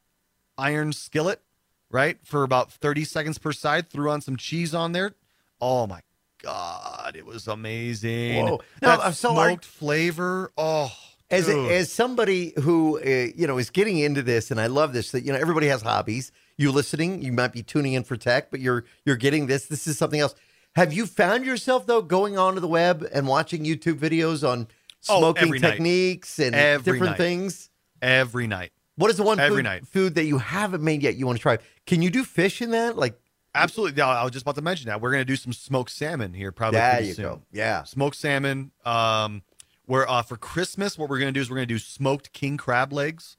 iron 0.58 0.92
skillet, 0.92 1.42
right? 1.90 2.18
For 2.22 2.42
about 2.42 2.70
30 2.70 3.04
seconds 3.04 3.38
per 3.38 3.52
side, 3.52 3.90
threw 3.90 4.10
on 4.10 4.20
some 4.20 4.36
cheese 4.36 4.74
on 4.74 4.92
there. 4.92 5.14
Oh 5.60 5.86
my 5.86 6.02
god, 6.42 7.14
it 7.16 7.24
was 7.26 7.46
amazing. 7.48 8.44
Whoa. 8.46 8.60
Now, 8.82 8.96
that 8.98 9.14
so 9.14 9.36
are- 9.36 9.48
smoked 9.48 9.64
flavor. 9.64 10.52
Oh, 10.56 10.92
As 11.30 11.46
dude. 11.46 11.70
as 11.70 11.92
somebody 11.92 12.52
who 12.60 12.98
uh, 13.00 13.32
you 13.36 13.46
know 13.46 13.58
is 13.58 13.70
getting 13.70 13.98
into 13.98 14.22
this, 14.22 14.50
and 14.50 14.60
I 14.60 14.66
love 14.66 14.92
this. 14.92 15.10
That 15.12 15.24
you 15.24 15.32
know 15.32 15.38
everybody 15.38 15.68
has 15.68 15.82
hobbies. 15.82 16.32
You 16.56 16.72
listening, 16.72 17.22
you 17.22 17.32
might 17.32 17.52
be 17.52 17.62
tuning 17.62 17.94
in 17.94 18.04
for 18.04 18.16
tech, 18.16 18.50
but 18.50 18.60
you're 18.60 18.84
you're 19.06 19.16
getting 19.16 19.46
this. 19.46 19.66
This 19.66 19.86
is 19.86 19.96
something 19.98 20.20
else. 20.20 20.34
Have 20.76 20.92
you 20.92 21.06
found 21.06 21.44
yourself 21.44 21.86
though 21.86 22.02
going 22.02 22.38
onto 22.38 22.60
the 22.60 22.68
web 22.68 23.06
and 23.12 23.26
watching 23.26 23.64
YouTube 23.64 23.98
videos 23.98 24.46
on 24.48 24.68
Oh, 25.08 25.18
smoking 25.18 25.50
night. 25.52 25.60
techniques 25.62 26.38
and 26.38 26.54
Every 26.54 26.92
different 26.92 27.12
night. 27.12 27.16
things? 27.18 27.70
every 28.02 28.46
night. 28.46 28.70
What 28.96 29.10
is 29.10 29.16
the 29.16 29.22
one 29.22 29.40
Every 29.40 29.58
food, 29.58 29.64
night. 29.64 29.86
food 29.86 30.14
that 30.16 30.24
you 30.24 30.36
haven't 30.38 30.82
made 30.82 31.02
yet 31.02 31.16
you 31.16 31.24
want 31.26 31.38
to 31.38 31.42
try? 31.42 31.56
Can 31.86 32.02
you 32.02 32.10
do 32.10 32.22
fish 32.24 32.60
in 32.60 32.70
that? 32.72 32.96
Like 32.98 33.18
Absolutely. 33.54 33.98
Yeah, 33.98 34.08
I 34.08 34.22
was 34.22 34.32
just 34.32 34.42
about 34.44 34.54
to 34.56 34.62
mention 34.62 34.86
that. 34.88 35.00
We're 35.00 35.10
going 35.10 35.22
to 35.22 35.24
do 35.24 35.36
some 35.36 35.52
smoked 35.52 35.90
salmon 35.90 36.34
here 36.34 36.52
probably 36.52 36.78
there 36.78 37.00
you 37.02 37.14
soon. 37.14 37.24
go. 37.24 37.42
Yeah. 37.52 37.82
Smoked 37.84 38.16
salmon. 38.16 38.70
Um, 38.84 39.42
Where 39.86 40.08
uh, 40.08 40.22
for 40.22 40.36
Christmas, 40.36 40.96
what 40.96 41.08
we're 41.10 41.18
gonna 41.18 41.32
do 41.32 41.40
is 41.40 41.50
we're 41.50 41.56
gonna 41.56 41.66
do 41.66 41.78
smoked 41.80 42.32
king 42.32 42.56
crab 42.56 42.92
legs. 42.92 43.36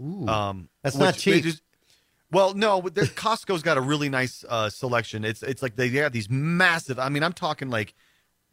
Ooh, 0.00 0.26
Um, 0.28 0.68
that's 0.82 0.96
not 0.96 1.16
cheap. 1.16 1.42
just- 1.42 1.62
well, 2.32 2.54
no, 2.54 2.80
but 2.80 2.94
Costco's 2.94 3.62
got 3.62 3.76
a 3.76 3.80
really 3.80 4.08
nice 4.08 4.44
uh, 4.48 4.70
selection. 4.70 5.24
It's 5.24 5.42
it's 5.42 5.62
like 5.62 5.74
they 5.74 5.88
have 5.88 6.12
these 6.12 6.30
massive. 6.30 7.00
I 7.00 7.08
mean, 7.08 7.24
I'm 7.24 7.32
talking 7.32 7.70
like 7.70 7.92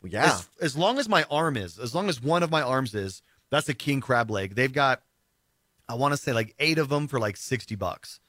yeah. 0.04 0.26
as, 0.34 0.50
as 0.60 0.76
long 0.76 0.98
as 0.98 1.08
my 1.08 1.26
arm 1.30 1.56
is, 1.58 1.78
as 1.78 1.94
long 1.94 2.10
as 2.10 2.20
one 2.20 2.42
of 2.42 2.50
my 2.50 2.64
arms 2.64 2.96
is, 2.96 3.22
that's 3.52 3.70
a 3.70 3.76
king 3.76 4.02
crab 4.02 4.32
leg. 4.32 4.56
They've 4.56 4.74
got, 4.74 5.04
I 5.88 5.94
want 5.94 6.14
to 6.16 6.18
say 6.18 6.34
like 6.34 6.56
eight 6.58 6.80
of 6.80 6.90
them 6.90 7.08
for 7.08 7.20
like 7.20 7.38
sixty 7.38 7.76
bucks, 7.76 8.20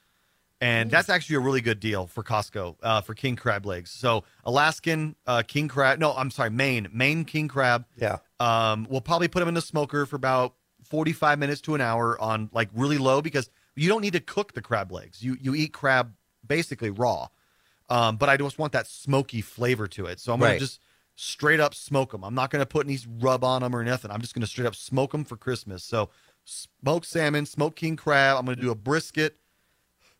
and 0.60 0.90
that's 0.90 1.08
actually 1.08 1.36
a 1.36 1.40
really 1.40 1.60
good 1.60 1.80
deal 1.80 2.06
for 2.06 2.22
Costco 2.22 2.76
uh, 2.82 3.00
for 3.00 3.14
king 3.14 3.36
crab 3.36 3.64
legs. 3.66 3.90
So 3.90 4.24
Alaskan 4.44 5.14
uh, 5.26 5.42
king 5.46 5.68
crab, 5.68 5.98
no, 5.98 6.12
I'm 6.14 6.30
sorry, 6.30 6.50
Maine, 6.50 6.88
Maine 6.92 7.24
king 7.24 7.48
crab. 7.48 7.84
Yeah. 7.96 8.18
Um, 8.40 8.86
we'll 8.90 9.00
probably 9.00 9.28
put 9.28 9.40
them 9.40 9.48
in 9.48 9.54
the 9.54 9.60
smoker 9.60 10.06
for 10.06 10.16
about 10.16 10.54
forty-five 10.84 11.38
minutes 11.38 11.60
to 11.62 11.74
an 11.74 11.80
hour 11.80 12.20
on 12.20 12.50
like 12.52 12.68
really 12.74 12.98
low 12.98 13.20
because 13.22 13.50
you 13.76 13.88
don't 13.88 14.00
need 14.02 14.14
to 14.14 14.20
cook 14.20 14.52
the 14.52 14.62
crab 14.62 14.90
legs. 14.92 15.22
You 15.22 15.36
you 15.40 15.54
eat 15.54 15.72
crab 15.72 16.12
basically 16.46 16.90
raw. 16.90 17.28
Um, 17.90 18.16
but 18.16 18.28
I 18.28 18.36
just 18.36 18.58
want 18.58 18.72
that 18.72 18.86
smoky 18.86 19.40
flavor 19.40 19.86
to 19.88 20.06
it. 20.06 20.20
So 20.20 20.32
I'm 20.32 20.40
gonna 20.40 20.52
Right. 20.52 20.60
just 20.60 20.80
straight 21.14 21.58
up 21.58 21.74
smoke 21.74 22.12
them. 22.12 22.22
I'm 22.22 22.34
not 22.34 22.50
gonna 22.50 22.66
put 22.66 22.86
any 22.86 22.98
rub 23.20 23.42
on 23.42 23.62
them 23.62 23.74
or 23.74 23.82
nothing. 23.82 24.10
I'm 24.10 24.20
just 24.20 24.34
gonna 24.34 24.46
straight 24.46 24.66
up 24.66 24.74
smoke 24.74 25.12
them 25.12 25.24
for 25.24 25.36
Christmas. 25.36 25.84
So 25.84 26.10
smoked 26.44 27.06
salmon, 27.06 27.46
smoked 27.46 27.76
king 27.76 27.96
crab. 27.96 28.36
I'm 28.38 28.44
gonna 28.44 28.60
do 28.60 28.70
a 28.70 28.74
brisket. 28.74 29.36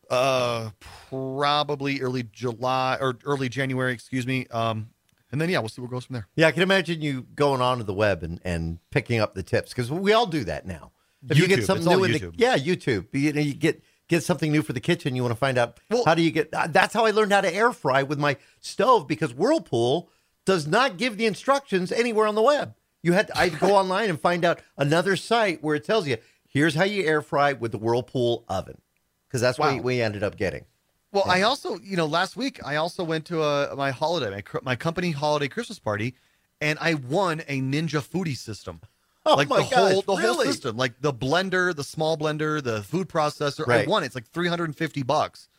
Uh, 0.09 0.71
probably 1.09 2.01
early 2.01 2.23
July 2.23 2.97
or 2.99 3.17
early 3.25 3.49
January, 3.49 3.93
excuse 3.93 4.25
me. 4.25 4.47
Um, 4.47 4.89
and 5.31 5.39
then 5.39 5.49
yeah, 5.49 5.59
we'll 5.59 5.69
see 5.69 5.81
what 5.81 5.91
goes 5.91 6.05
from 6.05 6.15
there. 6.15 6.27
Yeah, 6.35 6.47
I 6.47 6.51
can 6.51 6.63
imagine 6.63 7.01
you 7.01 7.27
going 7.35 7.61
onto 7.61 7.83
the 7.83 7.93
web 7.93 8.23
and, 8.23 8.39
and 8.43 8.79
picking 8.89 9.19
up 9.19 9.35
the 9.35 9.43
tips 9.43 9.69
because 9.71 9.91
we 9.91 10.13
all 10.13 10.25
do 10.25 10.43
that 10.45 10.65
now. 10.65 10.91
If 11.29 11.37
you 11.37 11.47
get 11.47 11.63
something 11.65 11.85
it's 11.87 11.97
new 11.97 12.03
in 12.05 12.11
the 12.13 12.31
yeah 12.37 12.57
YouTube, 12.57 13.07
you, 13.11 13.33
know, 13.33 13.41
you 13.41 13.53
get 13.53 13.83
get 14.07 14.23
something 14.23 14.51
new 14.51 14.61
for 14.61 14.73
the 14.73 14.79
kitchen, 14.79 15.15
you 15.15 15.21
want 15.21 15.33
to 15.33 15.39
find 15.39 15.57
out 15.57 15.79
how 16.05 16.15
do 16.15 16.21
you 16.21 16.31
get. 16.31 16.53
uh, 16.53 16.67
That's 16.67 16.93
how 16.93 17.05
I 17.05 17.11
learned 17.11 17.31
how 17.31 17.41
to 17.41 17.53
air 17.53 17.71
fry 17.71 18.03
with 18.03 18.17
my 18.17 18.37
stove 18.59 19.07
because 19.07 19.33
Whirlpool 19.33 20.09
does 20.45 20.65
not 20.65 20.97
give 20.97 21.17
the 21.17 21.25
instructions 21.25 21.91
anywhere 21.91 22.25
on 22.25 22.35
the 22.35 22.41
web. 22.41 22.73
You 23.03 23.13
had 23.13 23.27
to, 23.27 23.37
I 23.37 23.49
had 23.49 23.53
to 23.53 23.59
go 23.59 23.75
online 23.75 24.09
and 24.09 24.19
find 24.19 24.43
out 24.43 24.61
another 24.77 25.15
site 25.15 25.61
where 25.63 25.75
it 25.75 25.83
tells 25.83 26.07
you 26.07 26.17
here's 26.47 26.75
how 26.75 26.85
you 26.85 27.03
air 27.05 27.21
fry 27.21 27.53
with 27.53 27.71
the 27.71 27.77
Whirlpool 27.77 28.45
oven 28.47 28.81
because 29.29 29.41
that's 29.41 29.59
what 29.59 29.83
we 29.83 30.01
ended 30.01 30.23
up 30.23 30.35
getting. 30.35 30.65
Well, 31.11 31.23
I 31.27 31.41
also, 31.41 31.79
you 31.79 31.97
know, 31.97 32.05
last 32.05 32.35
week 32.35 32.59
I 32.63 32.75
also 32.75 33.03
went 33.03 33.25
to 33.25 33.41
a 33.43 33.75
my 33.75 33.91
holiday, 33.91 34.29
my, 34.29 34.59
my 34.61 34.75
company 34.75 35.11
holiday 35.11 35.47
Christmas 35.47 35.79
party, 35.79 36.15
and 36.61 36.77
I 36.79 36.95
won 36.95 37.41
a 37.47 37.61
Ninja 37.61 38.01
Foodi 38.01 38.37
system. 38.37 38.81
Oh 39.25 39.35
like 39.35 39.49
my 39.49 39.57
the 39.57 39.63
whole 39.63 40.01
gosh, 40.01 40.05
the 40.05 40.15
whole 40.15 40.43
system, 40.43 40.77
like 40.77 41.01
the 41.01 41.13
blender, 41.13 41.75
the 41.75 41.83
small 41.83 42.17
blender, 42.17 42.63
the 42.63 42.83
food 42.83 43.09
processor. 43.09 43.65
Right. 43.67 43.87
I 43.87 43.89
won. 43.89 44.03
It's 44.03 44.15
like 44.15 44.27
three 44.27 44.47
hundred 44.47 44.65
and 44.65 44.77
fifty 44.77 45.03
bucks, 45.03 45.49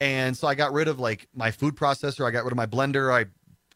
and 0.00 0.36
so 0.36 0.48
I 0.48 0.54
got 0.54 0.72
rid 0.72 0.88
of 0.88 0.98
like 0.98 1.28
my 1.34 1.50
food 1.50 1.76
processor. 1.76 2.26
I 2.26 2.30
got 2.30 2.44
rid 2.44 2.52
of 2.52 2.56
my 2.56 2.66
blender. 2.66 3.12
I 3.12 3.26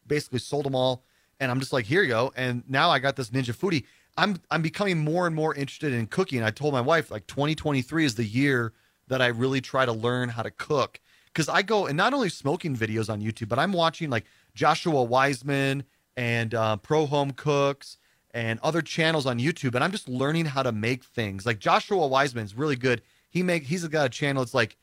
basically 0.05 0.39
sold 0.39 0.65
them 0.65 0.75
all, 0.75 1.03
and 1.39 1.51
I'm 1.51 1.59
just 1.59 1.73
like, 1.73 1.85
here 1.85 2.01
you 2.01 2.09
go. 2.09 2.33
And 2.35 2.63
now 2.67 2.89
I 2.89 2.99
got 2.99 3.15
this 3.15 3.29
Ninja 3.29 3.55
Foodi. 3.55 3.85
I'm 4.17 4.41
I'm 4.49 4.61
becoming 4.61 4.97
more 4.97 5.27
and 5.27 5.35
more 5.35 5.53
interested 5.53 5.93
in 5.93 6.07
cooking. 6.07 6.43
I 6.43 6.51
told 6.51 6.73
my 6.73 6.81
wife 6.81 7.11
like 7.11 7.27
2023 7.27 8.03
is 8.03 8.15
the 8.15 8.25
year 8.25 8.73
that 9.09 9.21
I 9.21 9.27
really 9.27 9.61
try 9.61 9.85
to 9.85 9.91
learn 9.91 10.29
how 10.29 10.41
to 10.43 10.51
cook 10.51 10.99
because 11.33 11.49
I 11.49 11.61
go 11.61 11.85
and 11.85 11.95
not 11.97 12.13
only 12.13 12.29
smoking 12.29 12.75
videos 12.75 13.09
on 13.11 13.21
YouTube, 13.21 13.49
but 13.49 13.59
I'm 13.59 13.73
watching 13.73 14.09
like 14.09 14.25
Joshua 14.55 15.03
Weissman 15.03 15.83
and 16.17 16.53
uh, 16.55 16.77
Pro 16.77 17.05
Home 17.05 17.31
Cooks 17.31 17.97
and 18.31 18.59
other 18.61 18.81
channels 18.81 19.25
on 19.25 19.39
YouTube, 19.39 19.75
and 19.75 19.83
I'm 19.83 19.91
just 19.91 20.07
learning 20.07 20.45
how 20.45 20.63
to 20.63 20.71
make 20.71 21.03
things. 21.03 21.45
Like 21.45 21.59
Joshua 21.59 22.07
Weissman 22.07 22.43
is 22.43 22.55
really 22.55 22.75
good. 22.75 23.01
He 23.29 23.43
make 23.43 23.63
he's 23.63 23.87
got 23.87 24.05
a 24.05 24.09
channel. 24.09 24.41
It's 24.43 24.53
like 24.53 24.77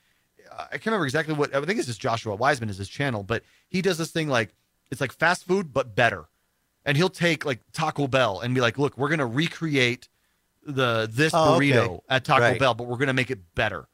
I 0.59 0.73
can't 0.73 0.87
remember 0.87 1.07
exactly 1.07 1.35
what 1.35 1.55
I 1.55 1.61
think 1.65 1.79
it's 1.79 1.89
just 1.89 2.01
Joshua 2.01 2.35
Weissman 2.37 2.69
is 2.71 2.79
his 2.79 2.89
channel, 2.89 3.23
but 3.23 3.43
he 3.69 3.83
does 3.83 3.99
this 3.99 4.11
thing 4.11 4.29
like 4.29 4.55
it's 4.91 5.01
like 5.01 5.13
fast 5.13 5.47
food 5.47 5.73
but 5.73 5.95
better. 5.95 6.27
And 6.85 6.97
he'll 6.97 7.09
take 7.11 7.45
like 7.45 7.59
Taco 7.73 8.07
Bell 8.07 8.39
and 8.41 8.55
be 8.55 8.61
like, 8.61 8.79
"Look, 8.79 8.97
we're 8.97 9.09
gonna 9.09 9.27
recreate 9.27 10.09
the 10.65 11.09
this 11.11 11.33
Oh, 11.35 11.57
okay. 11.57 11.73
burrito 11.73 12.01
at 12.09 12.25
Taco 12.25 12.43
Right. 12.43 12.59
Bell, 12.61 12.75
but 12.75 12.87
we're 12.87 12.97
gonna 12.97 13.13
make 13.13 13.31
it 13.31 13.55
better." 13.57 13.89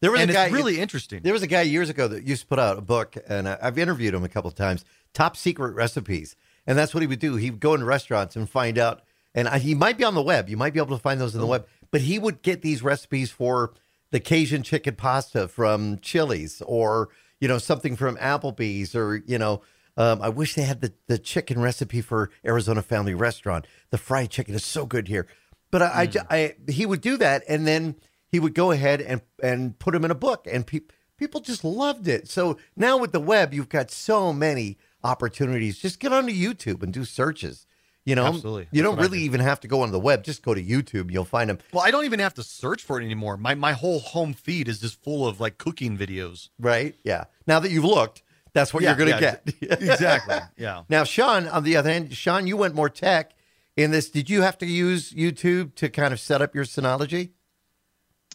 There 0.00 0.10
was 0.10 0.20
And 0.20 0.30
a 0.30 0.32
it's 0.32 0.50
guy 0.50 0.56
really 0.56 0.80
interesting. 0.80 1.20
There 1.22 1.32
was 1.32 1.42
a 1.42 1.46
guy 1.46 1.62
years 1.62 1.90
ago 1.90 2.08
that 2.08 2.26
used 2.26 2.42
to 2.42 2.46
put 2.46 2.58
out 2.58 2.78
a 2.78 2.80
book, 2.80 3.16
and 3.28 3.48
I've 3.48 3.78
interviewed 3.78 4.14
him 4.14 4.24
a 4.24 4.28
couple 4.28 4.48
of 4.48 4.54
times. 4.54 4.84
Top 5.12 5.36
secret 5.36 5.74
recipes, 5.74 6.36
and 6.66 6.78
that's 6.78 6.94
what 6.94 7.02
he 7.02 7.06
would 7.06 7.18
do. 7.18 7.36
He 7.36 7.50
would 7.50 7.60
go 7.60 7.74
into 7.74 7.84
restaurants 7.84 8.34
and 8.34 8.48
find 8.48 8.78
out, 8.78 9.02
and 9.34 9.46
I, 9.48 9.58
he 9.58 9.74
might 9.74 9.98
be 9.98 10.04
on 10.04 10.14
the 10.14 10.22
web. 10.22 10.48
You 10.48 10.56
might 10.56 10.72
be 10.72 10.80
able 10.80 10.96
to 10.96 11.02
find 11.02 11.20
those 11.20 11.34
on 11.34 11.40
the 11.40 11.46
web, 11.46 11.66
but 11.90 12.00
he 12.02 12.18
would 12.18 12.42
get 12.42 12.62
these 12.62 12.82
recipes 12.82 13.30
for 13.30 13.74
the 14.10 14.20
Cajun 14.20 14.62
chicken 14.62 14.94
pasta 14.94 15.48
from 15.48 15.98
Chili's, 15.98 16.62
or 16.62 17.10
you 17.38 17.48
know 17.48 17.58
something 17.58 17.94
from 17.96 18.16
Applebee's, 18.16 18.94
or 18.94 19.22
you 19.26 19.38
know. 19.38 19.62
Um, 19.96 20.22
I 20.22 20.30
wish 20.30 20.54
they 20.54 20.62
had 20.62 20.80
the, 20.80 20.94
the 21.08 21.18
chicken 21.18 21.60
recipe 21.60 22.00
for 22.00 22.30
Arizona 22.46 22.80
Family 22.80 23.12
Restaurant. 23.12 23.66
The 23.90 23.98
fried 23.98 24.30
chicken 24.30 24.54
is 24.54 24.64
so 24.64 24.86
good 24.86 25.08
here. 25.08 25.26
But 25.70 25.82
I, 25.82 26.08
I 26.30 26.34
I, 26.36 26.54
he 26.70 26.86
would 26.86 27.00
do 27.02 27.16
that, 27.18 27.42
and 27.48 27.66
then 27.66 27.96
he 28.30 28.40
would 28.40 28.54
go 28.54 28.70
ahead 28.70 29.00
and 29.00 29.20
and 29.42 29.78
put 29.78 29.92
them 29.92 30.04
in 30.04 30.10
a 30.10 30.14
book, 30.14 30.46
and 30.50 30.66
pe- 30.66 30.80
people 31.16 31.40
just 31.40 31.64
loved 31.64 32.08
it. 32.08 32.28
So 32.28 32.56
now 32.76 32.96
with 32.98 33.12
the 33.12 33.20
web, 33.20 33.52
you've 33.52 33.68
got 33.68 33.90
so 33.90 34.32
many 34.32 34.78
opportunities. 35.04 35.78
Just 35.78 35.98
get 36.00 36.12
onto 36.12 36.32
YouTube 36.32 36.82
and 36.82 36.92
do 36.92 37.04
searches. 37.04 37.66
You 38.06 38.14
know, 38.14 38.24
Absolutely. 38.26 38.66
You 38.72 38.82
That's 38.82 38.94
don't 38.96 39.02
really 39.04 39.20
even 39.20 39.40
have 39.40 39.60
to 39.60 39.68
go 39.68 39.82
on 39.82 39.92
the 39.92 40.00
web. 40.00 40.24
Just 40.24 40.42
go 40.42 40.54
to 40.54 40.62
YouTube. 40.62 41.10
You'll 41.10 41.26
find 41.26 41.50
them. 41.50 41.58
Well, 41.72 41.84
I 41.84 41.90
don't 41.90 42.06
even 42.06 42.18
have 42.20 42.32
to 42.34 42.42
search 42.42 42.82
for 42.82 42.98
it 43.00 43.04
anymore. 43.04 43.36
My 43.36 43.54
my 43.54 43.72
whole 43.72 44.00
home 44.00 44.32
feed 44.32 44.68
is 44.68 44.80
just 44.80 45.02
full 45.04 45.26
of 45.28 45.38
like 45.38 45.58
cooking 45.58 45.98
videos. 45.98 46.48
Right? 46.58 46.94
Yeah. 47.04 47.24
Now 47.46 47.60
that 47.60 47.70
you've 47.70 47.84
looked, 47.84 48.22
that's 48.54 48.72
what 48.72 48.82
Yeah, 48.82 48.90
you're 48.96 49.06
going 49.06 49.18
to 49.18 49.22
yeah, 49.60 49.70
get. 49.70 49.82
exactly. 49.82 50.36
Yeah. 50.56 50.82
Now, 50.88 51.04
Sean, 51.04 51.46
on 51.48 51.62
the 51.62 51.76
other 51.76 51.90
hand, 51.90 52.12
Sean, 52.16 52.46
you 52.46 52.56
went 52.56 52.74
more 52.74 52.88
tech 52.88 53.32
in 53.76 53.90
this. 53.90 54.08
Did 54.10 54.30
you 54.30 54.40
have 54.42 54.56
to 54.58 54.66
use 54.66 55.12
YouTube 55.12 55.74
to 55.76 55.88
kind 55.90 56.12
of 56.14 56.18
set 56.20 56.40
up 56.42 56.54
your 56.54 56.64
Synology? 56.64 57.30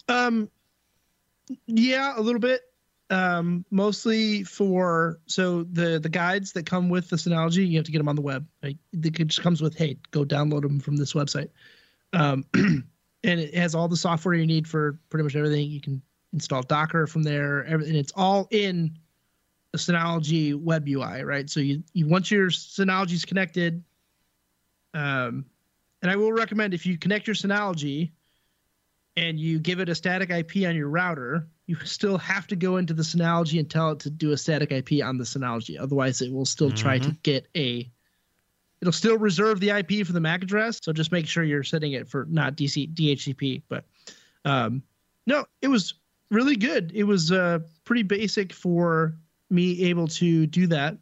Um, 0.07 0.49
yeah, 1.67 2.13
a 2.17 2.21
little 2.21 2.39
bit. 2.39 2.61
Um, 3.11 3.65
mostly 3.69 4.43
for 4.43 5.19
so 5.27 5.63
the 5.63 5.99
the 5.99 6.09
guides 6.09 6.53
that 6.53 6.65
come 6.65 6.89
with 6.89 7.09
this 7.09 7.27
analogy, 7.27 7.65
you 7.65 7.77
have 7.77 7.85
to 7.85 7.91
get 7.91 7.99
them 7.99 8.09
on 8.09 8.15
the 8.15 8.21
web. 8.21 8.47
Like, 8.63 8.77
it 8.93 9.27
just 9.27 9.43
comes 9.43 9.61
with, 9.61 9.75
hey, 9.75 9.97
go 10.09 10.25
download 10.25 10.63
them 10.63 10.79
from 10.79 10.95
this 10.95 11.13
website. 11.13 11.49
Um, 12.13 12.45
and 12.55 12.83
it 13.23 13.53
has 13.55 13.75
all 13.75 13.87
the 13.87 13.97
software 13.97 14.33
you 14.33 14.47
need 14.47 14.67
for 14.67 14.99
pretty 15.09 15.23
much 15.23 15.35
everything. 15.35 15.69
You 15.69 15.81
can 15.81 16.01
install 16.33 16.63
Docker 16.63 17.05
from 17.05 17.23
there, 17.23 17.63
everything. 17.65 17.95
It's 17.95 18.13
all 18.15 18.47
in 18.51 18.97
the 19.71 19.77
Synology 19.77 20.55
web 20.55 20.87
UI, 20.87 21.23
right? 21.23 21.49
So 21.49 21.59
you, 21.59 21.83
you 21.93 22.07
once 22.07 22.31
your 22.31 22.49
Synology 22.49 23.13
is 23.13 23.25
connected, 23.25 23.83
um, 24.93 25.45
and 26.01 26.11
I 26.11 26.15
will 26.15 26.31
recommend 26.31 26.73
if 26.73 26.85
you 26.85 26.97
connect 26.97 27.27
your 27.27 27.35
Synology 27.35 28.11
and 29.17 29.39
you 29.39 29.59
give 29.59 29.79
it 29.79 29.89
a 29.89 29.95
static 29.95 30.29
IP 30.29 30.67
on 30.67 30.75
your 30.75 30.89
router, 30.89 31.47
you 31.67 31.77
still 31.85 32.17
have 32.17 32.47
to 32.47 32.55
go 32.55 32.77
into 32.77 32.93
the 32.93 33.03
Synology 33.03 33.59
and 33.59 33.69
tell 33.69 33.91
it 33.91 33.99
to 34.01 34.09
do 34.09 34.31
a 34.31 34.37
static 34.37 34.71
IP 34.71 35.03
on 35.03 35.17
the 35.17 35.23
Synology. 35.23 35.79
Otherwise, 35.79 36.21
it 36.21 36.31
will 36.31 36.45
still 36.45 36.71
try 36.71 36.99
to 36.99 37.09
Mhm. 37.09 37.23
get 37.23 37.47
a. 37.55 37.89
It'll 38.81 38.91
still 38.91 39.17
reserve 39.17 39.59
the 39.59 39.71
IP 39.71 40.03
for 40.05 40.11
the 40.11 40.19
MAC 40.19 40.43
address. 40.43 40.79
So 40.83 40.91
just 40.93 41.11
make 41.11 41.27
sure 41.27 41.43
you're 41.43 41.63
setting 41.63 41.93
it 41.93 42.07
for 42.09 42.25
not 42.29 42.55
DC 42.55 42.87
DHCP. 42.93 43.63
But 43.69 43.85
um, 44.43 44.83
no, 45.25 45.45
it 45.61 45.69
was 45.69 45.95
really 46.29 46.55
good. 46.55 46.91
It 46.93 47.05
was 47.05 47.31
uh, 47.31 47.59
pretty 47.85 48.03
basic 48.03 48.53
for 48.53 49.15
me 49.49 49.83
able 49.85 50.07
to 50.09 50.45
do 50.45 50.67
that. 50.67 50.97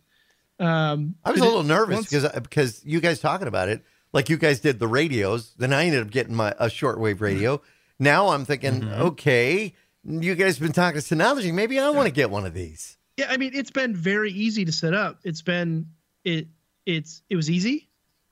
Um, 0.60 1.16
I 1.26 1.32
was 1.32 1.42
a 1.42 1.46
little 1.46 1.64
nervous 1.64 2.06
because 2.06 2.30
because 2.32 2.86
you 2.86 3.02
guys 3.02 3.20
talking 3.20 3.48
about 3.48 3.70
it, 3.70 3.84
like 4.14 4.30
you 4.30 4.38
guys 4.38 4.60
did 4.60 4.80
the 4.80 4.88
radios. 4.88 5.54
Then 5.58 5.74
I 5.74 5.86
ended 5.86 6.02
up 6.04 6.12
getting 6.12 6.36
my 6.36 6.52
a 6.60 6.68
shortwave 6.68 7.20
radio. 7.20 7.62
Now 8.00 8.30
I'm 8.30 8.46
thinking, 8.46 8.82
Mm-hmm. 8.82 9.02
okay, 9.02 9.76
you 10.04 10.36
guys 10.36 10.60
been 10.60 10.74
talking 10.74 11.00
to 11.02 11.16
Synology. 11.16 11.54
Maybe 11.54 11.80
I 11.80 11.90
want 11.90 12.08
to 12.08 12.14
get 12.14 12.30
one 12.30 12.46
of 12.46 12.54
these. 12.54 12.98
Yeah, 13.18 13.28
I 13.30 13.38
mean 13.38 13.52
it's 13.54 13.72
been 13.72 13.96
very 13.96 14.32
easy 14.32 14.66
to 14.66 14.72
set 14.72 14.94
up. 14.94 15.20
It's 15.24 15.42
been 15.42 15.88
it 16.24 16.48
it's 16.86 17.22
it 17.30 17.36
was 17.36 17.50
easy. 17.50 17.90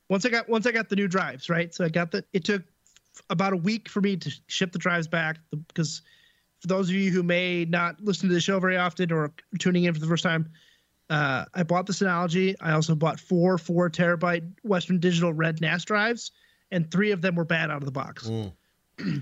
Once 0.09 0.25
I 0.25 0.29
got 0.29 0.49
once 0.49 0.65
I 0.65 0.71
got 0.71 0.89
the 0.89 0.95
new 0.95 1.07
drives, 1.07 1.49
right? 1.49 1.73
So 1.73 1.85
I 1.85 1.89
got 1.89 2.11
the 2.11 2.25
it 2.33 2.43
took 2.43 2.63
about 3.29 3.53
a 3.53 3.57
week 3.57 3.87
for 3.89 4.01
me 4.01 4.17
to 4.17 4.31
ship 4.47 4.71
the 4.71 4.79
drives 4.79 5.07
back 5.07 5.37
because 5.67 6.01
for 6.59 6.67
those 6.67 6.89
of 6.89 6.95
you 6.95 7.11
who 7.11 7.23
may 7.23 7.65
not 7.65 8.01
listen 8.01 8.27
to 8.29 8.33
the 8.35 8.41
show 8.41 8.59
very 8.59 8.77
often 8.77 9.11
or 9.11 9.31
tuning 9.59 9.83
in 9.85 9.93
for 9.93 9.99
the 9.99 10.07
first 10.07 10.23
time, 10.23 10.49
uh, 11.09 11.45
I 11.53 11.63
bought 11.63 11.85
the 11.85 11.93
Synology. 11.93 12.55
I 12.61 12.71
also 12.73 12.95
bought 12.95 13.19
four 13.19 13.57
four 13.57 13.89
terabyte 13.89 14.51
Western 14.63 14.99
Digital 14.99 15.31
Red 15.33 15.61
NAS 15.61 15.85
drives, 15.85 16.31
and 16.71 16.89
three 16.91 17.11
of 17.11 17.21
them 17.21 17.35
were 17.35 17.45
bad 17.45 17.69
out 17.69 17.77
of 17.77 17.85
the 17.85 17.91
box. 17.91 18.29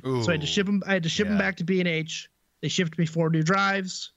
So 0.04 0.30
I 0.30 0.34
had 0.34 0.42
to 0.42 0.48
ship 0.48 0.66
them. 0.66 0.84
I 0.86 0.94
had 0.94 1.04
to 1.04 1.10
ship 1.10 1.28
them 1.28 1.38
back 1.38 1.58
to 1.58 1.64
B 1.64 1.80
and 1.80 1.88
H. 1.88 2.30
They 2.62 2.68
shipped 2.68 2.98
me 2.98 3.06
four 3.06 3.30
new 3.30 3.44
drives 3.44 4.12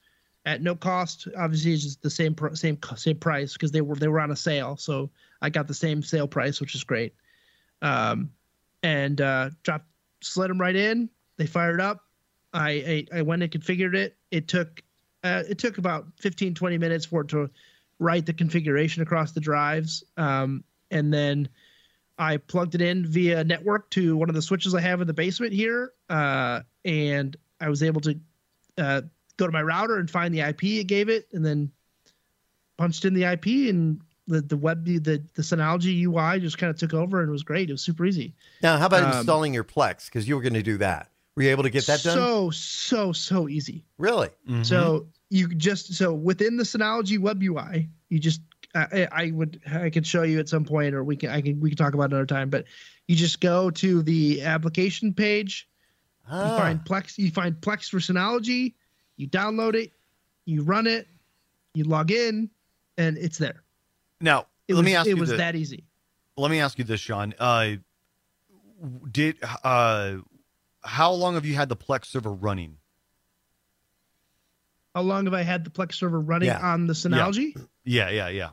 at 0.45 0.61
no 0.63 0.75
cost. 0.75 1.29
Obviously, 1.37 1.73
it's 1.73 1.83
just 1.83 2.03
the 2.03 2.11
same 2.11 2.35
same 2.55 2.79
same 2.97 3.17
price 3.17 3.53
because 3.53 3.71
they 3.73 3.81
were 3.81 3.95
they 3.97 4.09
were 4.09 4.21
on 4.21 4.31
a 4.31 4.37
sale. 4.37 4.77
So 4.77 5.11
I 5.41 5.51
got 5.51 5.69
the 5.69 5.75
same 5.75 6.03
sale 6.03 6.27
price, 6.27 6.61
which 6.61 6.75
is 6.75 6.85
great. 6.85 7.15
um, 7.83 8.31
and 8.83 9.21
uh, 9.21 9.51
dropped 9.63 9.87
slid 10.23 10.51
them 10.51 10.61
right 10.61 10.75
in. 10.77 11.09
They 11.37 11.47
fired 11.47 11.81
up. 11.81 12.01
I, 12.53 13.07
I 13.13 13.19
I 13.19 13.23
went 13.23 13.43
and 13.43 13.51
configured 13.51 13.95
it. 13.95 14.17
It 14.31 14.49
took 14.49 14.83
uh, 15.25 15.43
it 15.49 15.59
took 15.59 15.79
about 15.79 16.07
15 16.21 16.55
20 16.55 16.79
minutes 16.79 17.07
for 17.07 17.23
it 17.23 17.29
to 17.29 17.51
write 17.99 18.27
the 18.27 18.33
configuration 18.33 19.03
across 19.03 19.33
the 19.33 19.41
drives, 19.41 20.03
um, 20.17 20.65
and 20.91 21.13
then 21.13 21.49
I 22.23 22.37
plugged 22.37 22.75
it 22.77 22.81
in 22.81 23.05
via 23.05 23.43
network 23.43 23.91
to 23.91 24.17
one 24.17 24.29
of 24.29 24.35
the 24.35 24.43
switches 24.43 24.75
I 24.75 24.81
have 24.81 25.01
in 25.01 25.07
the 25.09 25.13
basement 25.13 25.53
here, 25.53 25.93
uh, 26.09 26.61
and 26.85 27.37
I 27.61 27.69
was 27.69 27.83
able 27.83 28.01
to 28.03 28.19
uh, 28.79 29.03
go 29.37 29.47
to 29.47 29.53
my 29.53 29.63
router 29.63 29.97
and 29.97 30.09
find 30.09 30.33
the 30.33 30.41
IP 30.41 30.65
it 30.65 30.87
gave 30.87 31.09
it, 31.09 31.29
and 31.33 31.45
then 31.45 31.73
punched 32.79 33.05
in 33.05 33.15
the 33.15 33.25
IP 33.25 33.47
and 33.71 34.01
the 34.29 34.41
the 34.41 34.57
web 34.57 34.85
the 34.85 34.99
the 34.99 35.43
Synology 35.43 36.03
UI 36.05 36.39
just 36.41 36.59
kind 36.59 36.71
of 36.71 36.79
took 36.79 36.95
over 36.95 37.21
and 37.21 37.29
it 37.29 37.33
was 37.33 37.43
great. 37.43 37.69
It 37.69 37.73
was 37.73 37.83
super 37.83 38.07
easy. 38.07 38.35
Now, 38.63 38.79
how 38.79 38.87
about 38.87 39.03
Um, 39.03 39.19
installing 39.19 39.53
your 39.53 39.65
Plex? 39.65 40.07
Because 40.07 40.29
you 40.29 40.37
were 40.37 40.43
going 40.43 40.55
to 40.55 40.63
do 40.63 40.79
that. 40.79 41.11
Were 41.35 41.43
you 41.43 41.51
able 41.51 41.65
to 41.65 41.71
get 41.71 41.87
that 41.87 42.03
done? 42.05 42.15
So 42.15 42.51
so 42.51 43.13
so 43.13 43.49
easy. 43.49 43.85
really? 43.99 44.29
So 44.63 45.09
you 45.29 45.49
just 45.49 45.95
so 45.95 46.13
within 46.15 46.57
the 46.57 46.63
Synology 46.65 47.19
web 47.19 47.43
UI, 47.43 47.89
you 48.11 48.21
just 48.21 48.41
I, 48.75 49.09
I 49.13 49.31
would 49.31 49.61
I 49.71 49.91
could 49.91 50.07
show 50.07 50.23
you 50.23 50.39
at 50.41 50.49
some 50.49 50.65
point, 50.65 50.95
or 50.95 51.05
we 51.05 51.17
can 51.17 51.31
I 51.31 51.41
can 51.43 51.61
we 51.61 51.71
can 51.71 51.77
talk 51.77 51.95
about 51.95 52.05
it 52.05 52.13
another 52.13 52.27
time. 52.27 52.49
But 52.51 52.65
you 53.07 53.17
just 53.17 53.41
go 53.41 53.71
to 53.71 54.03
the 54.03 54.43
application 54.43 55.13
page, 55.13 55.69
Ah. 56.29 56.53
you 56.55 56.59
find 56.59 56.81
Plex, 56.81 57.19
you 57.19 57.31
find 57.31 57.55
Plex 57.55 57.91
for 57.91 57.99
Synology, 57.99 58.75
you 59.17 59.29
download 59.29 59.75
it, 59.75 59.93
you 60.47 60.63
run 60.63 60.87
it, 60.87 61.07
you 61.75 61.85
log 61.85 62.11
in, 62.11 62.49
and 62.97 63.19
it's 63.19 63.37
there. 63.39 63.63
Now, 64.21 64.47
It 64.69 64.75
let 64.75 64.79
was, 64.81 64.85
me 64.87 64.95
ask 64.97 65.07
it 65.07 65.11
you 65.11 65.17
was 65.17 65.29
this. 65.31 65.39
that 65.39 65.55
easy. 65.57 65.85
Let 66.39 66.51
me 66.51 66.61
ask 66.61 66.79
you 66.79 66.85
this, 66.85 67.01
Sean. 67.01 67.35
Uh, 67.39 67.73
did 69.11 69.37
uh, 69.63 70.15
how 70.83 71.13
long 71.13 71.35
have 71.35 71.45
you 71.45 71.55
had 71.55 71.69
the 71.69 71.77
Plex 71.77 72.07
server 72.07 72.33
running? 72.33 72.79
How 74.95 75.03
long 75.03 75.25
have 75.25 75.35
I 75.35 75.43
had 75.43 75.65
the 75.65 75.71
Plex 75.71 75.95
server 75.95 76.21
running 76.21 76.49
Yeah. 76.49 76.61
on 76.61 76.87
the 76.87 76.93
Synology? 76.93 77.55
Yeah, 77.85 78.11
yeah, 78.11 78.29
yeah. 78.29 78.51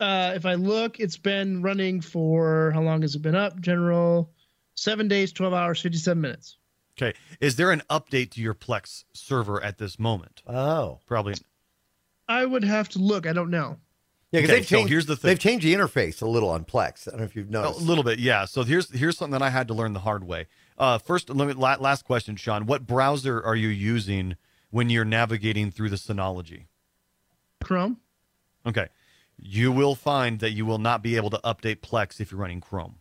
Uh, 0.00 0.32
if 0.34 0.46
I 0.46 0.54
look, 0.54 0.98
it's 0.98 1.16
been 1.18 1.62
running 1.62 2.00
for 2.00 2.70
how 2.72 2.80
long 2.80 3.02
has 3.02 3.14
it 3.14 3.22
been 3.22 3.34
up? 3.36 3.60
General, 3.60 4.30
seven 4.74 5.08
days, 5.08 5.30
twelve 5.32 5.52
hours, 5.52 5.80
fifty-seven 5.80 6.20
minutes. 6.20 6.56
Okay. 7.00 7.16
Is 7.40 7.56
there 7.56 7.70
an 7.70 7.82
update 7.90 8.30
to 8.32 8.40
your 8.40 8.54
Plex 8.54 9.04
server 9.12 9.62
at 9.62 9.78
this 9.78 9.98
moment? 9.98 10.42
Oh, 10.46 10.98
probably. 11.06 11.34
I 12.28 12.44
would 12.44 12.64
have 12.64 12.88
to 12.90 12.98
look. 12.98 13.26
I 13.26 13.32
don't 13.32 13.50
know. 13.50 13.76
Yeah, 14.32 14.40
because 14.42 14.50
Okay, 14.50 14.58
they've 14.60 14.68
so 14.68 14.76
changed. 14.76 14.90
here's 14.90 15.06
the 15.06 15.16
thing. 15.16 15.28
They've 15.28 15.38
changed 15.38 15.66
the 15.66 15.74
interface 15.74 16.22
a 16.22 16.26
little 16.28 16.50
on 16.50 16.64
Plex. 16.64 17.08
I 17.08 17.12
don't 17.12 17.20
know 17.20 17.26
if 17.26 17.34
you've 17.34 17.50
noticed. 17.50 17.80
A 17.80 17.82
little 17.82 18.04
bit, 18.04 18.18
yeah. 18.20 18.44
So 18.44 18.62
here's 18.62 18.90
here's 18.90 19.18
something 19.18 19.32
that 19.32 19.42
I 19.42 19.50
had 19.50 19.66
to 19.68 19.74
learn 19.74 19.92
the 19.92 20.00
hard 20.00 20.24
way. 20.24 20.46
Uh, 20.78 20.98
first, 20.98 21.28
let 21.30 21.48
me, 21.48 21.54
last 21.54 22.04
question, 22.04 22.36
Sean. 22.36 22.64
What 22.66 22.86
browser 22.86 23.42
are 23.42 23.56
you 23.56 23.68
using 23.68 24.36
when 24.70 24.88
you're 24.88 25.04
navigating 25.04 25.70
through 25.70 25.90
the 25.90 25.96
Synology? 25.96 26.66
Chrome. 27.62 27.98
Okay, 28.64 28.86
you 29.42 29.72
will 29.72 29.94
find 29.94 30.40
that 30.40 30.50
you 30.52 30.66
will 30.66 30.78
not 30.78 31.02
be 31.02 31.16
able 31.16 31.30
to 31.30 31.40
update 31.44 31.80
Plex 31.80 32.20
if 32.20 32.30
you're 32.30 32.40
running 32.40 32.60
Chrome. 32.60 32.96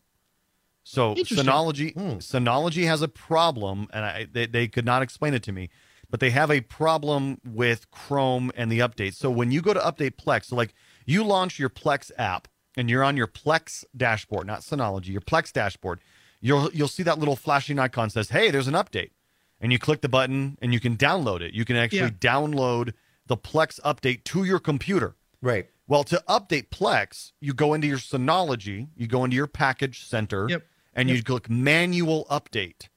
So. 0.83 1.15
Synology 1.15 1.93
hmm. 1.93 2.17
Synology 2.17 2.85
has 2.85 3.01
a 3.01 3.07
problem, 3.07 3.87
and 3.93 4.05
I, 4.05 4.27
they 4.31 4.47
they 4.47 4.67
could 4.67 4.85
not 4.85 5.01
explain 5.01 5.33
it 5.33 5.43
to 5.43 5.51
me, 5.51 5.69
but 6.09 6.19
they 6.19 6.31
have 6.31 6.49
a 6.49 6.61
problem 6.61 7.39
with 7.45 7.91
Chrome 7.91 8.51
and 8.55 8.71
the 8.71 8.79
updates. 8.79 9.15
So 9.15 9.29
when 9.29 9.51
you 9.51 9.61
go 9.61 9.73
to 9.73 9.79
update 9.79 10.15
Plex, 10.15 10.45
so 10.45 10.55
like 10.55 10.73
you 11.05 11.23
launch 11.23 11.59
your 11.59 11.69
Plex 11.69 12.11
app 12.17 12.47
and 12.75 12.89
you're 12.89 13.03
on 13.03 13.17
your 13.17 13.27
Plex 13.27 13.83
dashboard, 13.95 14.47
not 14.47 14.61
Synology, 14.61 15.09
your 15.09 15.21
Plex 15.21 15.53
dashboard, 15.53 15.99
you'll 16.41 16.71
you'll 16.71 16.87
see 16.87 17.03
that 17.03 17.19
little 17.19 17.35
flashing 17.35 17.77
icon 17.77 18.09
says, 18.09 18.29
"Hey, 18.29 18.49
there's 18.49 18.67
an 18.67 18.73
update," 18.73 19.11
and 19.61 19.71
you 19.71 19.79
click 19.79 20.01
the 20.01 20.09
button 20.09 20.57
and 20.61 20.73
you 20.73 20.79
can 20.79 20.97
download 20.97 21.41
it. 21.41 21.53
You 21.53 21.65
can 21.65 21.75
actually 21.75 21.99
Yeah. 21.99 22.09
download 22.09 22.93
the 23.27 23.37
Plex 23.37 23.79
update 23.81 24.23
to 24.25 24.43
your 24.43 24.59
computer. 24.59 25.15
Right. 25.41 25.69
Well, 25.89 26.03
to 26.05 26.23
update 26.29 26.69
Plex, 26.69 27.31
you 27.41 27.53
go 27.53 27.73
into 27.73 27.87
your 27.87 27.97
Synology, 27.97 28.89
you 28.95 29.07
go 29.07 29.23
into 29.23 29.35
your 29.35 29.47
package 29.47 30.05
center, 30.05 30.47
Yep. 30.47 30.63
and 30.93 31.09
you 31.09 31.23
click 31.23 31.49
manual 31.49 32.27
update. 32.29 32.89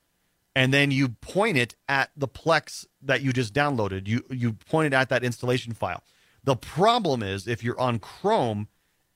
And 0.55 0.75
then 0.75 0.91
you 0.91 1.09
point 1.09 1.57
it 1.57 1.75
at 1.89 2.11
the 2.15 2.29
Plex 2.29 2.85
that 3.01 3.23
you 3.23 3.33
just 3.33 3.55
downloaded. 3.55 4.07
You 4.07 4.23
you 4.29 4.53
point 4.53 4.93
it 4.93 4.97
at 4.97 5.09
that 5.09 5.25
installation 5.25 5.73
file. 5.73 6.05
The 6.45 6.55
problem 6.55 7.23
is 7.23 7.49
if 7.49 7.65
you're 7.65 7.81
on 7.81 7.99
Chrome, 7.99 8.69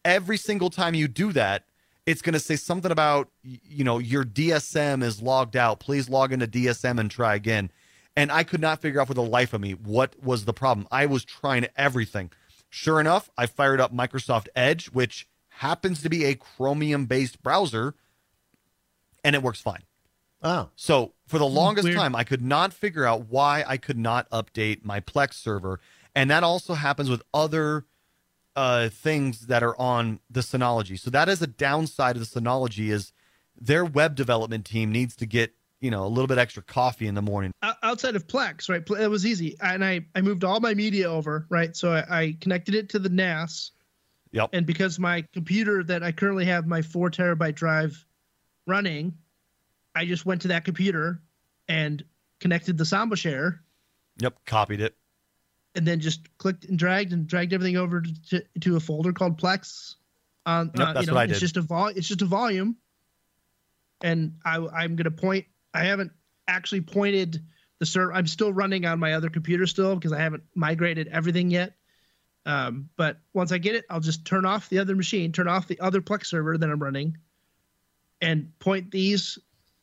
every 0.07 0.39
single 0.39 0.71
time 0.71 0.95
you 0.95 1.07
do 1.07 1.33
that, 1.35 1.65
it's 2.07 2.23
going 2.23 2.33
to 2.33 2.41
say 2.41 2.57
something 2.57 2.91
about 2.91 3.29
you 3.43 3.85
know 3.85 3.99
your 3.99 4.25
DSM 4.25 5.03
is 5.03 5.21
logged 5.21 5.55
out. 5.57 5.79
Please 5.81 6.09
log 6.09 6.33
into 6.33 6.47
DSM 6.47 6.99
and 6.99 7.11
try 7.11 7.35
again. 7.35 7.71
And 8.17 8.33
I 8.33 8.43
could 8.43 8.63
not 8.63 8.81
figure 8.81 9.03
out 9.03 9.09
for 9.09 9.15
the 9.15 9.23
life 9.23 9.53
of 9.53 9.61
me 9.61 9.73
what 9.73 10.19
was 10.23 10.47
the 10.47 10.55
problem. 10.55 10.89
I 10.91 11.05
was 11.05 11.23
trying 11.23 11.67
everything. 11.77 12.31
Sure 12.69 13.01
enough, 13.01 13.31
I 13.37 13.47
fired 13.47 13.81
up 13.81 13.93
Microsoft 13.93 14.49
Edge, 14.55 14.87
which 14.87 15.29
happens 15.49 16.03
to 16.03 16.09
be 16.09 16.25
a 16.25 16.35
Chromium 16.35 17.07
based 17.07 17.43
browser, 17.43 17.95
and 19.25 19.35
it 19.35 19.43
works 19.43 19.61
fine. 19.61 19.83
Oh. 20.43 20.69
So 20.77 21.13
for 21.27 21.39
the 21.39 21.47
longest 21.47 21.87
Weird. 21.87 21.97
time, 21.97 22.15
I 22.15 22.25
could 22.25 22.43
not 22.43 22.73
figure 22.73 23.05
out 23.05 23.29
why 23.29 23.65
I 23.67 23.77
could 23.77 23.99
not 23.99 24.29
update 24.31 24.85
my 24.85 25.01
Plex 25.01 25.35
server, 25.35 25.81
and 26.15 26.31
that 26.31 26.43
also 26.43 26.75
happens 26.75 27.09
with 27.09 27.23
other 27.33 27.87
uh, 28.55 28.89
things 28.89 29.47
that 29.47 29.63
are 29.63 29.79
on 29.79 30.21
the 30.31 30.41
Synology. 30.41 30.99
So 30.99 31.11
that 31.11 31.29
is 31.29 31.43
a 31.43 31.47
downside 31.47 32.17
of 32.17 32.31
the 32.31 32.41
Synology 32.41 32.89
is 32.89 33.13
their 33.59 33.85
web 33.85 34.15
development 34.15 34.65
team 34.65 34.93
needs 34.93 35.17
to 35.17 35.27
get 35.27 35.55
you 35.81 35.91
know 35.91 36.05
a 36.07 36.09
little 36.09 36.27
bit 36.27 36.39
extra 36.39 36.63
coffee 36.63 37.07
in 37.07 37.15
the 37.15 37.23
morning. 37.23 37.53
Outside 37.83 38.17
of 38.17 38.27
Plex, 38.27 38.69
right? 38.69 38.83
It 39.01 39.09
was 39.09 39.27
easy, 39.27 39.57
and 39.61 39.85
I 39.85 40.07
I 40.15 40.21
moved 40.23 40.45
all 40.45 40.61
my 40.61 40.75
media 40.75 41.11
over, 41.11 41.47
right? 41.51 41.77
So 41.77 41.93
I, 41.93 42.21
I 42.21 42.37
connected 42.41 42.75
it 42.75 42.89
to 42.91 42.99
the 42.99 43.09
NAS, 43.09 43.73
Yep. 44.33 44.51
and 44.53 44.67
because 44.67 44.99
my 44.99 45.23
computer 45.33 45.83
that 45.85 46.03
I 46.03 46.13
currently 46.13 46.45
have 46.47 46.67
my 46.67 46.83
four 46.83 47.11
terabyte 47.11 47.55
drive 47.55 48.05
running, 48.67 49.17
I 49.95 50.07
just 50.07 50.27
went 50.27 50.43
to 50.43 50.49
that 50.49 50.65
computer 50.65 51.21
and 51.69 52.05
connected 52.41 52.77
the 52.79 52.85
Samba 52.85 53.17
share, 53.17 53.63
Yep. 54.19 54.45
Copied 54.47 54.81
it. 54.81 54.97
and 55.75 55.87
then 55.87 56.01
just 56.01 56.27
clicked 56.39 56.65
and 56.65 56.79
dragged 56.79 57.13
and 57.13 57.27
dragged 57.27 57.53
everything 57.53 57.77
over 57.77 58.03
to, 58.31 58.43
to 58.61 58.77
a 58.77 58.81
folder 58.81 59.13
called 59.13 59.39
Plex. 59.41 59.95
On 60.47 60.71
Yep, 60.75 60.89
uh, 60.89 60.93
that's 60.95 61.07
you 61.07 61.07
know, 61.09 61.15
what 61.15 61.21
I 61.23 61.27
did. 61.27 61.33
it's 61.33 61.41
just 61.41 61.57
a 61.59 61.61
vol. 61.61 61.89
It's 61.89 62.09
just 62.09 62.23
a 62.23 62.27
volume, 62.27 62.77
and 64.03 64.35
I 64.45 64.57
I'm 64.59 64.97
gonna 64.97 65.11
point. 65.11 65.45
I 65.77 65.85
haven't 65.85 66.13
actually 66.49 66.81
pointed 66.81 67.43
the 67.79 67.87
server. 67.87 68.13
I'm 68.13 68.27
still 68.27 68.53
running 68.53 68.87
on 68.87 68.99
my 68.99 69.13
other 69.13 69.29
computer 69.29 69.67
still 69.67 69.95
because 69.95 70.13
I 70.13 70.21
haven't 70.21 70.43
migrated 70.55 71.09
everything 71.09 71.51
yet. 71.51 71.75
Um, 72.47 72.89
but 72.97 73.19
once 73.35 73.53
I 73.53 73.59
get 73.59 73.75
it, 73.75 73.85
I'll 73.91 74.01
just 74.01 74.25
turn 74.25 74.45
off 74.45 74.69
the 74.69 74.79
other 74.79 74.95
machine, 74.95 75.33
turn 75.33 75.49
off 75.49 75.67
the 75.67 75.79
other 75.81 76.01
Plex 76.01 76.27
server 76.27 76.57
that 76.57 76.71
I'm 76.71 76.81
running, 76.81 77.19
and 78.21 78.57
point 78.61 78.91
these 78.91 79.39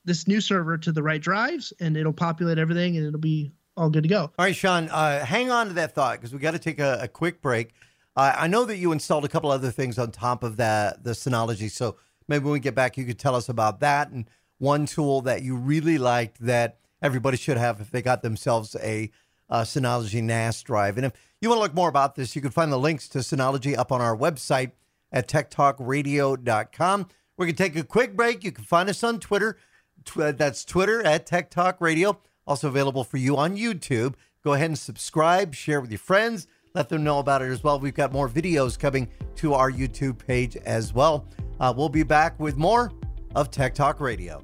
this 0.06 0.28
new 0.28 0.41
server 0.41 0.78
to 0.78 0.91
the 0.91 1.04
right 1.04 1.22
drives, 1.22 1.74
and 1.80 1.96
it'll 1.96 2.14
populate 2.14 2.58
everything, 2.58 2.98
and 2.98 3.06
it'll 3.06 3.20
be 3.20 3.52
all 3.78 3.89
good 3.89 4.04
to 4.04 4.10
go. 4.10 4.22
All 4.22 4.46
right, 4.46 4.56
Sean, 4.56 4.89
uh, 4.89 5.24
hang 5.26 5.52
on 5.52 5.68
to 5.68 5.74
that 5.74 5.94
thought 5.94 6.18
because 6.18 6.34
we 6.34 6.39
got 6.39 6.52
to 6.52 6.60
take 6.60 6.80
a, 6.80 7.00
a 7.02 7.08
quick 7.08 7.41
break. 7.41 7.74
Uh, 8.16 8.34
I 8.38 8.48
know 8.48 8.66
that 8.66 8.78
you 8.78 8.91
installed 8.91 9.26
a 9.26 9.30
couple 9.30 9.52
other 9.52 9.72
things 9.72 10.00
on 10.00 10.12
top 10.12 10.44
of 10.44 10.58
that, 10.58 11.04
the 11.04 11.12
Synology. 11.12 11.70
So 11.70 11.98
maybe 12.28 12.46
when 12.46 12.54
we 12.54 12.60
get 12.60 12.76
back, 12.76 12.98
you 12.98 13.06
could 13.06 13.20
tell 13.20 13.36
us 13.36 13.50
about 13.50 13.80
that 13.82 14.10
and 14.12 14.26
one 14.58 14.86
tool 14.86 15.22
that 15.22 15.41
you 15.41 15.56
really 15.56 15.97
liked 15.97 16.39
that 16.39 16.80
everybody 17.01 17.38
should 17.38 17.58
have 17.58 17.82
if 17.82 17.91
they 17.91 18.01
got 18.01 18.22
themselves 18.22 18.76
a 18.82 19.12
uh, 19.49 19.62
Synology 19.62 20.24
NAS 20.24 20.62
drive. 20.64 20.97
And 20.97 21.06
if 21.06 21.14
you 21.41 21.49
want 21.49 21.60
to 21.60 21.64
look 21.64 21.76
more 21.76 21.89
about 21.89 22.16
this, 22.16 22.36
you 22.36 22.41
can 22.41 22.51
find 22.51 22.72
the 22.72 22.80
links 22.80 23.08
to 23.10 23.20
Synology 23.20 23.78
up 23.78 23.91
on 23.91 24.01
our 24.01 24.16
website 24.16 24.72
at 25.12 25.28
techtalkradio.com. 25.28 27.08
We're 27.38 27.45
going 27.45 27.56
to 27.56 27.64
take 27.64 27.76
a 27.76 27.84
quick 27.84 28.16
break. 28.16 28.43
You 28.43 28.51
can 28.51 28.64
find 28.64 28.89
us 28.89 29.04
on 29.04 29.20
Twitter. 29.20 29.58
Tw- 30.06 30.20
uh, 30.20 30.32
that's 30.32 30.66
Twitter 30.66 31.06
at 31.06 31.26
Tech 31.26 31.49
Talk 31.49 31.82
Radio. 31.82 32.20
Also 32.47 32.68
available 32.68 33.04
for 33.04 33.18
you 33.18 33.38
on 33.38 33.58
YouTube. 33.58 34.16
Go 34.43 34.54
ahead 34.54 34.70
and 34.70 34.78
subscribe, 34.78 35.56
share 35.56 35.80
with 35.80 35.89
your 35.89 35.99
friends, 35.99 36.47
let 36.76 36.89
them 36.89 37.04
know 37.04 37.20
about 37.20 37.41
it 37.41 37.49
as 37.49 37.64
well. 37.64 37.80
We've 37.80 37.93
got 37.93 38.12
more 38.12 38.28
videos 38.28 38.78
coming 38.78 39.08
to 39.36 39.54
our 39.54 39.72
YouTube 39.72 40.18
page 40.18 40.58
as 40.58 40.93
well. 40.93 41.26
Uh, 41.60 41.74
we'll 41.76 41.88
be 41.88 42.04
back 42.04 42.38
with 42.39 42.58
more 42.58 42.91
of 43.36 43.50
Tech 43.52 43.74
Talk 43.74 44.00
Radio. 44.00 44.44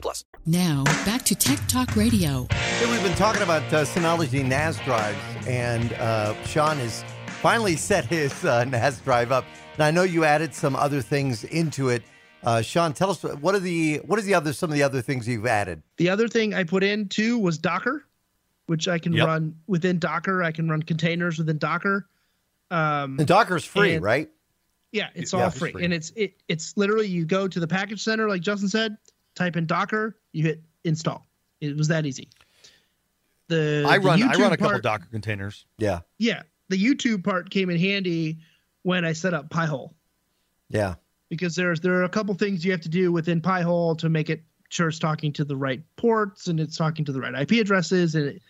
plus. 0.00 0.24
Now, 0.46 0.84
back 1.04 1.22
to 1.26 1.34
Tech 1.34 1.58
Talk 1.68 1.94
Radio. 1.96 2.46
Hey, 2.50 2.90
we've 2.90 3.02
been 3.02 3.16
talking 3.16 3.42
about 3.42 3.62
uh, 3.72 3.84
Synology 3.84 4.44
NAS 4.44 4.78
drives, 4.80 5.18
and 5.46 5.92
uh, 5.94 6.34
Sean 6.44 6.76
has 6.78 7.04
finally 7.40 7.76
set 7.76 8.04
his 8.06 8.44
uh, 8.44 8.64
NAS 8.64 9.00
drive 9.00 9.32
up. 9.32 9.44
And 9.74 9.82
I 9.82 9.90
know 9.90 10.02
you 10.02 10.24
added 10.24 10.54
some 10.54 10.76
other 10.76 11.00
things 11.00 11.44
into 11.44 11.88
it. 11.88 12.02
Uh, 12.44 12.60
Sean, 12.60 12.92
tell 12.92 13.10
us 13.10 13.22
what 13.22 13.54
are 13.54 13.60
the 13.60 14.00
what 14.04 14.18
is 14.18 14.24
the 14.24 14.34
other 14.34 14.52
some 14.52 14.68
of 14.70 14.74
the 14.74 14.82
other 14.82 15.00
things 15.00 15.28
you've 15.28 15.46
added? 15.46 15.80
The 15.96 16.08
other 16.08 16.26
thing 16.28 16.54
I 16.54 16.64
put 16.64 16.82
in 16.82 17.08
too 17.08 17.38
was 17.38 17.56
Docker, 17.56 18.04
which 18.66 18.88
I 18.88 18.98
can 18.98 19.12
Yep. 19.12 19.26
run 19.26 19.54
within 19.68 19.98
Docker. 20.00 20.42
I 20.42 20.50
can 20.50 20.68
run 20.68 20.82
containers 20.82 21.38
within 21.38 21.58
Docker. 21.58 22.08
Um, 22.70 23.18
And 23.18 23.28
Docker's 23.28 23.64
free, 23.64 23.94
and- 23.94 24.02
right? 24.04 24.28
Yeah, 24.90 25.08
it's 25.14 25.32
Yeah, 25.32 25.40
all 25.40 25.48
it's 25.48 25.58
free. 25.58 25.72
free. 25.72 25.84
and 25.84 25.94
it's 25.94 26.10
it 26.16 26.34
it's 26.48 26.76
literally 26.76 27.06
you 27.06 27.24
go 27.24 27.46
to 27.48 27.60
the 27.60 27.66
package 27.68 28.02
center, 28.02 28.28
like 28.28 28.42
Justin 28.42 28.68
said, 28.68 28.96
type 29.34 29.56
in 29.56 29.66
Docker, 29.66 30.16
you 30.32 30.44
hit 30.44 30.62
install. 30.84 31.26
It 31.60 31.76
was 31.76 31.88
that 31.88 32.06
easy. 32.06 32.28
The 33.48 33.84
I 33.86 33.98
the 33.98 34.04
run 34.06 34.22
I 34.22 34.26
run 34.34 34.52
a 34.52 34.56
couple 34.56 34.70
part- 34.70 34.82
Docker 34.82 35.06
containers. 35.10 35.66
Yeah. 35.78 36.00
Yeah, 36.18 36.42
the 36.68 36.76
YouTube 36.82 37.24
part 37.24 37.50
came 37.50 37.70
in 37.70 37.78
handy 37.78 38.38
when 38.82 39.04
I 39.04 39.12
set 39.12 39.34
up 39.34 39.50
Pi-hole 39.50 39.94
Yeah. 40.68 40.94
because 41.28 41.54
there's 41.54 41.80
there 41.80 41.94
are 41.94 42.04
a 42.04 42.08
couple 42.08 42.34
things 42.34 42.64
you 42.64 42.72
have 42.72 42.80
to 42.82 42.88
do 42.88 43.12
within 43.12 43.40
Pi-hole 43.40 43.94
to 43.96 44.08
make 44.08 44.30
it 44.30 44.42
sure 44.70 44.88
it's 44.88 44.98
talking 44.98 45.32
to 45.34 45.44
the 45.44 45.56
right 45.56 45.82
ports 45.96 46.46
and 46.48 46.58
it's 46.58 46.76
talking 46.76 47.04
to 47.04 47.12
the 47.12 47.20
right 47.20 47.34
IP 47.42 47.60
addresses 47.60 48.14
and 48.14 48.26
it, 48.26 48.42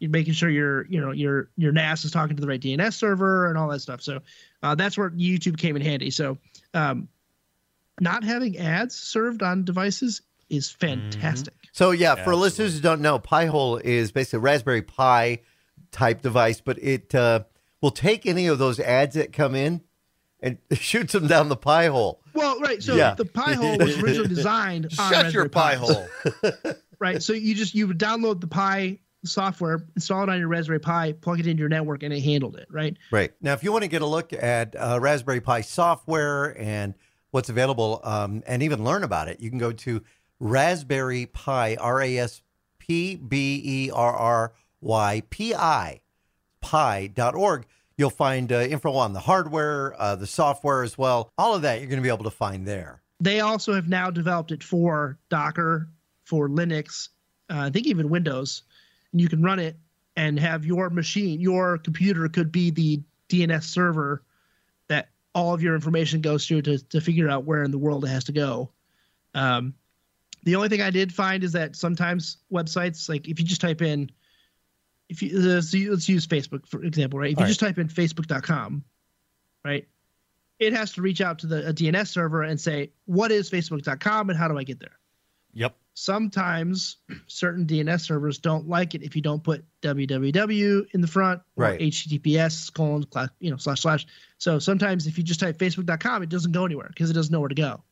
you're 0.00 0.10
making 0.10 0.32
sure 0.32 0.48
your 0.50 0.86
you 0.86 1.00
know 1.00 1.10
your 1.12 1.50
your 1.56 1.72
NAS 1.72 2.04
is 2.04 2.10
talking 2.10 2.36
to 2.36 2.40
the 2.40 2.46
right 2.46 2.60
DNS 2.60 2.92
server 2.94 3.48
and 3.48 3.56
all 3.58 3.68
that 3.68 3.80
stuff. 3.80 4.00
So 4.02 4.20
uh, 4.62 4.74
that's 4.74 4.96
where 4.98 5.10
YouTube 5.10 5.56
came 5.58 5.74
in 5.76 5.82
handy. 5.82 6.10
So 6.10 6.38
um, 6.74 7.08
not 8.00 8.24
having 8.24 8.56
ads 8.58 8.94
served 8.94 9.42
on 9.42 9.64
devices 9.64 10.22
is 10.48 10.70
fantastic. 10.70 11.54
So 11.72 11.90
yeah, 11.90 12.14
for 12.24 12.34
listeners 12.34 12.74
who 12.74 12.80
don't 12.80 13.00
know, 13.00 13.18
Pi-hole 13.18 13.76
is 13.76 14.12
basically 14.12 14.38
a 14.38 14.40
Raspberry 14.40 14.82
Pi 14.82 15.40
type 15.92 16.22
device, 16.22 16.60
but 16.60 16.78
it 16.82 17.14
uh, 17.14 17.44
will 17.80 17.90
take 17.90 18.26
any 18.26 18.46
of 18.46 18.58
those 18.58 18.80
ads 18.80 19.14
that 19.14 19.32
come 19.32 19.54
in 19.54 19.82
and 20.40 20.58
shoots 20.72 21.12
them 21.12 21.26
down 21.26 21.48
the 21.48 21.56
Pi-hole. 21.56 22.20
Well, 22.34 22.58
right. 22.60 22.82
So 22.82 22.94
Yeah. 22.96 23.14
the 23.14 23.24
Pi-hole 23.24 23.78
was 23.78 23.98
originally 24.02 24.28
designed 24.34 24.86
on 24.98 25.12
Shut 25.12 25.32
your 25.32 25.44
Raspberry 25.44 25.48
Pi. 25.50 25.76
Pi-hole. 25.76 26.08
right? 26.98 27.22
So 27.22 27.32
you 27.32 27.54
just 27.54 27.74
you 27.74 27.86
would 27.88 27.98
download 27.98 28.40
the 28.40 28.46
Pi 28.46 28.98
software, 29.24 29.84
install 29.96 30.22
it 30.22 30.28
on 30.28 30.38
your 30.38 30.48
Raspberry 30.48 30.78
Pi, 30.80 31.12
plug 31.12 31.40
it 31.40 31.46
into 31.46 31.60
your 31.60 31.68
network, 31.68 32.02
and 32.02 32.12
it 32.14 32.20
handled 32.20 32.56
it, 32.56 32.68
right? 32.70 32.96
Right. 33.10 33.32
Now, 33.40 33.52
if 33.52 33.62
you 33.64 33.72
want 33.72 33.82
to 33.82 33.88
get 33.88 34.00
a 34.02 34.06
look 34.06 34.32
at 34.32 34.74
uh, 34.76 34.98
Raspberry 35.00 35.40
Pi 35.40 35.60
software 35.62 36.56
and 36.58 36.94
what's 37.30 37.48
available 37.48 38.00
um, 38.04 38.42
and 38.46 38.62
even 38.62 38.84
learn 38.84 39.02
about 39.04 39.28
it, 39.28 39.40
you 39.40 39.50
can 39.50 39.58
go 39.58 39.72
to 39.72 40.02
Raspberry 40.40 41.26
Pi, 41.26 41.76
R 41.76 42.02
A 42.02 42.18
S 42.18 42.42
P 42.78 43.16
B 43.16 43.60
E 43.64 43.90
R 43.90 44.14
R 44.14 44.52
Y 44.80 45.22
P 45.30 45.54
I, 45.54 46.00
pi.org. 46.60 47.66
You'll 47.96 48.10
find 48.10 48.52
uh, 48.52 48.60
info 48.60 48.92
on 48.94 49.12
the 49.12 49.20
hardware, 49.20 50.00
uh, 50.00 50.14
the 50.14 50.26
software 50.26 50.82
as 50.84 50.96
well. 50.96 51.32
All 51.36 51.54
of 51.54 51.62
that 51.62 51.80
you're 51.80 51.88
going 51.88 51.98
to 51.98 52.02
be 52.02 52.08
able 52.08 52.24
to 52.24 52.30
find 52.30 52.66
there. 52.66 53.02
They 53.20 53.40
also 53.40 53.74
have 53.74 53.88
now 53.88 54.10
developed 54.10 54.52
it 54.52 54.62
for 54.62 55.18
Docker, 55.28 55.88
for 56.24 56.48
Linux, 56.48 57.08
uh, 57.50 57.62
I 57.62 57.70
think 57.70 57.86
even 57.86 58.08
Windows, 58.08 58.62
and 59.12 59.20
you 59.20 59.28
can 59.28 59.42
run 59.42 59.58
it 59.58 59.76
and 60.16 60.38
have 60.38 60.64
your 60.64 60.90
machine, 60.90 61.40
your 61.40 61.78
computer 61.78 62.28
could 62.28 62.52
be 62.52 62.70
the 62.70 63.00
DNS 63.28 63.62
server 63.62 64.22
of 65.58 65.62
your 65.62 65.74
information 65.74 66.20
goes 66.20 66.46
through 66.46 66.62
to 66.62 66.78
to 66.78 67.00
figure 67.00 67.28
out 67.28 67.44
where 67.44 67.64
in 67.64 67.72
the 67.72 67.78
world 67.78 68.04
it 68.04 68.08
has 68.08 68.24
to 68.24 68.32
go. 68.32 68.70
Um, 69.34 69.74
the 70.44 70.54
only 70.54 70.68
thing 70.68 70.80
I 70.80 70.90
did 70.90 71.12
find 71.12 71.42
is 71.42 71.52
that 71.52 71.74
sometimes 71.74 72.38
websites, 72.50 73.08
like 73.08 73.28
if 73.28 73.40
you 73.40 73.44
just 73.44 73.60
type 73.60 73.82
in, 73.82 74.10
if 75.08 75.20
you 75.20 75.36
let's, 75.38 75.74
let's 75.74 76.08
use 76.08 76.26
Facebook 76.26 76.66
for 76.66 76.82
example, 76.84 77.18
right? 77.18 77.32
If 77.32 77.38
you 77.38 77.42
All 77.42 77.48
just 77.48 77.60
type 77.60 77.78
in 77.78 77.88
Facebook.com, 77.88 78.84
right? 79.64 79.86
It 80.60 80.72
has 80.72 80.92
to 80.92 81.02
reach 81.02 81.20
out 81.20 81.40
to 81.40 81.46
the 81.46 81.68
a 81.68 81.72
DNS 81.72 82.06
server 82.06 82.42
and 82.42 82.60
say, 82.60 82.92
what 83.06 83.32
is 83.32 83.50
Facebook.com 83.50 84.30
and 84.30 84.38
how 84.38 84.48
do 84.48 84.56
I 84.56 84.62
get 84.62 84.80
there? 84.80 84.98
Yep. 85.54 85.76
Sometimes 85.98 86.98
certain 87.26 87.66
DNS 87.66 88.00
servers 88.00 88.38
don't 88.38 88.68
like 88.68 88.94
it 88.94 89.02
if 89.02 89.16
you 89.16 89.22
don't 89.22 89.42
put 89.42 89.64
www 89.82 90.86
in 90.94 91.00
the 91.00 91.06
front 91.08 91.42
or 91.56 91.64
Right. 91.64 91.80
HTTPS 91.80 92.72
colon 92.72 93.04
you 93.40 93.50
know 93.50 93.56
slash 93.56 93.80
slash. 93.80 94.06
So 94.38 94.60
sometimes 94.60 95.08
if 95.08 95.18
you 95.18 95.24
just 95.24 95.40
type 95.40 95.58
Facebook.com, 95.58 96.22
it 96.22 96.28
doesn't 96.28 96.52
go 96.52 96.64
anywhere 96.64 96.86
because 96.88 97.10
it 97.10 97.14
doesn't 97.14 97.32
know 97.32 97.40
where 97.40 97.48
to 97.48 97.54
go 97.56 97.82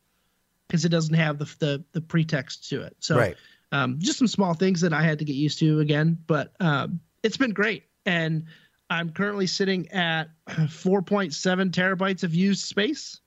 because 0.67 0.85
it 0.85 0.89
doesn't 0.89 1.15
have 1.15 1.37
the 1.37 1.53
the, 1.59 1.83
the 1.91 1.99
pretext 2.01 2.69
to 2.69 2.81
it. 2.83 2.95
So 2.99 3.17
Right. 3.17 3.35
um, 3.73 3.99
just 3.99 4.19
some 4.19 4.27
small 4.27 4.53
things 4.53 4.79
that 4.81 4.93
I 4.93 5.01
had 5.01 5.19
to 5.19 5.25
get 5.25 5.35
used 5.35 5.59
to 5.59 5.81
again, 5.81 6.17
but 6.27 6.53
um, 6.61 7.01
it's 7.23 7.37
been 7.37 7.51
great. 7.51 7.83
And 8.05 8.45
I'm 8.89 9.09
currently 9.09 9.47
sitting 9.47 9.91
at 9.91 10.29
4.7 10.47 11.71
terabytes 11.71 12.23
of 12.23 12.33
used 12.33 12.63
space 12.65 13.19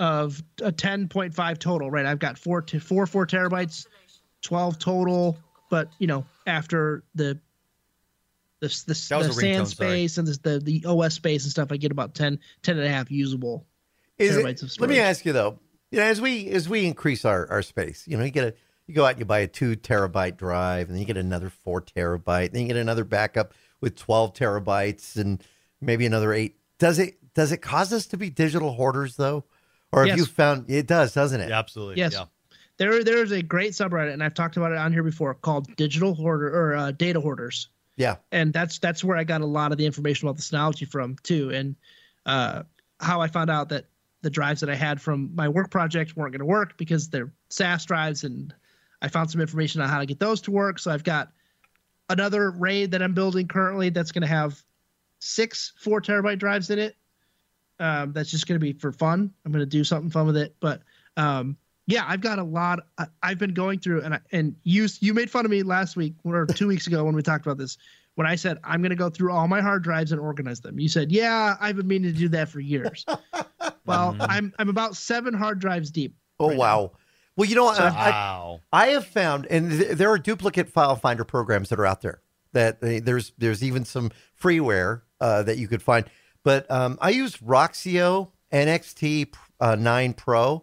of 0.00 0.42
a 0.62 0.72
10.5 0.72 1.58
total. 1.58 1.90
Right, 1.90 2.06
I've 2.06 2.18
got 2.18 2.38
four 2.38 2.62
to 2.62 2.80
four 2.80 3.06
four 3.06 3.26
terabytes, 3.26 3.86
12 4.42 4.78
total. 4.78 5.38
But 5.70 5.90
you 5.98 6.06
know, 6.06 6.24
after 6.46 7.02
the 7.14 7.38
the 8.60 8.68
the, 8.68 8.84
the 8.86 8.92
a 8.92 8.94
SAN 8.94 9.22
ringtone, 9.22 9.66
sorry. 9.66 9.66
space 9.66 10.18
and 10.18 10.26
the, 10.26 10.38
the 10.42 10.80
the 10.80 10.84
OS 10.86 11.14
space 11.14 11.44
and 11.44 11.50
stuff, 11.50 11.72
I 11.72 11.76
get 11.76 11.92
about 11.92 12.14
10 12.14 12.38
10 12.62 12.76
and 12.76 12.86
a 12.86 12.90
half 12.90 13.10
usable 13.10 13.66
Is 14.18 14.36
terabytes 14.36 14.48
it, 14.48 14.62
of 14.64 14.72
storage. 14.72 14.90
let 14.90 14.96
me 14.96 15.00
ask 15.00 15.24
you 15.24 15.32
though, 15.32 15.58
you 15.90 15.98
know, 15.98 16.04
as 16.04 16.20
we 16.20 16.48
as 16.48 16.68
we 16.68 16.86
increase 16.86 17.24
our, 17.24 17.48
our 17.50 17.62
space, 17.62 18.04
you 18.06 18.16
know, 18.16 18.24
you 18.24 18.30
get 18.30 18.44
a 18.44 18.54
you 18.86 18.94
go 18.94 19.04
out 19.04 19.12
and 19.12 19.18
you 19.18 19.24
buy 19.24 19.40
a 19.40 19.48
two 19.48 19.74
terabyte 19.74 20.36
drive, 20.36 20.86
and 20.88 20.94
then 20.94 21.00
you 21.00 21.06
get 21.06 21.16
another 21.16 21.50
four 21.50 21.82
terabyte, 21.82 22.52
then 22.52 22.62
you 22.62 22.68
get 22.68 22.76
another 22.76 23.04
backup 23.04 23.52
with 23.80 23.96
twelve 23.96 24.32
terabytes, 24.32 25.16
and 25.16 25.42
maybe 25.80 26.06
another 26.06 26.32
eight. 26.32 26.56
Does 26.78 26.98
it 26.98 27.16
does 27.34 27.52
it 27.52 27.58
cause 27.58 27.92
us 27.92 28.06
to 28.06 28.16
be 28.16 28.30
digital 28.30 28.72
hoarders 28.72 29.16
though, 29.16 29.44
or 29.92 30.00
have 30.00 30.08
Yes. 30.08 30.18
you 30.18 30.26
found 30.26 30.70
it 30.70 30.86
does, 30.86 31.12
doesn't 31.14 31.40
it? 31.40 31.48
Yeah, 31.50 31.58
absolutely. 31.58 31.96
Yes. 31.98 32.12
Yeah. 32.14 32.24
There, 32.78 33.02
there's 33.02 33.32
a 33.32 33.40
great 33.42 33.72
subreddit, 33.72 34.12
and 34.12 34.22
I've 34.22 34.34
talked 34.34 34.58
about 34.58 34.72
it 34.72 34.78
on 34.78 34.92
here 34.92 35.02
before, 35.02 35.32
called 35.34 35.74
Digital 35.76 36.14
Hoarder 36.14 36.48
or 36.54 36.76
uh, 36.76 36.90
Data 36.90 37.20
Hoarders, 37.20 37.68
Yeah. 37.96 38.16
and 38.30 38.52
that's 38.52 38.78
that's 38.78 39.02
where 39.02 39.16
I 39.16 39.24
got 39.24 39.40
a 39.40 39.46
lot 39.46 39.72
of 39.72 39.78
the 39.78 39.86
information 39.86 40.28
about 40.28 40.36
the 40.36 40.42
Synology 40.42 40.86
from 40.86 41.16
too, 41.22 41.50
and 41.50 41.74
uh, 42.26 42.64
how 43.00 43.22
I 43.22 43.28
found 43.28 43.48
out 43.50 43.70
that 43.70 43.86
the 44.20 44.28
drives 44.28 44.60
that 44.60 44.68
I 44.68 44.74
had 44.74 45.00
from 45.00 45.34
my 45.34 45.48
work 45.48 45.70
project 45.70 46.16
weren't 46.16 46.32
going 46.32 46.40
to 46.40 46.44
work 46.46 46.76
because 46.76 47.08
they're 47.08 47.32
SAS 47.48 47.86
drives, 47.86 48.24
and 48.24 48.52
I 49.00 49.08
found 49.08 49.30
some 49.30 49.40
information 49.40 49.80
on 49.80 49.88
how 49.88 50.00
to 50.00 50.06
get 50.06 50.18
those 50.18 50.42
to 50.42 50.50
work. 50.50 50.78
So 50.78 50.90
I've 50.90 51.04
got 51.04 51.32
another 52.10 52.50
RAID 52.50 52.90
that 52.90 53.02
I'm 53.02 53.14
building 53.14 53.48
currently 53.48 53.88
that's 53.90 54.12
going 54.12 54.22
to 54.22 54.28
have 54.28 54.60
six 55.20 55.72
four 55.78 56.00
terabyte 56.02 56.38
drives 56.38 56.68
in 56.68 56.78
it. 56.78 56.94
Um, 57.78 58.12
that's 58.12 58.30
just 58.30 58.46
going 58.46 58.58
to 58.58 58.64
be 58.64 58.72
for 58.72 58.92
fun. 58.92 59.30
I'm 59.44 59.52
going 59.52 59.60
to 59.62 59.66
do 59.66 59.84
something 59.84 60.10
fun 60.10 60.26
with 60.26 60.36
it, 60.36 60.56
but 60.60 60.82
um, 61.16 61.56
yeah, 61.86 62.04
I've 62.08 62.20
got 62.20 62.38
a 62.38 62.42
lot. 62.42 62.80
I, 62.98 63.06
I've 63.22 63.38
been 63.38 63.54
going 63.54 63.78
through, 63.80 64.02
and 64.02 64.14
I, 64.14 64.20
and 64.32 64.56
you 64.64 64.88
you 65.00 65.12
made 65.14 65.30
fun 65.30 65.44
of 65.44 65.50
me 65.50 65.62
last 65.62 65.94
week 65.96 66.14
or 66.24 66.46
two 66.46 66.66
weeks 66.68 66.86
ago 66.86 67.04
when 67.04 67.14
we 67.14 67.22
talked 67.22 67.44
about 67.46 67.58
this. 67.58 67.76
When 68.14 68.26
I 68.26 68.34
said 68.34 68.58
I'm 68.64 68.80
going 68.80 68.90
to 68.90 68.96
go 68.96 69.10
through 69.10 69.30
all 69.32 69.46
my 69.46 69.60
hard 69.60 69.82
drives 69.82 70.10
and 70.10 70.18
organize 70.20 70.60
them, 70.60 70.80
you 70.80 70.88
said, 70.88 71.12
"Yeah, 71.12 71.56
I've 71.60 71.76
been 71.76 71.86
meaning 71.86 72.12
to 72.12 72.18
do 72.18 72.28
that 72.30 72.48
for 72.48 72.60
years." 72.60 73.04
well, 73.86 74.16
I'm 74.20 74.54
I'm 74.58 74.68
about 74.68 74.96
seven 74.96 75.34
hard 75.34 75.58
drives 75.58 75.90
deep. 75.90 76.14
Oh 76.40 76.54
wow. 76.54 76.92
Well, 77.36 77.48
you 77.48 77.54
know, 77.54 77.72
So- 77.74 77.82
I, 77.84 77.88
I, 77.88 78.10
Wow. 78.10 78.60
I 78.72 78.86
have 78.88 79.06
found, 79.06 79.46
and 79.46 79.70
th- 79.70 79.92
there 79.98 80.08
are 80.10 80.18
duplicate 80.18 80.70
file 80.70 80.96
finder 80.96 81.24
programs 81.24 81.68
that 81.68 81.78
are 81.78 81.84
out 81.86 82.00
there. 82.00 82.22
That 82.52 82.78
uh, 82.82 83.00
there's 83.02 83.32
there's 83.36 83.62
even 83.62 83.84
some 83.84 84.10
freeware 84.40 85.02
uh, 85.20 85.42
that 85.42 85.58
you 85.58 85.68
could 85.68 85.82
find. 85.82 86.06
But 86.46 86.70
um, 86.70 86.96
I 87.00 87.10
use 87.10 87.38
Roxio 87.38 88.28
NXT 88.52 89.34
uh, 89.58 89.74
9 89.74 90.12
Pro, 90.12 90.62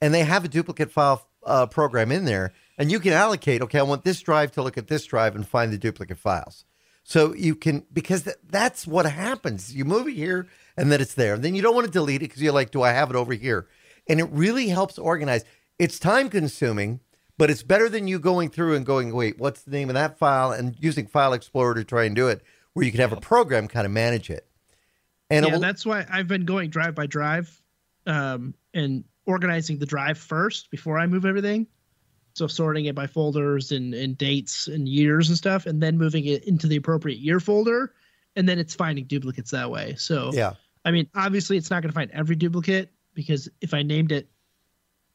and 0.00 0.14
they 0.14 0.22
have 0.22 0.44
a 0.44 0.48
duplicate 0.48 0.92
file 0.92 1.26
uh, 1.44 1.66
program 1.66 2.12
in 2.12 2.26
there, 2.26 2.52
and 2.78 2.92
you 2.92 3.00
can 3.00 3.12
allocate. 3.12 3.60
Okay, 3.60 3.80
I 3.80 3.82
want 3.82 4.04
this 4.04 4.20
drive 4.20 4.52
to 4.52 4.62
look 4.62 4.78
at 4.78 4.86
this 4.86 5.04
drive 5.04 5.34
and 5.34 5.44
find 5.44 5.72
the 5.72 5.78
duplicate 5.78 6.18
files. 6.18 6.64
So 7.02 7.34
you 7.34 7.56
can 7.56 7.84
because 7.92 8.22
th- 8.22 8.36
that's 8.48 8.86
what 8.86 9.04
happens. 9.04 9.74
You 9.74 9.84
move 9.84 10.06
it 10.06 10.14
here, 10.14 10.46
and 10.76 10.92
then 10.92 11.00
it's 11.00 11.14
there. 11.14 11.34
And 11.34 11.42
then 11.42 11.56
you 11.56 11.62
don't 11.62 11.74
want 11.74 11.88
to 11.88 11.92
delete 11.92 12.22
it 12.22 12.28
because 12.28 12.40
you're 12.40 12.52
like, 12.52 12.70
do 12.70 12.82
I 12.82 12.92
have 12.92 13.10
it 13.10 13.16
over 13.16 13.32
here? 13.32 13.66
And 14.06 14.20
it 14.20 14.28
really 14.30 14.68
helps 14.68 14.96
organize. 14.96 15.44
It's 15.80 15.98
time 15.98 16.28
consuming, 16.30 17.00
but 17.36 17.50
it's 17.50 17.64
better 17.64 17.88
than 17.88 18.06
you 18.06 18.20
going 18.20 18.48
through 18.48 18.76
and 18.76 18.86
going, 18.86 19.12
wait, 19.12 19.40
what's 19.40 19.62
the 19.62 19.72
name 19.72 19.88
of 19.88 19.94
that 19.94 20.18
file? 20.18 20.52
And 20.52 20.76
using 20.78 21.08
File 21.08 21.32
Explorer 21.32 21.74
to 21.74 21.82
try 21.82 22.04
and 22.04 22.14
do 22.14 22.28
it, 22.28 22.44
where 22.74 22.86
you 22.86 22.92
can 22.92 23.00
have 23.00 23.12
a 23.12 23.20
program 23.20 23.66
kind 23.66 23.86
of 23.86 23.90
manage 23.90 24.30
it. 24.30 24.46
And 25.30 25.46
yeah, 25.46 25.52
will- 25.52 25.60
that's 25.60 25.86
why 25.86 26.04
I've 26.10 26.28
been 26.28 26.44
going 26.44 26.70
drive 26.70 26.94
by 26.94 27.06
drive, 27.06 27.60
um, 28.06 28.54
and 28.74 29.04
organizing 29.26 29.78
the 29.78 29.86
drive 29.86 30.18
first 30.18 30.70
before 30.70 30.98
I 30.98 31.06
move 31.06 31.24
everything. 31.24 31.66
So 32.34 32.46
sorting 32.46 32.84
it 32.86 32.94
by 32.94 33.06
folders 33.06 33.72
and, 33.72 33.92
and 33.92 34.16
dates 34.16 34.66
and 34.68 34.88
years 34.88 35.28
and 35.28 35.36
stuff, 35.36 35.66
and 35.66 35.82
then 35.82 35.98
moving 35.98 36.24
it 36.26 36.44
into 36.44 36.66
the 36.66 36.76
appropriate 36.76 37.18
year 37.18 37.40
folder, 37.40 37.92
and 38.36 38.48
then 38.48 38.58
it's 38.58 38.74
finding 38.74 39.04
duplicates 39.04 39.50
that 39.50 39.70
way. 39.70 39.94
So 39.96 40.30
Yeah. 40.32 40.54
I 40.84 40.90
mean, 40.92 41.08
obviously, 41.14 41.56
it's 41.56 41.70
not 41.70 41.82
going 41.82 41.90
to 41.90 41.94
find 41.94 42.10
every 42.12 42.36
duplicate 42.36 42.90
because 43.14 43.48
if 43.60 43.74
I 43.74 43.82
named 43.82 44.12
it, 44.12 44.30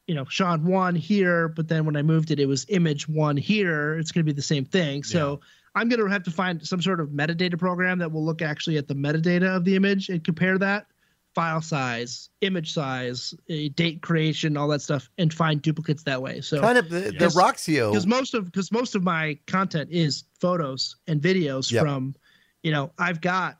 you 0.06 0.14
know, 0.14 0.24
Sean 0.26 0.64
one 0.64 0.94
here, 0.94 1.48
but 1.48 1.66
then 1.66 1.84
when 1.84 1.96
I 1.96 2.02
moved 2.02 2.30
it, 2.30 2.38
it 2.38 2.46
was 2.46 2.64
image 2.68 3.08
one 3.08 3.36
here. 3.36 3.98
It's 3.98 4.12
going 4.12 4.24
to 4.24 4.32
be 4.32 4.36
the 4.36 4.42
same 4.42 4.64
thing. 4.64 5.02
So 5.02 5.40
I'm 5.76 5.88
going 5.90 6.00
to 6.00 6.06
have 6.10 6.22
to 6.24 6.30
find 6.30 6.66
some 6.66 6.80
sort 6.80 7.00
of 7.00 7.10
metadata 7.10 7.58
program 7.58 7.98
that 7.98 8.10
will 8.10 8.24
look 8.24 8.40
actually 8.42 8.78
at 8.78 8.88
the 8.88 8.94
metadata 8.94 9.54
of 9.54 9.64
the 9.64 9.76
image 9.76 10.08
and 10.08 10.24
compare 10.24 10.56
that 10.58 10.86
file 11.34 11.60
size, 11.60 12.30
image 12.40 12.72
size, 12.72 13.34
eh, 13.50 13.68
date 13.74 14.00
creation, 14.00 14.56
all 14.56 14.68
that 14.68 14.80
stuff, 14.80 15.10
and 15.18 15.34
find 15.34 15.60
duplicates 15.60 16.02
that 16.04 16.22
way. 16.22 16.40
So 16.40 16.62
Kind 16.62 16.78
of 16.78 16.88
the- 16.88 17.10
the 17.18 17.26
Roxio- 17.36 17.92
because 17.92 18.06
most 18.06 18.32
of 18.32 18.46
because 18.46 18.72
most 18.72 18.94
of 18.94 19.02
my 19.02 19.38
content 19.46 19.90
is 19.92 20.24
photos 20.40 20.96
and 21.06 21.20
videos 21.20 21.70
Yep. 21.70 21.82
from, 21.82 22.14
you 22.62 22.72
know, 22.72 22.90
I've 22.98 23.20
got 23.20 23.58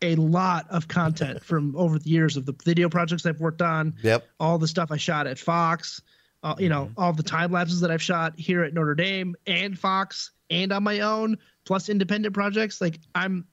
a 0.00 0.14
lot 0.16 0.66
of 0.70 0.88
content 0.88 1.42
from 1.44 1.76
over 1.76 1.98
the 1.98 2.08
years 2.08 2.38
of 2.38 2.46
the 2.46 2.54
video 2.64 2.88
projects 2.88 3.26
I've 3.26 3.40
worked 3.40 3.60
on. 3.62 3.94
Yep. 4.02 4.26
All 4.40 4.56
the 4.56 4.68
stuff 4.68 4.90
I 4.90 4.96
shot 4.96 5.26
at 5.26 5.38
Fox, 5.38 6.00
uh, 6.46 6.54
you 6.60 6.68
know, 6.68 6.88
all 6.96 7.12
the 7.12 7.24
time 7.24 7.50
lapses 7.50 7.80
that 7.80 7.90
I've 7.90 8.00
shot 8.02 8.38
here 8.38 8.62
at 8.62 8.72
Notre 8.72 8.94
Dame 8.94 9.34
and 9.48 9.76
Fox 9.76 10.30
and 10.48 10.72
on 10.72 10.84
my 10.84 11.00
own, 11.00 11.36
plus 11.64 11.88
independent 11.88 12.34
projects. 12.34 12.80
Like 12.80 13.00
I'm, 13.16 13.44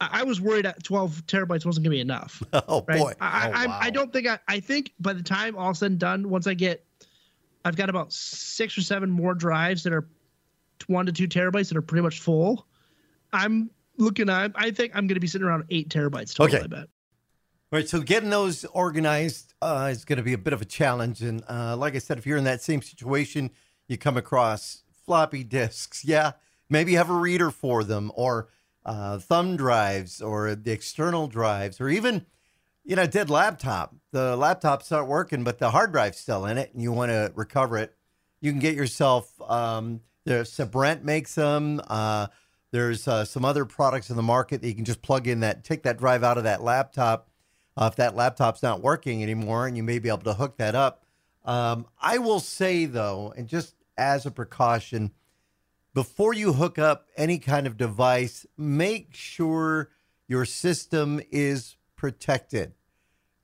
I 0.00 0.20
I 0.20 0.22
was 0.24 0.40
worried 0.40 0.64
that 0.64 0.82
12 0.82 1.26
terabytes 1.26 1.66
wasn't 1.66 1.84
gonna 1.84 1.90
be 1.94 2.00
enough. 2.00 2.42
Oh 2.54 2.82
right? 2.88 2.98
boy. 2.98 3.12
I, 3.20 3.48
Oh, 3.48 3.52
I, 3.52 3.66
wow. 3.66 3.78
I 3.82 3.90
don't 3.90 4.10
think 4.14 4.26
I, 4.26 4.38
I 4.48 4.60
think 4.60 4.92
by 4.98 5.12
the 5.12 5.22
time 5.22 5.56
all 5.56 5.74
said 5.74 5.90
and 5.90 6.00
done, 6.00 6.30
once 6.30 6.46
I 6.46 6.54
get, 6.54 6.86
I've 7.66 7.76
got 7.76 7.90
about 7.90 8.14
six 8.14 8.78
or 8.78 8.82
seven 8.82 9.10
more 9.10 9.34
drives 9.34 9.82
that 9.82 9.92
are 9.92 10.08
one 10.86 11.04
to 11.04 11.12
two 11.12 11.28
terabytes 11.28 11.68
that 11.68 11.76
are 11.76 11.82
pretty 11.82 12.02
much 12.02 12.20
full. 12.20 12.66
I'm 13.30 13.68
looking 13.98 14.30
at, 14.30 14.52
I 14.54 14.70
think 14.70 14.92
I'm 14.94 15.06
going 15.06 15.16
to 15.16 15.20
be 15.20 15.26
sitting 15.26 15.46
around 15.46 15.64
eight 15.68 15.90
terabytes 15.90 16.34
total, 16.34 16.56
Okay. 16.56 16.64
I 16.64 16.66
bet. 16.66 16.88
All 17.72 17.78
right, 17.78 17.88
so 17.88 18.00
getting 18.00 18.30
those 18.30 18.64
organized 18.66 19.54
uh, 19.60 19.88
is 19.90 20.04
going 20.04 20.18
to 20.18 20.22
be 20.22 20.32
a 20.32 20.38
bit 20.38 20.52
of 20.52 20.62
a 20.62 20.66
challenge. 20.66 21.22
And 21.22 21.42
uh, 21.48 21.76
like 21.76 21.96
I 21.96 21.98
said, 21.98 22.18
if 22.18 22.26
you're 22.26 22.38
in 22.38 22.44
that 22.44 22.62
same 22.62 22.82
situation, 22.82 23.50
you 23.88 23.98
come 23.98 24.16
across 24.16 24.82
floppy 25.04 25.44
disks. 25.44 26.04
Yeah, 26.04 26.32
maybe 26.70 26.92
you 26.92 26.98
have 26.98 27.10
a 27.10 27.14
reader 27.14 27.50
for 27.50 27.82
them, 27.82 28.12
or 28.14 28.48
uh, 28.84 29.18
thumb 29.18 29.56
drives, 29.56 30.22
or 30.22 30.54
the 30.54 30.70
external 30.70 31.26
drives, 31.26 31.80
or 31.80 31.88
even 31.88 32.26
you 32.84 32.96
know, 32.96 33.02
a 33.02 33.08
dead 33.08 33.30
laptop. 33.30 33.94
The 34.12 34.36
laptop's 34.36 34.90
not 34.90 35.08
working, 35.08 35.42
but 35.42 35.58
the 35.58 35.70
hard 35.70 35.90
drive's 35.90 36.18
still 36.18 36.46
in 36.46 36.58
it, 36.58 36.72
and 36.74 36.82
you 36.82 36.92
want 36.92 37.10
to 37.10 37.32
recover 37.34 37.78
it. 37.78 37.94
You 38.40 38.52
can 38.52 38.60
get 38.60 38.74
yourself. 38.74 39.32
Um, 39.40 40.00
there's 40.26 40.52
Sabrent 40.52 41.04
makes 41.04 41.34
them. 41.34 41.80
Uh, 41.88 42.28
there's 42.72 43.08
uh, 43.08 43.24
some 43.24 43.44
other 43.44 43.64
products 43.64 44.10
in 44.10 44.16
the 44.16 44.22
market 44.22 44.60
that 44.60 44.68
you 44.68 44.74
can 44.74 44.84
just 44.84 45.00
plug 45.00 45.26
in 45.26 45.40
that, 45.40 45.64
take 45.64 45.84
that 45.84 45.98
drive 45.98 46.22
out 46.22 46.38
of 46.38 46.44
that 46.44 46.62
laptop. 46.62 47.30
Uh, 47.76 47.88
if 47.90 47.96
that 47.96 48.14
laptop's 48.14 48.62
not 48.62 48.82
working 48.82 49.22
anymore, 49.22 49.66
and 49.66 49.76
you 49.76 49.82
may 49.82 49.98
be 49.98 50.08
able 50.08 50.18
to 50.18 50.34
hook 50.34 50.56
that 50.58 50.74
up. 50.74 51.04
Um, 51.44 51.86
I 52.00 52.18
will 52.18 52.40
say 52.40 52.86
though, 52.86 53.34
and 53.36 53.48
just 53.48 53.74
as 53.98 54.26
a 54.26 54.30
precaution, 54.30 55.12
before 55.92 56.34
you 56.34 56.52
hook 56.52 56.78
up 56.78 57.06
any 57.16 57.38
kind 57.38 57.66
of 57.66 57.76
device, 57.76 58.46
make 58.56 59.14
sure 59.14 59.90
your 60.26 60.44
system 60.44 61.20
is 61.30 61.76
protected. 61.96 62.72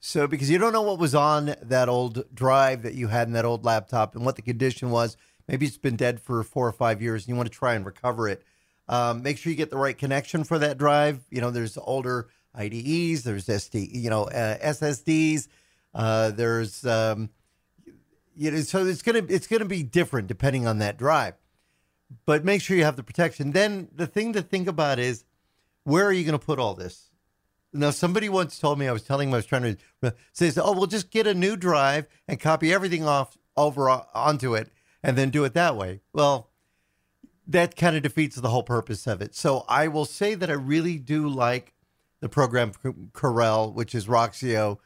So, 0.01 0.26
because 0.26 0.49
you 0.49 0.59
don't 0.59 0.72
know 0.72 0.83
what 0.83 0.99
was 0.99 1.14
on 1.14 1.55
that 1.62 1.89
old 1.89 2.24
drive 2.35 2.83
that 2.83 2.95
you 2.95 3.09
had 3.09 3.28
in 3.28 3.35
that 3.35 3.45
old 3.45 3.64
laptop 3.64 4.16
and 4.16 4.24
what 4.24 4.37
the 4.37 4.43
condition 4.43 4.91
was. 4.91 5.16
Maybe 5.47 5.66
it's 5.66 5.76
been 5.76 5.97
dead 5.97 6.20
for 6.20 6.43
four 6.43 6.66
or 6.66 6.72
five 6.72 7.03
years 7.03 7.22
and 7.22 7.28
you 7.28 7.37
want 7.37 7.53
to 7.53 7.57
try 7.57 7.74
and 7.74 7.85
recover 7.85 8.28
it. 8.28 8.43
Um, 8.89 9.22
make 9.22 9.37
sure 9.37 9.51
you 9.51 9.57
get 9.57 9.70
the 9.70 9.76
right 9.76 9.97
connection 9.97 10.43
for 10.43 10.59
that 10.59 10.78
drive. 10.78 11.20
You 11.31 11.41
know, 11.41 11.51
there's 11.51 11.76
older 11.76 12.28
IDEs, 12.55 13.24
there's 13.24 13.46
SD, 13.46 13.88
you 13.92 14.11
know, 14.11 14.24
uh, 14.24 14.59
SSDs, 14.59 15.48
uh, 15.94 16.30
there's, 16.30 16.84
um, 16.86 17.30
you 18.36 18.51
know, 18.51 18.61
so 18.61 18.84
it's 18.86 19.03
gonna 19.03 19.22
it's 19.28 19.46
gonna 19.46 19.64
be 19.64 19.82
different 19.82 20.28
depending 20.28 20.66
on 20.66 20.78
that 20.78 20.96
drive. 20.96 21.34
But 22.26 22.44
make 22.44 22.62
sure 22.62 22.76
you 22.76 22.84
have 22.84 22.96
the 22.96 23.03
protection. 23.03 23.53
Then 23.53 23.88
the 23.94 24.07
thing 24.07 24.32
to 24.32 24.42
think 24.42 24.66
about 24.66 24.98
is, 24.98 25.24
where 25.84 26.05
are 26.07 26.12
you 26.12 26.24
going 26.24 26.38
to 26.38 26.44
put 26.44 26.59
all 26.59 26.74
this? 26.74 27.11
Now, 27.72 27.90
somebody 27.90 28.28
once 28.28 28.59
told 28.59 28.78
me, 28.78 28.88
I 28.88 28.92
was 28.92 29.03
telling 29.03 29.28
him 29.28 29.34
I 29.34 29.38
was 29.38 29.46
trying 29.46 29.76
to 30.03 30.14
say, 30.32 30.53
oh, 30.61 30.72
we'll 30.72 30.86
just 30.86 31.11
get 31.11 31.26
a 31.26 31.34
new 31.34 31.57
drive 31.57 32.07
and 32.26 32.40
copy 32.40 32.72
everything 32.72 33.07
off 33.07 33.38
over 33.57 33.88
onto 33.88 34.55
it 34.55 34.70
and 35.03 35.16
then 35.16 35.30
do 35.30 35.44
it 35.44 35.55
that 35.55 35.76
way. 35.76 36.01
Well, 36.12 36.51
that 37.46 37.76
kind 37.76 37.96
of 37.96 38.03
defeats 38.03 38.36
the 38.36 38.48
whole 38.48 38.62
purpose 38.62 39.07
of 39.07 39.22
it. 39.22 39.34
So 39.34 39.64
I 39.68 39.88
will 39.88 40.05
say 40.05 40.34
that 40.34 40.51
I 40.51 40.55
really 40.55 40.98
do 40.98 41.28
like 41.28 41.74
the 42.21 42.29
program 42.29 42.73
Corel, 43.12 43.75
which 43.75 43.95
is 43.95 44.07
Roxio. 44.07 44.79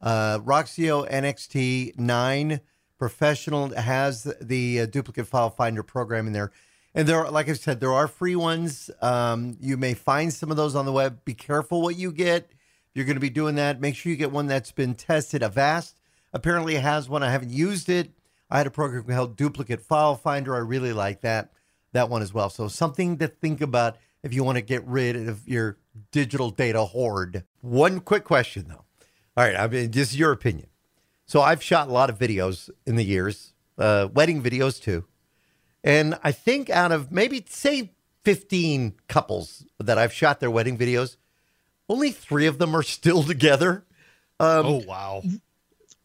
Uh, 0.00 0.38
Roxio 0.40 1.08
NXT 1.10 1.98
9 1.98 2.60
Professional 2.98 3.74
has 3.74 4.32
the 4.40 4.80
uh, 4.80 4.86
duplicate 4.86 5.26
file 5.26 5.50
finder 5.50 5.82
program 5.82 6.28
in 6.28 6.32
there. 6.32 6.52
And 6.94 7.08
there, 7.08 7.24
are, 7.24 7.30
like 7.30 7.48
I 7.48 7.54
said, 7.54 7.80
there 7.80 7.92
are 7.92 8.06
free 8.06 8.36
ones. 8.36 8.90
Um, 9.00 9.56
you 9.60 9.76
may 9.76 9.94
find 9.94 10.32
some 10.32 10.52
of 10.52 10.56
those 10.56 10.76
on 10.76 10.84
the 10.84 10.92
web. 10.92 11.24
Be 11.24 11.34
careful 11.34 11.82
what 11.82 11.96
you 11.96 12.12
get. 12.12 12.50
If 12.52 12.90
you're 12.94 13.06
going 13.06 13.16
to 13.16 13.20
be 13.20 13.30
doing 13.30 13.56
that, 13.56 13.80
make 13.80 13.96
sure 13.96 14.10
you 14.10 14.16
get 14.16 14.30
one 14.30 14.46
that's 14.46 14.70
been 14.70 14.94
tested. 14.94 15.42
Avast 15.42 15.98
apparently 16.32 16.76
has 16.76 17.08
one. 17.08 17.24
I 17.24 17.32
haven't 17.32 17.50
used 17.50 17.88
it. 17.88 18.12
I 18.48 18.58
had 18.58 18.68
a 18.68 18.70
program 18.70 19.02
called 19.04 19.36
Duplicate 19.36 19.80
File 19.80 20.14
Finder. 20.14 20.54
I 20.54 20.58
really 20.58 20.92
like 20.92 21.22
that 21.22 21.50
that 21.92 22.08
one 22.08 22.22
as 22.22 22.34
well. 22.34 22.50
So 22.50 22.68
something 22.68 23.18
to 23.18 23.28
think 23.28 23.60
about 23.60 23.96
if 24.22 24.32
you 24.32 24.44
want 24.44 24.56
to 24.56 24.62
get 24.62 24.86
rid 24.86 25.16
of 25.16 25.46
your 25.48 25.78
digital 26.10 26.50
data 26.50 26.84
hoard. 26.84 27.44
One 27.60 28.00
quick 28.00 28.24
question 28.24 28.66
though. 28.68 28.84
All 29.36 29.44
right, 29.44 29.56
I 29.56 29.66
mean, 29.66 29.90
just 29.90 30.14
your 30.14 30.32
opinion. 30.32 30.66
So 31.26 31.40
I've 31.40 31.62
shot 31.62 31.88
a 31.88 31.92
lot 31.92 32.10
of 32.10 32.18
videos 32.18 32.68
in 32.86 32.96
the 32.96 33.04
years, 33.04 33.54
uh, 33.78 34.08
wedding 34.12 34.42
videos 34.42 34.80
too. 34.80 35.06
And 35.82 36.18
I 36.22 36.32
think 36.32 36.70
out 36.70 36.92
of 36.92 37.10
maybe 37.10 37.44
say 37.48 37.92
15 38.24 38.94
couples 39.08 39.64
that 39.78 39.98
I've 39.98 40.12
shot 40.12 40.40
their 40.40 40.50
wedding 40.50 40.78
videos, 40.78 41.16
only 41.88 42.10
three 42.10 42.46
of 42.46 42.58
them 42.58 42.76
are 42.76 42.82
still 42.82 43.22
together. 43.22 43.84
Um, 44.38 44.66
oh 44.66 44.82
wow! 44.86 45.22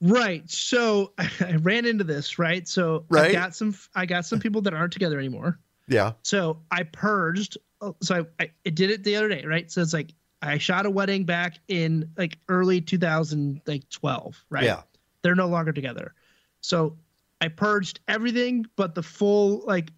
Right. 0.01 0.49
So 0.49 1.13
I 1.17 1.55
ran 1.55 1.85
into 1.85 2.03
this, 2.03 2.37
right? 2.39 2.67
So 2.67 3.05
right? 3.09 3.31
I 3.31 3.33
got 3.33 3.55
some 3.55 3.75
I 3.95 4.05
got 4.05 4.25
some 4.25 4.39
people 4.39 4.61
that 4.61 4.73
aren't 4.73 4.93
together 4.93 5.17
anymore. 5.19 5.59
Yeah. 5.87 6.13
So 6.23 6.59
I 6.71 6.83
purged. 6.83 7.57
oh, 7.81 7.95
So 8.01 8.25
I, 8.39 8.51
I 8.65 8.69
did 8.69 8.89
it 8.91 9.03
the 9.03 9.15
other 9.15 9.29
day, 9.29 9.45
right? 9.45 9.71
So 9.71 9.81
it's 9.81 9.93
like 9.93 10.13
I 10.41 10.57
shot 10.57 10.85
a 10.85 10.89
wedding 10.89 11.23
back 11.23 11.59
in 11.67 12.11
like 12.17 12.37
early 12.49 12.81
2012, 12.81 14.45
right? 14.49 14.63
Yeah. 14.63 14.81
They're 15.21 15.35
no 15.35 15.47
longer 15.47 15.73
together. 15.73 16.13
So 16.61 16.97
I 17.41 17.47
purged 17.49 17.99
everything 18.07 18.65
but 18.75 18.95
the 18.95 19.03
full 19.03 19.63
like 19.65 19.91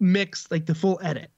mix, 0.00 0.50
like 0.50 0.66
the 0.66 0.74
full 0.74 1.00
edit. 1.02 1.30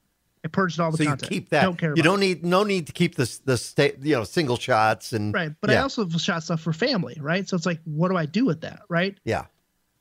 I 0.43 0.47
purged 0.47 0.79
all 0.79 0.91
the 0.91 0.97
So 0.97 1.03
you 1.03 1.15
keep 1.15 1.49
that. 1.49 1.63
Don't 1.63 1.77
care. 1.77 1.93
you 1.95 2.03
don't 2.03 2.19
it. 2.21 2.27
need 2.27 2.45
no 2.45 2.63
need 2.63 2.85
to 2.87 2.93
keep 2.93 3.15
this 3.15 3.39
the 3.39 3.57
state 3.57 3.97
you 4.03 4.15
know 4.15 4.23
single 4.23 4.57
shots 4.57 5.11
and 5.11 5.33
right. 5.33 5.51
But 5.59 5.71
I 5.71 5.77
also 5.77 6.07
shot 6.09 6.43
stuff 6.43 6.61
for 6.61 6.71
family, 6.71 7.17
right? 7.19 7.49
So 7.49 7.57
it's 7.57 7.65
like, 7.65 7.79
what 7.85 8.09
do 8.09 8.17
I 8.17 8.27
do 8.27 8.45
with 8.45 8.61
that, 8.61 8.81
right? 8.87 9.17
yeah. 9.23 9.45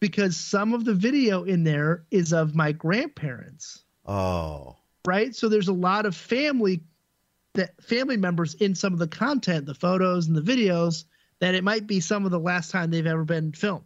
Because 0.00 0.36
some 0.36 0.74
of 0.74 0.84
the 0.84 0.92
video 0.92 1.44
in 1.44 1.64
there 1.64 2.04
is 2.10 2.34
of 2.34 2.54
my 2.54 2.72
grandparents. 2.72 3.83
Oh, 4.06 4.76
right? 5.06 5.34
So 5.34 5.48
there's 5.48 5.68
a 5.68 5.72
lot 5.72 6.06
of 6.06 6.14
family 6.16 6.80
that 7.54 7.80
family 7.82 8.16
members 8.16 8.54
in 8.54 8.74
some 8.74 8.92
of 8.92 8.98
the 8.98 9.06
content, 9.08 9.66
the 9.66 9.74
photos 9.74 10.26
and 10.26 10.36
the 10.36 10.40
videos, 10.42 11.04
that 11.40 11.54
it 11.54 11.62
might 11.64 11.86
be 11.86 12.00
some 12.00 12.24
of 12.24 12.30
the 12.30 12.40
last 12.40 12.70
time 12.70 12.90
they've 12.90 13.06
ever 13.06 13.24
been 13.24 13.52
filmed. 13.52 13.84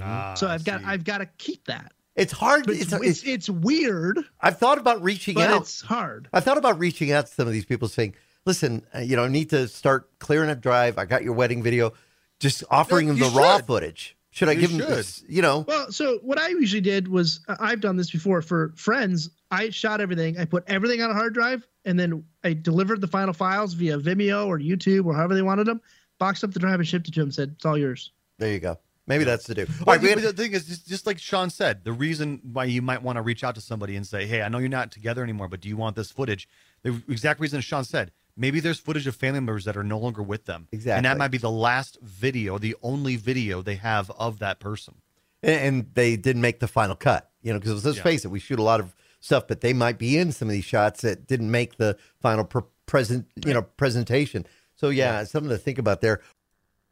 Ah, 0.00 0.34
so 0.34 0.46
I've 0.48 0.64
got 0.64 0.84
I've 0.84 1.04
got 1.04 1.18
to 1.18 1.26
keep 1.38 1.66
that. 1.66 1.92
it's 2.16 2.32
hard. 2.32 2.68
It's, 2.70 2.82
it's, 2.82 2.92
it's, 2.92 3.02
it's, 3.02 3.22
it's 3.24 3.50
weird, 3.50 4.18
I've 4.40 4.58
thought 4.58 4.78
about 4.78 5.02
reaching 5.02 5.34
but 5.34 5.50
out. 5.50 5.62
it's 5.62 5.80
hard. 5.82 6.28
I 6.32 6.40
thought 6.40 6.58
about 6.58 6.78
reaching 6.78 7.10
out 7.12 7.26
to 7.26 7.32
some 7.32 7.46
of 7.46 7.52
these 7.52 7.64
people 7.64 7.88
saying, 7.88 8.14
"Listen, 8.46 8.86
uh, 8.94 9.00
you 9.00 9.16
know, 9.16 9.24
I 9.24 9.28
need 9.28 9.50
to 9.50 9.68
start 9.68 10.18
clearing 10.20 10.48
a 10.48 10.54
drive. 10.54 10.96
I 10.96 11.04
got 11.06 11.22
your 11.22 11.34
wedding 11.34 11.62
video. 11.62 11.92
Just 12.40 12.64
offering 12.70 13.08
them 13.08 13.16
you 13.16 13.28
the 13.28 13.38
raw 13.38 13.58
footage. 13.58 14.16
Should 14.34 14.48
I 14.48 14.52
You 14.52 14.60
give 14.62 14.70
them 14.72 14.80
should. 14.80 14.88
this? 14.88 15.22
You 15.28 15.42
know, 15.42 15.64
Well, 15.68 15.92
so 15.92 16.18
what 16.22 16.40
I 16.40 16.48
usually 16.48 16.80
did 16.80 17.06
was 17.06 17.38
I- 17.46 17.56
I've 17.70 17.80
done 17.80 17.96
this 17.96 18.10
before 18.10 18.42
for 18.42 18.72
friends. 18.74 19.30
I 19.52 19.70
shot 19.70 20.00
everything. 20.00 20.38
I 20.38 20.44
put 20.44 20.64
everything 20.66 21.00
on 21.02 21.10
a 21.10 21.14
hard 21.14 21.34
drive, 21.34 21.64
and 21.84 21.96
then 21.98 22.24
I 22.42 22.54
delivered 22.54 23.00
the 23.00 23.06
final 23.06 23.32
files 23.32 23.74
via 23.74 23.96
Vimeo 23.96 24.46
or 24.48 24.58
YouTube 24.58 25.04
or 25.06 25.14
however 25.14 25.36
they 25.36 25.42
wanted 25.42 25.68
them. 25.68 25.80
Boxed 26.18 26.42
up 26.42 26.52
the 26.52 26.58
drive 26.58 26.80
and 26.80 26.88
shipped 26.88 27.06
it 27.06 27.14
to 27.14 27.20
them. 27.20 27.30
Said 27.30 27.50
it's 27.54 27.64
all 27.64 27.78
yours. 27.78 28.10
there 28.38 28.52
you 28.52 28.58
go. 28.58 28.76
Maybe 29.06 29.22
that's 29.22 29.46
the 29.46 29.54
do. 29.54 29.62
All 29.62 29.84
Well, 29.86 29.96
right, 29.96 30.00
the, 30.02 30.08
had- 30.08 30.18
the 30.18 30.32
thing 30.32 30.52
is, 30.52 30.66
just, 30.66 30.88
just 30.88 31.06
like 31.06 31.18
Sean 31.20 31.48
said, 31.50 31.84
the 31.84 31.92
reason 31.92 32.40
why 32.42 32.64
you 32.64 32.82
might 32.82 33.02
want 33.02 33.16
to 33.16 33.22
reach 33.22 33.44
out 33.44 33.54
to 33.54 33.60
somebody 33.60 33.94
and 33.96 34.04
say, 34.04 34.26
"Hey, 34.26 34.42
I 34.42 34.48
know 34.48 34.58
you're 34.58 34.68
not 34.68 34.90
together 34.90 35.22
anymore, 35.22 35.46
but 35.46 35.60
do 35.60 35.68
you 35.68 35.76
want 35.76 35.94
this 35.94 36.10
footage?" 36.10 36.48
The 36.82 37.00
exact 37.08 37.38
reason 37.38 37.60
Sean 37.60 37.84
said, 37.84 38.10
maybe 38.36 38.60
there's 38.60 38.78
footage 38.80 39.06
of 39.06 39.14
family 39.16 39.40
members 39.40 39.64
that 39.64 39.76
are 39.76 39.84
no 39.84 39.98
longer 39.98 40.22
with 40.22 40.44
them, 40.46 40.68
Exactly. 40.72 40.96
and 40.96 41.04
that 41.06 41.16
might 41.18 41.28
be 41.30 41.38
the 41.38 41.50
last 41.50 41.98
video, 42.02 42.58
the 42.58 42.76
only 42.82 43.16
video 43.16 43.62
they 43.62 43.76
have 43.76 44.10
of 44.12 44.38
that 44.40 44.60
person. 44.60 44.94
and, 45.42 45.60
and 45.60 45.86
they 45.94 46.16
didn't 46.16 46.40
make 46.42 46.58
the 46.60 46.66
final 46.68 46.96
cut. 46.96 47.30
You 47.42 47.52
know, 47.52 47.58
because 47.58 47.84
let's 47.84 47.98
Yeah. 47.98 48.02
face 48.02 48.24
it, 48.24 48.28
we 48.28 48.40
shoot 48.40 48.58
a 48.58 48.62
lot 48.62 48.80
of 48.80 48.94
stuff, 49.20 49.46
but 49.46 49.60
they 49.60 49.74
might 49.74 49.98
be 49.98 50.16
in 50.16 50.32
some 50.32 50.48
of 50.48 50.52
these 50.52 50.64
shots 50.64 51.02
that 51.02 51.26
didn't 51.26 51.50
make 51.50 51.76
the 51.76 51.98
final 52.20 52.44
pre- 52.44 52.62
present, 52.86 53.26
you 53.44 53.52
know, 53.52 53.60
presentation. 53.62 54.46
So 54.76 54.88
yeah, 54.88 55.22
something 55.24 55.50
to 55.50 55.58
think 55.58 55.78
about 55.78 56.00
there. 56.00 56.20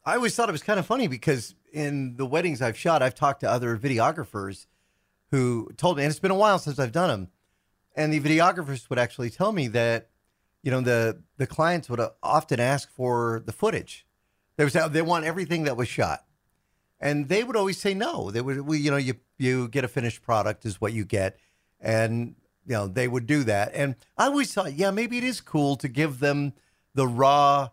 I 0.05 0.15
always 0.15 0.35
thought 0.35 0.49
it 0.49 0.51
was 0.51 0.61
kind 0.63 0.79
of 0.79 0.85
funny 0.85 1.07
because 1.07 1.55
in 1.71 2.15
the 2.17 2.25
weddings 2.27 2.61
I've 2.61 2.77
shot, 2.77 3.01
I've 3.01 3.15
talked 3.15 3.39
to 3.39 3.49
other 3.49 3.75
videographers 3.77 4.67
who 5.31 5.71
told 5.77 5.97
me, 5.97 6.03
and 6.03 6.11
it's 6.11 6.19
been 6.19 6.29
a 6.31 6.35
while 6.35 6.59
since 6.59 6.77
I've 6.77 6.91
done 6.91 7.09
them, 7.09 7.29
and 7.95 8.13
the 8.13 8.19
videographers 8.19 8.87
would 8.89 8.99
actually 8.99 9.31
tell 9.31 9.51
me 9.51 9.67
that, 9.69 10.09
you 10.63 10.71
know, 10.71 10.81
the 10.81 11.21
the 11.37 11.45
clients 11.47 11.89
would 11.89 11.99
uh, 11.99 12.09
often 12.23 12.59
ask 12.59 12.89
for 12.89 13.43
the 13.45 13.51
footage. 13.51 14.05
They 14.57 14.63
was 14.63 14.73
they 14.73 15.01
want 15.01 15.25
everything 15.25 15.63
that 15.65 15.77
was 15.77 15.87
shot, 15.87 16.25
and 16.99 17.29
they 17.29 17.43
would 17.43 17.55
always 17.55 17.79
say 17.79 17.93
no. 17.93 18.31
They 18.31 18.41
would, 18.41 18.61
we, 18.61 18.79
you 18.79 18.89
know, 18.89 18.97
you 18.97 19.15
you 19.37 19.67
get 19.67 19.83
a 19.83 19.87
finished 19.87 20.21
product 20.23 20.65
is 20.65 20.81
what 20.81 20.93
you 20.93 21.05
get, 21.05 21.37
and 21.79 22.35
you 22.65 22.73
know 22.73 22.87
they 22.87 23.07
would 23.07 23.27
do 23.27 23.43
that. 23.43 23.71
And 23.75 23.95
I 24.17 24.25
always 24.25 24.53
thought, 24.53 24.73
yeah, 24.73 24.89
maybe 24.89 25.17
it 25.17 25.23
is 25.23 25.41
cool 25.41 25.75
to 25.77 25.87
give 25.87 26.19
them 26.19 26.53
the 26.95 27.07
raw 27.07 27.69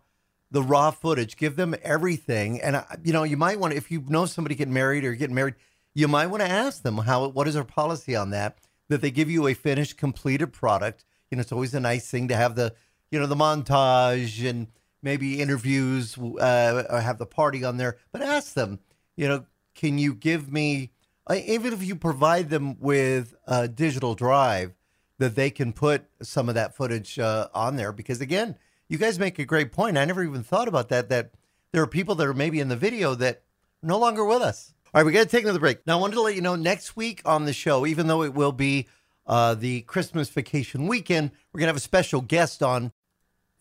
the 0.50 0.62
raw 0.62 0.90
footage, 0.90 1.36
give 1.36 1.56
them 1.56 1.74
everything. 1.82 2.60
And, 2.60 2.84
you 3.04 3.12
know, 3.12 3.22
you 3.22 3.36
might 3.36 3.60
want 3.60 3.72
to, 3.72 3.76
if 3.76 3.90
you 3.90 4.04
know 4.08 4.26
somebody 4.26 4.54
getting 4.54 4.74
married 4.74 5.04
or 5.04 5.14
getting 5.14 5.34
married, 5.34 5.54
you 5.94 6.08
might 6.08 6.26
want 6.26 6.42
to 6.42 6.48
ask 6.48 6.82
them 6.82 6.98
how, 6.98 7.28
what 7.28 7.46
is 7.46 7.54
their 7.54 7.64
policy 7.64 8.16
on 8.16 8.30
that, 8.30 8.58
that 8.88 9.00
they 9.00 9.10
give 9.10 9.30
you 9.30 9.46
a 9.46 9.54
finished, 9.54 9.96
completed 9.96 10.52
product. 10.52 11.04
You 11.30 11.36
know, 11.36 11.40
it's 11.40 11.52
always 11.52 11.74
a 11.74 11.80
nice 11.80 12.10
thing 12.10 12.28
to 12.28 12.36
have 12.36 12.54
the, 12.54 12.74
you 13.10 13.18
know, 13.18 13.26
the 13.26 13.36
montage 13.36 14.48
and 14.48 14.68
maybe 15.02 15.40
interviews, 15.40 16.18
uh, 16.18 16.84
or 16.90 17.00
have 17.00 17.18
the 17.18 17.26
party 17.26 17.64
on 17.64 17.76
there, 17.76 17.96
but 18.12 18.22
ask 18.22 18.54
them, 18.54 18.80
you 19.16 19.28
know, 19.28 19.46
can 19.74 19.98
you 19.98 20.14
give 20.14 20.52
me, 20.52 20.92
uh, 21.26 21.36
even 21.46 21.72
if 21.72 21.82
you 21.82 21.96
provide 21.96 22.50
them 22.50 22.78
with 22.80 23.34
a 23.46 23.68
digital 23.68 24.14
drive, 24.14 24.74
that 25.20 25.36
they 25.36 25.50
can 25.50 25.72
put 25.72 26.06
some 26.22 26.48
of 26.48 26.54
that 26.54 26.74
footage 26.74 27.18
uh, 27.18 27.46
on 27.54 27.76
there 27.76 27.92
because 27.92 28.20
again 28.20 28.56
you 28.88 28.98
guys 28.98 29.20
make 29.20 29.38
a 29.38 29.44
great 29.44 29.70
point. 29.70 29.96
I 29.96 30.04
never 30.04 30.24
even 30.24 30.42
thought 30.42 30.66
about 30.66 30.88
that 30.88 31.10
that 31.10 31.32
there 31.72 31.82
are 31.82 31.86
people 31.86 32.16
that 32.16 32.26
are 32.26 32.34
maybe 32.34 32.58
in 32.58 32.68
the 32.68 32.76
video 32.76 33.14
that 33.14 33.36
are 33.36 33.86
no 33.86 33.98
longer 33.98 34.24
with 34.24 34.42
us. 34.42 34.74
All 34.92 35.00
right 35.00 35.06
we 35.06 35.12
got 35.12 35.20
to 35.20 35.28
take 35.28 35.44
another 35.44 35.60
break. 35.60 35.86
Now 35.86 35.98
i 35.98 36.00
wanted 36.00 36.14
to 36.14 36.22
let 36.22 36.34
you 36.34 36.40
know 36.40 36.56
next 36.56 36.96
week 36.96 37.20
on 37.26 37.44
the 37.44 37.52
show 37.52 37.86
even 37.86 38.06
though 38.06 38.22
it 38.22 38.34
will 38.34 38.50
be 38.50 38.88
uh, 39.30 39.54
the 39.54 39.80
christmas 39.82 40.28
vacation 40.28 40.86
weekend 40.86 41.30
we're 41.52 41.60
going 41.60 41.66
to 41.66 41.70
have 41.70 41.76
a 41.76 41.80
special 41.80 42.20
guest 42.20 42.62
on 42.62 42.92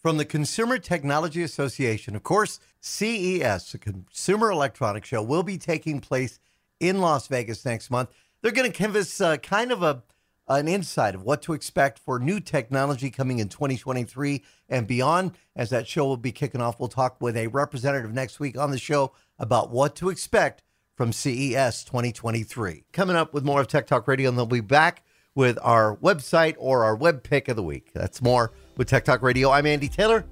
from 0.02 0.18
the 0.18 0.26
Consumer 0.26 0.78
Technology 0.78 1.44
Association. 1.44 2.16
Of 2.16 2.24
course, 2.24 2.60
CES, 2.80 3.72
the 3.72 3.78
Consumer 3.78 4.50
Electronics 4.50 5.10
Show, 5.10 5.22
will 5.22 5.44
be 5.44 5.58
taking 5.58 6.00
place 6.00 6.40
in 6.80 7.02
Las 7.02 7.28
Vegas 7.28 7.66
next 7.66 7.92
month. 7.92 8.10
They're 8.42 8.54
going 8.54 8.72
to 8.72 8.78
give 8.78 8.96
us 8.96 9.20
uh, 9.20 9.38
kind 9.38 9.72
of 9.72 9.84
a 9.84 10.04
an 10.48 10.68
insight 10.68 11.14
of 11.14 11.22
what 11.22 11.44
to 11.44 11.54
expect 11.54 12.00
for 12.00 12.18
new 12.18 12.40
technology 12.40 13.12
coming 13.12 13.38
in 13.38 13.48
2023 13.50 14.44
and 14.68 14.88
beyond. 14.88 15.34
As 15.56 15.70
that 15.70 15.88
show 15.88 16.06
will 16.06 16.18
be 16.18 16.32
kicking 16.32 16.60
off, 16.60 16.80
we'll 16.80 16.90
talk 16.90 17.18
with 17.22 17.38
a 17.38 17.46
representative 17.46 18.12
next 18.12 18.40
week 18.40 18.58
on 18.58 18.72
the 18.72 18.80
show 18.80 19.12
about 19.38 19.70
what 19.70 19.96
to 19.98 20.10
expect 20.10 20.64
from 20.96 21.14
CES 21.14 21.84
2023. 21.84 22.86
Coming 22.92 23.16
up 23.16 23.32
with 23.32 23.44
more 23.44 23.62
of 23.62 23.68
Tech 23.68 23.86
Talk 23.86 24.08
Radio, 24.08 24.28
and 24.28 24.36
they'll 24.36 24.48
be 24.48 24.60
back 24.60 25.04
with 25.40 25.58
our 25.62 25.96
website 25.96 26.54
or 26.58 26.84
our 26.84 26.98
web 26.98 27.24
pick 27.24 27.48
of 27.48 27.56
the 27.56 27.64
week. 27.64 27.94
That's 27.94 28.22
more 28.22 28.52
with 28.76 28.90
Tech 28.90 29.06
Talk 29.06 29.22
Radio. 29.22 29.50
I'm 29.50 29.66
Andy 29.66 29.88
Taylor. 29.88 30.26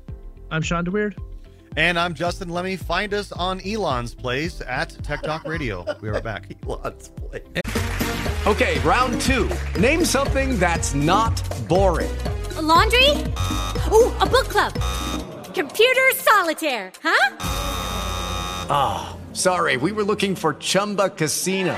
I'm 0.51 0.61
Sean 0.61 0.83
DeWeird. 0.83 1.17
And 1.77 1.97
I'm 1.97 2.13
Justin 2.13 2.49
Lemmy. 2.49 2.75
Find 2.75 3.13
us 3.13 3.31
on 3.31 3.61
Elon's 3.65 4.13
Place 4.13 4.61
at 4.67 4.89
Tech 5.05 5.21
Talk 5.21 5.45
Radio. 5.45 5.85
We 6.01 6.09
are 6.09 6.19
back. 6.19 6.51
Elon's 6.67 7.07
Place. 7.07 7.41
Okay, 8.45 8.79
round 8.79 9.21
two. 9.21 9.49
Name 9.79 10.03
something 10.03 10.59
that's 10.59 10.93
not 10.93 11.41
boring. 11.69 12.11
A 12.57 12.61
laundry? 12.61 13.11
Ooh, 13.89 14.11
a 14.19 14.25
book 14.25 14.49
club. 14.49 14.73
Computer 15.53 16.01
solitaire, 16.15 16.91
huh? 17.01 17.37
Ah, 18.69 19.17
sorry, 19.31 19.77
we 19.77 19.93
were 19.93 20.03
looking 20.03 20.35
for 20.35 20.55
Chumba 20.55 21.09
Casino. 21.11 21.77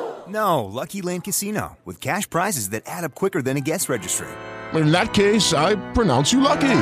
No, 0.31 0.63
Lucky 0.63 1.01
Land 1.01 1.25
Casino, 1.25 1.77
with 1.83 1.99
cash 1.99 2.29
prizes 2.29 2.69
that 2.69 2.83
add 2.85 3.03
up 3.03 3.13
quicker 3.13 3.41
than 3.41 3.57
a 3.57 3.61
guest 3.61 3.89
registry. 3.89 4.29
In 4.73 4.91
that 4.93 5.13
case, 5.13 5.53
I 5.53 5.75
pronounce 5.91 6.31
you 6.31 6.39
lucky. 6.39 6.77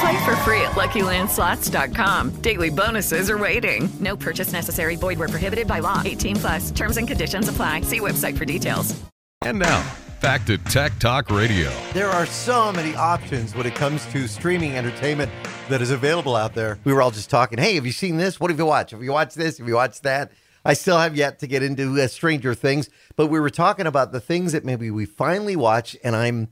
Play 0.00 0.24
for 0.24 0.34
free 0.36 0.62
at 0.62 0.72
LuckyLandSlots.com. 0.72 2.36
Daily 2.40 2.70
bonuses 2.70 3.28
are 3.28 3.36
waiting. 3.36 3.90
No 4.00 4.16
purchase 4.16 4.52
necessary. 4.52 4.96
Void 4.96 5.18
where 5.18 5.28
prohibited 5.28 5.68
by 5.68 5.80
law. 5.80 6.00
18 6.02 6.36
plus. 6.36 6.70
Terms 6.70 6.96
and 6.96 7.06
conditions 7.06 7.48
apply. 7.48 7.82
See 7.82 8.00
website 8.00 8.38
for 8.38 8.46
details. 8.46 8.98
And 9.42 9.58
now, 9.58 9.84
back 10.22 10.46
to 10.46 10.56
Tech 10.56 10.98
Talk 10.98 11.30
Radio. 11.30 11.70
There 11.92 12.08
are 12.08 12.24
so 12.24 12.72
many 12.72 12.94
options 12.94 13.54
when 13.54 13.66
it 13.66 13.74
comes 13.74 14.06
to 14.06 14.26
streaming 14.26 14.76
entertainment 14.76 15.30
that 15.68 15.82
is 15.82 15.90
available 15.90 16.34
out 16.34 16.54
there. 16.54 16.78
We 16.84 16.94
were 16.94 17.02
all 17.02 17.10
just 17.10 17.28
talking, 17.28 17.58
hey, 17.58 17.74
have 17.74 17.84
you 17.84 17.92
seen 17.92 18.16
this? 18.16 18.40
What 18.40 18.50
have 18.50 18.58
you 18.58 18.64
watched? 18.64 18.92
Have 18.92 19.02
you 19.02 19.12
watched 19.12 19.36
this? 19.36 19.58
Have 19.58 19.68
you 19.68 19.74
watched 19.74 20.02
that? 20.04 20.32
I 20.64 20.74
still 20.74 20.98
have 20.98 21.16
yet 21.16 21.38
to 21.40 21.46
get 21.46 21.62
into 21.62 22.00
uh, 22.00 22.06
Stranger 22.06 22.54
Things, 22.54 22.90
but 23.16 23.28
we 23.28 23.40
were 23.40 23.50
talking 23.50 23.86
about 23.86 24.12
the 24.12 24.20
things 24.20 24.52
that 24.52 24.64
maybe 24.64 24.90
we 24.90 25.06
finally 25.06 25.56
watch, 25.56 25.96
and 26.04 26.14
I'm 26.14 26.48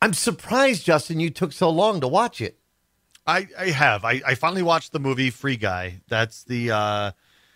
I'm 0.00 0.12
surprised, 0.14 0.84
Justin, 0.84 1.20
you 1.20 1.30
took 1.30 1.52
so 1.52 1.68
long 1.70 2.00
to 2.00 2.08
watch 2.08 2.40
it. 2.40 2.58
I, 3.26 3.48
I 3.58 3.66
have. 3.70 4.04
I, 4.04 4.20
I 4.26 4.34
finally 4.34 4.62
watched 4.62 4.92
the 4.92 4.98
movie 5.00 5.30
Free 5.30 5.56
Guy. 5.56 6.00
That's 6.08 6.44
the 6.44 6.70
uh, 6.70 7.10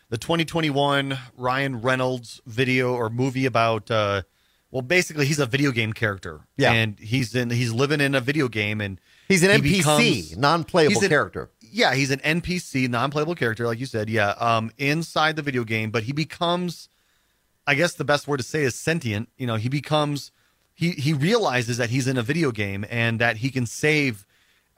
the 0.08 0.16
2021 0.18 1.18
Ryan 1.36 1.80
Reynolds 1.82 2.40
video 2.46 2.94
or 2.94 3.10
movie 3.10 3.44
about. 3.46 3.90
Uh, 3.90 4.22
well, 4.70 4.82
basically, 4.82 5.24
he's 5.26 5.38
a 5.38 5.46
video 5.46 5.70
game 5.70 5.92
character. 5.94 6.40
Yeah. 6.58 6.72
and 6.72 6.98
he's 6.98 7.34
in 7.34 7.50
he's 7.50 7.72
living 7.72 8.00
in 8.00 8.14
a 8.14 8.20
video 8.20 8.48
game, 8.48 8.80
and 8.80 9.00
He's 9.28 9.42
an 9.42 9.62
he 9.62 9.72
NPC, 9.72 9.76
becomes- 9.78 10.36
non-playable 10.38 10.94
he's 10.94 11.02
an- 11.02 11.08
character. 11.10 11.50
Yeah, 11.72 11.94
he's 11.94 12.10
an 12.10 12.20
NPC, 12.20 12.88
non-playable 12.88 13.34
character, 13.34 13.66
like 13.66 13.78
you 13.78 13.86
said. 13.86 14.08
Yeah, 14.08 14.30
um, 14.38 14.70
inside 14.78 15.36
the 15.36 15.42
video 15.42 15.64
game, 15.64 15.90
but 15.90 16.04
he 16.04 16.12
becomes, 16.12 16.88
I 17.66 17.74
guess 17.74 17.94
the 17.94 18.04
best 18.04 18.26
word 18.28 18.38
to 18.38 18.42
say 18.42 18.62
is 18.62 18.74
sentient. 18.74 19.28
You 19.36 19.46
know, 19.46 19.56
he 19.56 19.68
becomes, 19.68 20.30
he 20.74 20.90
he 20.92 21.12
realizes 21.12 21.76
that 21.78 21.90
he's 21.90 22.06
in 22.06 22.16
a 22.16 22.22
video 22.22 22.50
game 22.52 22.84
and 22.90 23.20
that 23.20 23.38
he 23.38 23.50
can 23.50 23.66
save. 23.66 24.24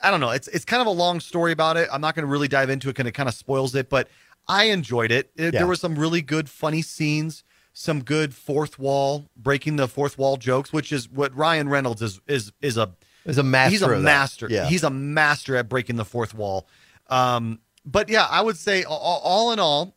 I 0.02 0.10
don't 0.10 0.20
know. 0.20 0.30
It's 0.30 0.48
it's 0.48 0.64
kind 0.64 0.80
of 0.80 0.86
a 0.86 0.90
long 0.92 1.20
story 1.20 1.52
about 1.52 1.76
it. 1.76 1.88
I'm 1.92 2.00
not 2.00 2.14
going 2.14 2.24
to 2.24 2.30
really 2.30 2.48
dive 2.48 2.70
into 2.70 2.88
it, 2.88 2.94
because 2.96 3.06
it 3.08 3.12
kind 3.12 3.28
of 3.28 3.34
spoils 3.34 3.74
it. 3.74 3.88
But 3.90 4.08
I 4.48 4.64
enjoyed 4.64 5.12
it. 5.12 5.30
It- 5.36 5.52
Yeah. 5.54 5.60
There 5.60 5.66
were 5.66 5.76
some 5.76 5.94
really 5.96 6.22
good, 6.22 6.48
funny 6.48 6.80
scenes, 6.82 7.44
some 7.74 8.02
good 8.02 8.34
fourth 8.34 8.78
wall 8.78 9.26
breaking 9.36 9.76
the 9.76 9.86
fourth 9.88 10.16
wall 10.18 10.36
jokes, 10.38 10.72
which 10.72 10.90
is 10.90 11.08
what 11.08 11.36
Ryan 11.36 11.68
Reynolds 11.68 12.00
is 12.02 12.20
is 12.26 12.50
is 12.62 12.76
a 12.78 12.90
Is 13.26 13.36
a 13.36 13.42
master 13.42 13.70
He's 13.70 13.82
a 13.82 13.88
master. 13.98 14.48
Yeah. 14.50 14.66
He's 14.66 14.82
a 14.82 14.90
master 14.90 15.54
at 15.56 15.68
breaking 15.68 15.96
the 15.96 16.04
fourth 16.06 16.32
wall. 16.34 16.66
Um, 17.10 17.60
but 17.84 18.08
yeah, 18.08 18.26
I 18.30 18.40
would 18.40 18.56
say 18.56 18.84
all, 18.84 19.20
all 19.22 19.52
in 19.52 19.58
all, 19.58 19.96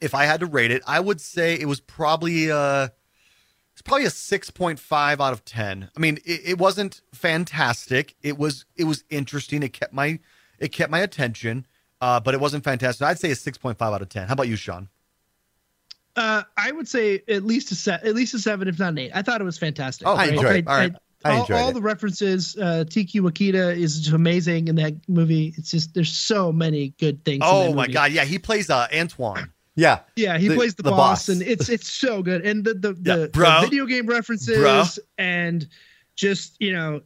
if 0.00 0.14
I 0.14 0.24
had 0.24 0.40
to 0.40 0.46
rate 0.46 0.70
it, 0.70 0.82
I 0.86 1.00
would 1.00 1.20
say 1.20 1.54
it 1.54 1.66
was 1.66 1.80
probably 1.80 2.50
uh 2.50 2.88
it's 3.72 3.82
probably 3.82 4.04
a 4.04 4.10
six 4.10 4.50
point 4.50 4.78
five 4.78 5.20
out 5.20 5.32
of 5.32 5.44
ten. 5.44 5.90
I 5.96 6.00
mean, 6.00 6.18
it, 6.24 6.40
it 6.44 6.58
wasn't 6.58 7.00
fantastic. 7.12 8.14
It 8.22 8.38
was 8.38 8.66
it 8.76 8.84
was 8.84 9.04
interesting. 9.10 9.62
It 9.62 9.72
kept 9.72 9.92
my 9.92 10.20
it 10.58 10.68
kept 10.68 10.90
my 10.90 11.00
attention, 11.00 11.66
uh, 12.00 12.20
but 12.20 12.34
it 12.34 12.40
wasn't 12.40 12.62
fantastic. 12.62 13.04
I'd 13.06 13.18
say 13.18 13.30
a 13.30 13.36
six 13.36 13.58
point 13.58 13.78
five 13.78 13.92
out 13.92 14.02
of 14.02 14.08
ten. 14.08 14.28
How 14.28 14.34
about 14.34 14.48
you, 14.48 14.56
Sean? 14.56 14.88
Uh, 16.16 16.44
I 16.56 16.70
would 16.70 16.86
say 16.86 17.22
at 17.26 17.42
least 17.42 17.72
a 17.72 17.74
set, 17.74 18.04
at 18.04 18.14
least 18.14 18.34
a 18.34 18.38
seven, 18.38 18.68
if 18.68 18.78
not 18.78 18.90
an 18.90 18.98
eight. 18.98 19.10
I 19.12 19.22
thought 19.22 19.40
it 19.40 19.44
was 19.44 19.58
fantastic. 19.58 20.06
Oh, 20.06 20.14
I 20.14 20.26
enjoyed 20.26 20.56
it. 20.56 20.68
All 20.68 20.76
right. 20.76 20.94
I 21.24 21.32
all, 21.36 21.40
enjoyed 21.40 21.56
all 21.60 21.68
it. 21.70 21.74
the 21.74 21.82
references. 21.82 22.56
Uh, 22.56 22.84
Taika 22.86 23.20
Waititi 23.20 23.76
is 23.76 24.12
amazing 24.12 24.68
in 24.68 24.76
that 24.76 24.94
movie. 25.08 25.54
It's 25.56 25.70
just 25.70 25.94
there's 25.94 26.12
so 26.12 26.52
many 26.52 26.88
good 26.98 27.24
things. 27.24 27.36
in 27.36 27.42
Oh 27.44 27.72
my 27.72 27.86
god, 27.86 28.12
yeah, 28.12 28.24
he 28.24 28.38
plays 28.38 28.68
uh, 28.70 28.86
Antoine. 28.94 29.50
Yeah, 29.76 30.00
Yeah, 30.14 30.38
he 30.38 30.54
plays 30.54 30.76
the, 30.76 30.84
boss, 30.84 31.28
and 31.28 31.42
it's 31.42 31.68
it's 31.68 31.90
so 31.92 32.22
good. 32.22 32.46
And 32.46 32.64
the 32.64 32.74
the, 32.74 32.92
the, 32.92 33.30
bro. 33.32 33.62
the 33.62 33.66
video 33.66 33.86
game 33.86 34.06
references 34.06 34.58
Bro. 34.58 34.84
and 35.18 35.66
just 36.14 36.56
you 36.60 36.72
know, 36.72 37.00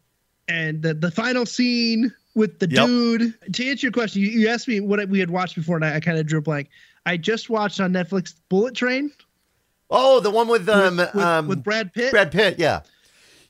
and 0.48 0.82
the 0.82 0.92
the 0.92 1.10
final 1.10 1.46
scene 1.46 2.12
with 2.34 2.58
the 2.58 2.68
Yep. 2.68 2.86
dude. 2.86 3.54
To 3.54 3.70
answer 3.70 3.86
your 3.86 3.92
question, 3.92 4.20
you, 4.20 4.28
you 4.28 4.48
asked 4.48 4.68
me 4.68 4.80
what 4.80 5.08
we 5.08 5.18
had 5.18 5.30
watched 5.30 5.54
before, 5.54 5.76
and 5.76 5.84
I, 5.84 5.94
I 5.96 6.00
kind 6.00 6.18
of 6.18 6.26
drew 6.26 6.40
a 6.40 6.42
blank. 6.42 6.68
I 7.06 7.16
just 7.16 7.48
watched 7.48 7.80
on 7.80 7.92
Netflix 7.92 8.34
Bullet 8.50 8.74
Train. 8.74 9.12
Oh, 9.88 10.20
the 10.20 10.30
one 10.30 10.46
with 10.48 10.68
um 10.68 10.98
with, 10.98 11.16
um 11.16 11.48
with 11.48 11.64
Brad 11.64 11.94
Pitt. 11.94 12.10
Brad 12.10 12.30
Pitt. 12.30 12.58
Yeah. 12.58 12.82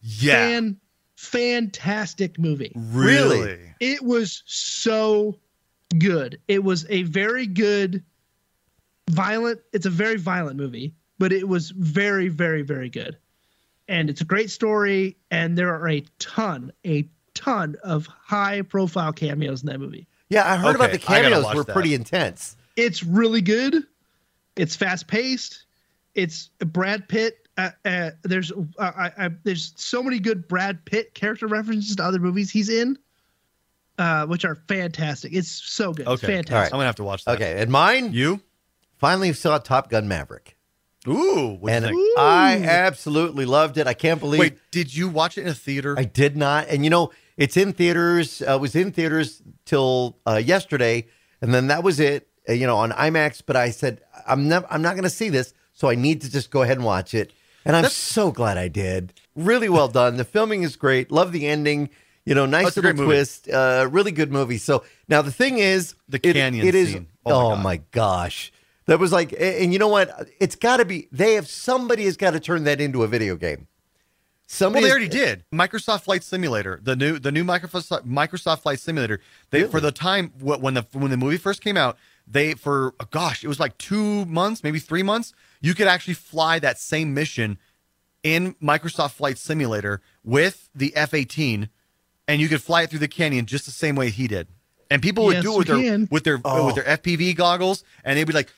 Fan, 0.09 0.79
fantastic 1.17 2.39
movie. 2.39 2.73
Really? 2.75 3.59
It 3.81 4.03
was 4.03 4.43
so 4.47 5.39
good. 5.99 6.41
It 6.49 6.65
was 6.65 6.87
a 6.89 7.03
very 7.03 7.47
good 7.47 8.03
violent. 9.11 9.61
It's 9.73 9.87
a 9.87 9.91
very 9.91 10.17
violent 10.17 10.57
movie, 10.57 10.95
but 11.19 11.33
it 11.33 11.49
was 11.49 11.71
very, 11.71 12.29
very, 12.29 12.63
very 12.63 12.89
good. 12.89 13.17
And 13.89 14.11
it's 14.11 14.21
a 14.21 14.25
great 14.25 14.51
story. 14.51 15.17
And 15.31 15.57
there 15.57 15.75
are 15.75 15.89
a 15.89 16.05
ton, 16.19 16.73
a 16.87 17.09
ton 17.35 17.77
of 17.83 18.07
high 18.07 18.63
profile 18.63 19.13
cameos 19.13 19.63
in 19.63 19.67
that 19.69 19.79
movie. 19.79 20.07
Yeah, 20.29 20.51
I 20.51 20.57
heard 20.57 20.77
about 20.77 20.93
the 20.93 20.99
cameos 20.99 21.45
watch 21.45 21.57
were 21.57 21.65
that. 21.65 21.73
pretty 21.73 21.95
intense. 21.95 22.57
It's 22.77 23.03
really 23.03 23.41
good. 23.41 23.83
It's 24.57 24.77
fast 24.77 25.07
paced. 25.07 25.65
It's 26.15 26.51
Brad 26.59 27.09
Pitt. 27.09 27.48
Uh, 27.59 27.71
uh, 27.85 28.11
there's 28.23 28.53
uh, 28.53 28.63
I, 28.79 29.13
I, 29.19 29.31
there's 29.43 29.73
so 29.75 30.01
many 30.01 30.21
good 30.21 30.47
Brad 30.47 30.85
Pitt 30.85 31.15
character 31.15 31.49
references 31.49 31.97
to 31.97 32.05
other 32.05 32.21
movies 32.21 32.51
he's 32.51 32.69
in, 32.69 32.97
uh, 33.99 34.27
which 34.27 34.45
are 34.45 34.55
fantastic. 34.69 35.33
It's 35.35 35.51
so 35.51 35.93
good. 35.93 36.07
It's 36.09 36.23
fantastic. 36.23 36.53
All 36.53 36.61
right. 36.61 36.67
I'm 36.67 36.71
gonna 36.71 36.85
have 36.85 36.97
to 36.97 37.05
watch 37.05 37.25
that. 37.25 37.35
Okay, 37.35 37.61
and 37.61 37.71
mine. 37.71 38.13
You 38.13 38.41
finally 38.97 39.33
saw 39.33 39.59
Top 39.59 39.91
Gun 39.91 40.07
Maverick. 40.07 40.57
Ooh, 41.09 41.57
what'd 41.57 41.85
and 41.85 41.97
you 41.97 42.15
think? 42.17 42.19
I 42.19 42.63
absolutely 42.63 43.45
loved 43.45 43.77
it. 43.77 43.89
I 43.89 43.95
can't 43.95 44.21
believe. 44.21 44.39
Wait, 44.39 44.59
did 44.71 44.95
you 44.95 45.09
watch 45.09 45.37
it 45.37 45.43
in 45.43 45.49
a 45.49 45.55
theater? 45.55 45.97
I 45.99 46.05
did 46.05 46.37
not. 46.37 46.69
And 46.69 46.85
you 46.85 46.91
know, 46.91 47.11
it's 47.37 47.57
in 47.57 47.73
theaters. 47.73 48.41
Uh, 48.41 48.53
it 48.53 48.61
was 48.61 48.77
in 48.77 48.93
theaters 48.93 49.43
till 49.65 50.17
uh, 50.29 50.37
yesterday, 50.37 51.09
and 51.41 51.53
then 51.53 51.67
that 51.67 51.83
was 51.83 51.99
it. 51.99 52.29
Uh, 52.49 52.53
you 52.53 52.69
know, 52.69 52.77
on 52.77 52.93
IMAX. 52.93 53.43
But 53.45 53.57
I 53.57 53.71
said, 53.71 54.01
I'm 54.29 54.49
never. 54.49 54.67
I'm 54.71 54.83
not 54.83 54.95
going 54.95 55.03
to 55.03 55.11
see 55.11 55.29
this, 55.29 55.55
so 55.73 55.89
I 55.89 55.97
need 55.97 56.21
to 56.21 56.31
just 56.31 56.53
go 56.53 56.63
ahead 56.63 56.77
and 56.77 56.87
watch 56.87 57.15
it. 57.15 57.33
And 57.69 57.77
I'm 57.77 57.91
so 57.91 58.33
glad 58.33 58.57
I 58.59 58.67
did. 58.69 59.13
Really 59.37 59.69
well 59.69 59.89
done. 59.89 60.17
The 60.17 60.25
filming 60.25 60.63
is 60.65 60.75
great. 60.75 61.13
Love 61.13 61.31
the 61.33 61.47
ending. 61.47 61.91
You 62.25 62.35
know, 62.35 62.47
nice 62.47 62.75
That's 62.75 62.77
a 62.79 62.81
little 62.83 63.05
twist. 63.05 63.49
Uh, 63.49 63.87
really 63.91 64.11
good 64.11 64.33
movie. 64.33 64.59
So 64.59 64.85
now 65.07 65.23
the 65.23 65.31
thing 65.31 65.59
is, 65.59 65.95
The 66.09 66.19
it- 66.23 66.33
canyon 66.35 66.67
It 66.67 66.75
is. 66.75 66.93
scene. 66.93 67.07
Oh, 67.25 67.53
Oh 67.53 67.57
my, 67.57 67.63
my 67.63 67.81
gosh. 67.93 68.53
That 68.87 68.99
was 68.99 69.13
like, 69.13 69.35
and 69.39 69.71
you 69.73 69.79
know 69.79 69.89
what? 69.89 70.29
It's 70.41 70.57
got 70.57 70.79
to 70.79 70.87
be. 70.87 71.09
They 71.13 71.35
have 71.35 71.47
somebody 71.47 72.05
has 72.07 72.17
got 72.17 72.31
to 72.31 72.41
turn 72.41 72.65
that 72.65 72.81
into 72.81 73.03
a 73.03 73.07
video 73.07 73.37
game. 73.37 73.59
Well, 73.61 73.67
Somebody 74.47 74.85
they 74.85 74.89
has- 74.89 74.93
already 74.97 75.09
did. 75.09 75.45
Microsoft 75.53 76.03
Flight 76.05 76.25
Simulator, 76.25 76.81
the 76.83 76.97
new 76.97 77.19
the 77.19 77.31
new 77.31 77.45
Microsoft 77.45 78.07
Microsoft 78.07 78.61
Flight 78.61 78.81
Simulator. 78.81 79.21
They 79.51 79.65
for 79.65 79.79
the 79.81 79.93
time 79.93 80.33
when 80.41 80.73
the 80.73 80.87
when 80.93 81.11
the 81.11 81.19
movie 81.19 81.37
first 81.37 81.61
came 81.63 81.77
out, 81.77 81.99
they 82.27 82.55
for 82.55 82.95
oh 82.99 83.05
gosh, 83.11 83.45
it 83.45 83.49
was 83.49 83.61
like 83.61 83.77
two 83.77 84.25
months, 84.25 84.65
maybe 84.65 84.79
three 84.79 85.03
months. 85.03 85.35
You 85.61 85.75
could 85.75 85.87
actually 85.89 86.15
fly 86.15 86.59
that 86.61 86.79
same 86.79 87.15
mission 87.15 87.59
in 88.23 88.55
Microsoft 88.63 89.13
Flight 89.13 89.39
Simulator 89.39 90.01
with 90.25 90.69
the 90.75 90.95
F 90.97 91.15
eighteen, 91.15 91.69
and 92.27 92.41
you 92.41 92.49
could 92.49 92.63
fly 92.63 92.83
it 92.83 92.91
through 92.91 92.99
the 93.01 93.09
canyon 93.09 93.47
just 93.47 93.65
the 93.67 93.71
same 93.73 93.95
way 93.97 94.11
he 94.11 94.27
did. 94.29 94.49
And 94.91 95.03
people 95.03 95.25
would 95.27 95.35
Yes, 95.37 95.43
do 95.45 95.55
it 95.55 95.59
with 95.59 95.67
their 95.67 95.77
can. 95.83 96.09
with 96.11 96.25
their 96.25 96.41
Oh. 96.45 96.67
with 96.67 96.75
their 96.77 96.85
FPV 96.89 97.35
goggles, 97.35 97.85
and 98.05 98.17
they'd 98.19 98.25
be 98.25 98.33
like, 98.33 98.49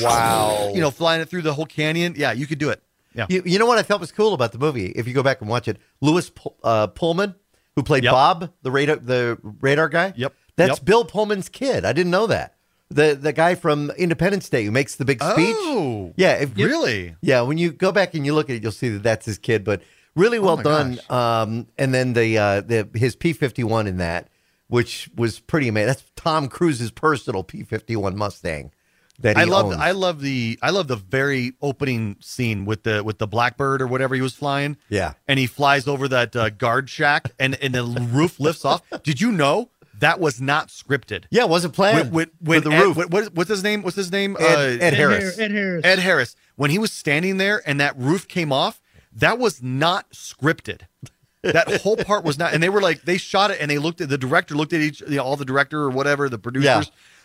Wow. 0.00 0.72
you 0.74 0.80
know, 0.80 0.90
flying 0.90 1.20
it 1.20 1.28
through 1.28 1.42
the 1.42 1.54
whole 1.54 1.66
canyon. 1.66 2.14
Yeah, 2.16 2.32
you 2.32 2.46
could 2.46 2.58
do 2.58 2.70
it. 2.70 2.82
Yeah. 3.14 3.26
You, 3.28 3.42
you 3.44 3.58
know 3.58 3.66
what 3.66 3.78
I 3.78 3.82
felt 3.82 4.00
was 4.00 4.10
cool 4.12 4.34
about 4.34 4.52
the 4.52 4.58
movie? 4.58 4.86
If 4.86 5.06
you 5.06 5.14
go 5.14 5.22
back 5.22 5.40
and 5.40 5.48
watch 5.48 5.68
it, 5.68 5.78
Lewis 6.00 6.30
uh, 6.64 6.88
Pullman, 6.88 7.34
who 7.76 7.82
played 7.82 8.04
Bob, 8.04 8.50
the 8.62 8.70
radar 8.70 8.96
the 8.96 9.38
radar 9.60 9.88
guy. 9.88 10.12
Yep. 10.16 10.34
That's 10.56 10.78
Yep. 10.78 10.84
Bill 10.84 11.04
Pullman's 11.04 11.48
kid. 11.48 11.84
I 11.84 11.92
didn't 11.92 12.10
know 12.10 12.26
that. 12.26 12.53
The 12.94 13.14
the 13.14 13.32
guy 13.32 13.54
from 13.56 13.90
Independence 13.98 14.48
Day 14.48 14.64
who 14.64 14.70
makes 14.70 14.96
the 14.96 15.04
big 15.04 15.22
speech. 15.22 15.56
Oh, 15.58 16.12
yeah. 16.16 16.34
If, 16.34 16.56
really? 16.56 17.16
Yeah. 17.20 17.42
When 17.42 17.58
you 17.58 17.72
go 17.72 17.92
back 17.92 18.14
and 18.14 18.24
you 18.24 18.34
look 18.34 18.48
at 18.48 18.56
it, 18.56 18.62
you'll 18.62 18.72
see 18.72 18.88
that 18.90 19.02
that's 19.02 19.26
his 19.26 19.38
kid. 19.38 19.64
But 19.64 19.82
really 20.14 20.38
well 20.38 20.56
my 20.56 20.62
done. 20.62 21.00
Um, 21.10 21.66
and 21.78 21.92
then 21.92 22.12
the 22.12 22.38
uh, 22.38 22.60
the 22.60 22.88
his 22.94 23.16
P 23.16 23.32
fifty 23.32 23.64
one 23.64 23.86
in 23.86 23.98
that, 23.98 24.28
which 24.68 25.10
was 25.16 25.40
pretty 25.40 25.68
amazing. 25.68 25.88
That's 25.88 26.04
Tom 26.16 26.48
Cruise's 26.48 26.90
personal 26.90 27.42
P 27.42 27.62
fifty 27.64 27.96
one 27.96 28.16
Mustang. 28.16 28.72
That 29.20 29.36
he 29.36 29.42
I 29.42 29.44
love. 29.44 29.72
I 29.72 29.92
love 29.92 30.20
the 30.20 30.58
I 30.60 30.70
love 30.70 30.88
the 30.88 30.96
very 30.96 31.52
opening 31.62 32.16
scene 32.20 32.64
with 32.64 32.82
the 32.82 33.04
with 33.04 33.18
the 33.18 33.28
blackbird 33.28 33.80
or 33.80 33.86
whatever 33.86 34.16
he 34.16 34.20
was 34.20 34.34
flying. 34.34 34.76
Yeah. 34.88 35.14
and 35.28 35.38
he 35.38 35.46
flies 35.46 35.86
over 35.86 36.08
that 36.08 36.34
uh, 36.34 36.50
guard 36.50 36.90
shack 36.90 37.30
and 37.38 37.54
and 37.62 37.74
the 37.74 37.84
roof 37.84 38.40
lifts 38.40 38.64
off. 38.64 38.82
Did 39.04 39.20
you 39.20 39.30
know 39.30 39.70
that 40.04 40.20
was 40.20 40.40
not 40.40 40.68
scripted? 40.68 41.24
Yeah, 41.30 41.42
it 41.44 41.48
wasn't 41.48 41.74
planned 41.74 42.12
With, 42.12 42.12
with, 42.12 42.28
for 42.30 42.44
when 42.50 42.62
the 42.64 42.70
Ed- 42.70 42.82
roof. 42.82 42.96
what- 42.96 43.10
what- 43.10 43.34
what's 43.34 43.50
his 43.50 43.62
name? 43.62 43.82
What's 43.82 43.96
his 43.96 44.12
name? 44.12 44.36
Ed- 44.38 44.42
uh, 44.80 44.84
Ed 44.84 44.94
Harris. 44.94 45.38
Ed 45.38 45.50
Harris. 45.50 45.84
Ed 45.84 45.98
Harris. 45.98 46.36
When 46.56 46.70
he 46.70 46.78
was 46.78 46.92
standing 46.92 47.36
there 47.38 47.62
and 47.66 47.80
that 47.80 47.98
roof 47.98 48.28
came 48.28 48.52
off, 48.52 48.80
that 49.12 49.38
was 49.38 49.62
not 49.62 50.10
scripted. 50.10 50.82
That 51.42 51.82
whole 51.82 51.96
part 51.96 52.24
was 52.24 52.38
not. 52.38 52.54
And 52.54 52.62
they 52.62 52.68
were 52.70 52.80
like, 52.80 53.02
they 53.02 53.18
shot 53.18 53.50
it 53.50 53.58
and 53.60 53.70
they 53.70 53.78
looked 53.78 54.00
at 54.00 54.08
the 54.08 54.16
director, 54.16 54.54
looked 54.54 54.72
at 54.72 54.80
each, 54.80 55.00
you 55.02 55.16
know, 55.16 55.22
all 55.24 55.36
the 55.36 55.44
director 55.44 55.78
or 55.80 55.90
whatever, 55.90 56.28
the 56.30 56.38
producers. 56.38 56.66
Yeah. 56.66 56.82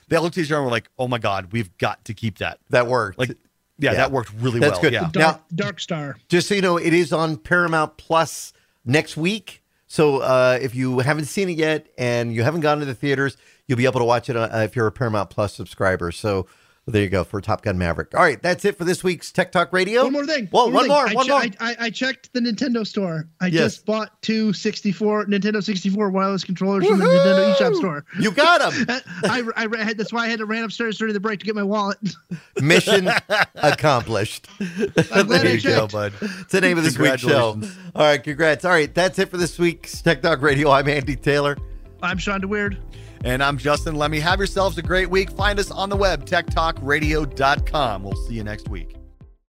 They 0.09 0.17
looked 0.17 0.38
at 0.38 0.43
each 0.43 0.51
other 0.51 0.57
and 0.57 0.65
were 0.65 0.71
like, 0.71 0.89
oh 0.99 1.07
my 1.07 1.19
God, 1.19 1.51
we've 1.53 1.75
got 1.77 2.03
to 2.05 2.13
keep 2.13 2.39
that. 2.39 2.59
That 2.69 2.88
worked. 2.88 3.17
Like, 3.17 3.30
yeah, 3.30 3.91
Yeah. 3.91 3.93
that 3.93 4.11
worked 4.11 4.34
really 4.39 4.59
well. 4.59 4.71
That's 4.71 4.82
well. 4.82 4.91
good. 4.91 4.93
Yeah. 4.93 5.09
Dark, 5.11 5.41
Dark 5.55 5.80
Star. 5.80 6.17
Just 6.27 6.47
so 6.49 6.55
you 6.55 6.61
know, 6.61 6.75
it 6.77 6.93
is 6.93 7.13
on 7.13 7.38
Paramount 7.38 7.95
Plus 7.97 8.51
next 8.84 9.15
week. 9.15 9.59
So 9.89 10.19
uh, 10.19 10.59
if 10.61 10.75
you 10.75 10.99
haven't 10.99 11.25
seen 11.25 11.49
it 11.49 11.57
yet 11.57 11.87
and 11.97 12.31
you 12.31 12.43
haven't 12.43 12.61
gone 12.61 12.79
to 12.79 12.85
the 12.85 12.93
theaters, 12.93 13.35
you'll 13.65 13.79
be 13.79 13.85
able 13.85 13.99
to 13.99 14.05
watch 14.05 14.29
it 14.29 14.37
uh, 14.37 14.47
if 14.53 14.75
you're 14.75 14.85
a 14.85 14.91
Paramount 14.91 15.31
Plus 15.31 15.51
subscriber. 15.51 16.11
So 16.11 16.45
there 16.91 17.03
you 17.03 17.09
go 17.09 17.23
for 17.23 17.39
Top 17.41 17.61
Gun 17.61 17.77
Maverick. 17.77 18.13
All 18.15 18.21
right, 18.21 18.41
that's 18.41 18.65
it 18.65 18.77
for 18.77 18.83
this 18.83 19.03
week's 19.03 19.31
Tech 19.31 19.51
Talk 19.51 19.71
Radio. 19.73 20.03
One 20.03 20.13
more 20.13 20.25
thing. 20.25 20.49
Well, 20.51 20.71
one 20.71 20.83
thing. 20.83 20.91
more, 20.91 21.07
I 21.07 21.13
one 21.13 21.25
che- 21.25 21.31
more. 21.31 21.39
I, 21.41 21.51
I, 21.59 21.75
I 21.79 21.89
checked 21.89 22.33
the 22.33 22.39
Nintendo 22.39 22.85
store. 22.85 23.27
I 23.39 23.47
Yes. 23.47 23.75
just 23.75 23.85
bought 23.85 24.21
two 24.21 24.53
64 24.53 25.25
Nintendo 25.27 25.63
64 25.63 26.09
wireless 26.09 26.43
controllers 26.43 26.85
from 26.87 26.99
the 26.99 27.05
Nintendo 27.05 27.55
eShop 27.55 27.75
store. 27.75 28.05
You 28.19 28.31
got 28.31 28.71
them. 28.71 29.01
I, 29.23 29.43
I, 29.55 29.67
I 29.77 29.83
had, 29.83 29.97
that's 29.97 30.11
why 30.13 30.25
I 30.25 30.27
had 30.27 30.39
to 30.39 30.45
ran 30.45 30.63
upstairs 30.63 30.97
during 30.97 31.13
the 31.13 31.19
break 31.19 31.39
to 31.39 31.45
get 31.45 31.55
my 31.55 31.63
wallet. 31.63 31.97
Mission 32.61 33.09
accomplished. 33.55 34.47
I'm 34.59 35.27
glad 35.27 35.41
there 35.41 35.47
I 35.47 35.53
you 35.53 35.61
go, 35.61 35.87
bud. 35.87 36.13
It's 36.21 36.51
the 36.51 36.61
name 36.61 36.77
of 36.77 36.83
this 36.83 36.97
week's 36.97 37.21
show. 37.21 37.59
All 37.95 38.03
right, 38.03 38.23
congrats. 38.23 38.65
All 38.65 38.71
right, 38.71 38.93
that's 38.93 39.19
it 39.19 39.29
for 39.29 39.37
this 39.37 39.57
week's 39.59 40.01
Tech 40.01 40.21
Talk 40.21 40.41
Radio. 40.41 40.71
I'm 40.71 40.87
Andy 40.87 41.15
Taylor. 41.15 41.57
I'm 42.01 42.17
Sean 42.17 42.41
DeWeird. 42.41 42.77
And 43.24 43.43
I'm 43.43 43.57
Justin 43.57 43.95
Lemmy. 43.95 44.20
Have 44.20 44.39
yourselves 44.39 44.78
a 44.78 44.82
great 44.82 45.09
week. 45.09 45.32
Find 45.32 45.59
us 45.59 45.72
on 45.72 45.89
the 45.89 45.97
web, 45.97 46.26
techtalkradio.com. 46.26 48.03
We'll 48.03 48.28
see 48.28 48.36
you 48.36 48.43
next 48.43 48.70
week. 48.70 48.99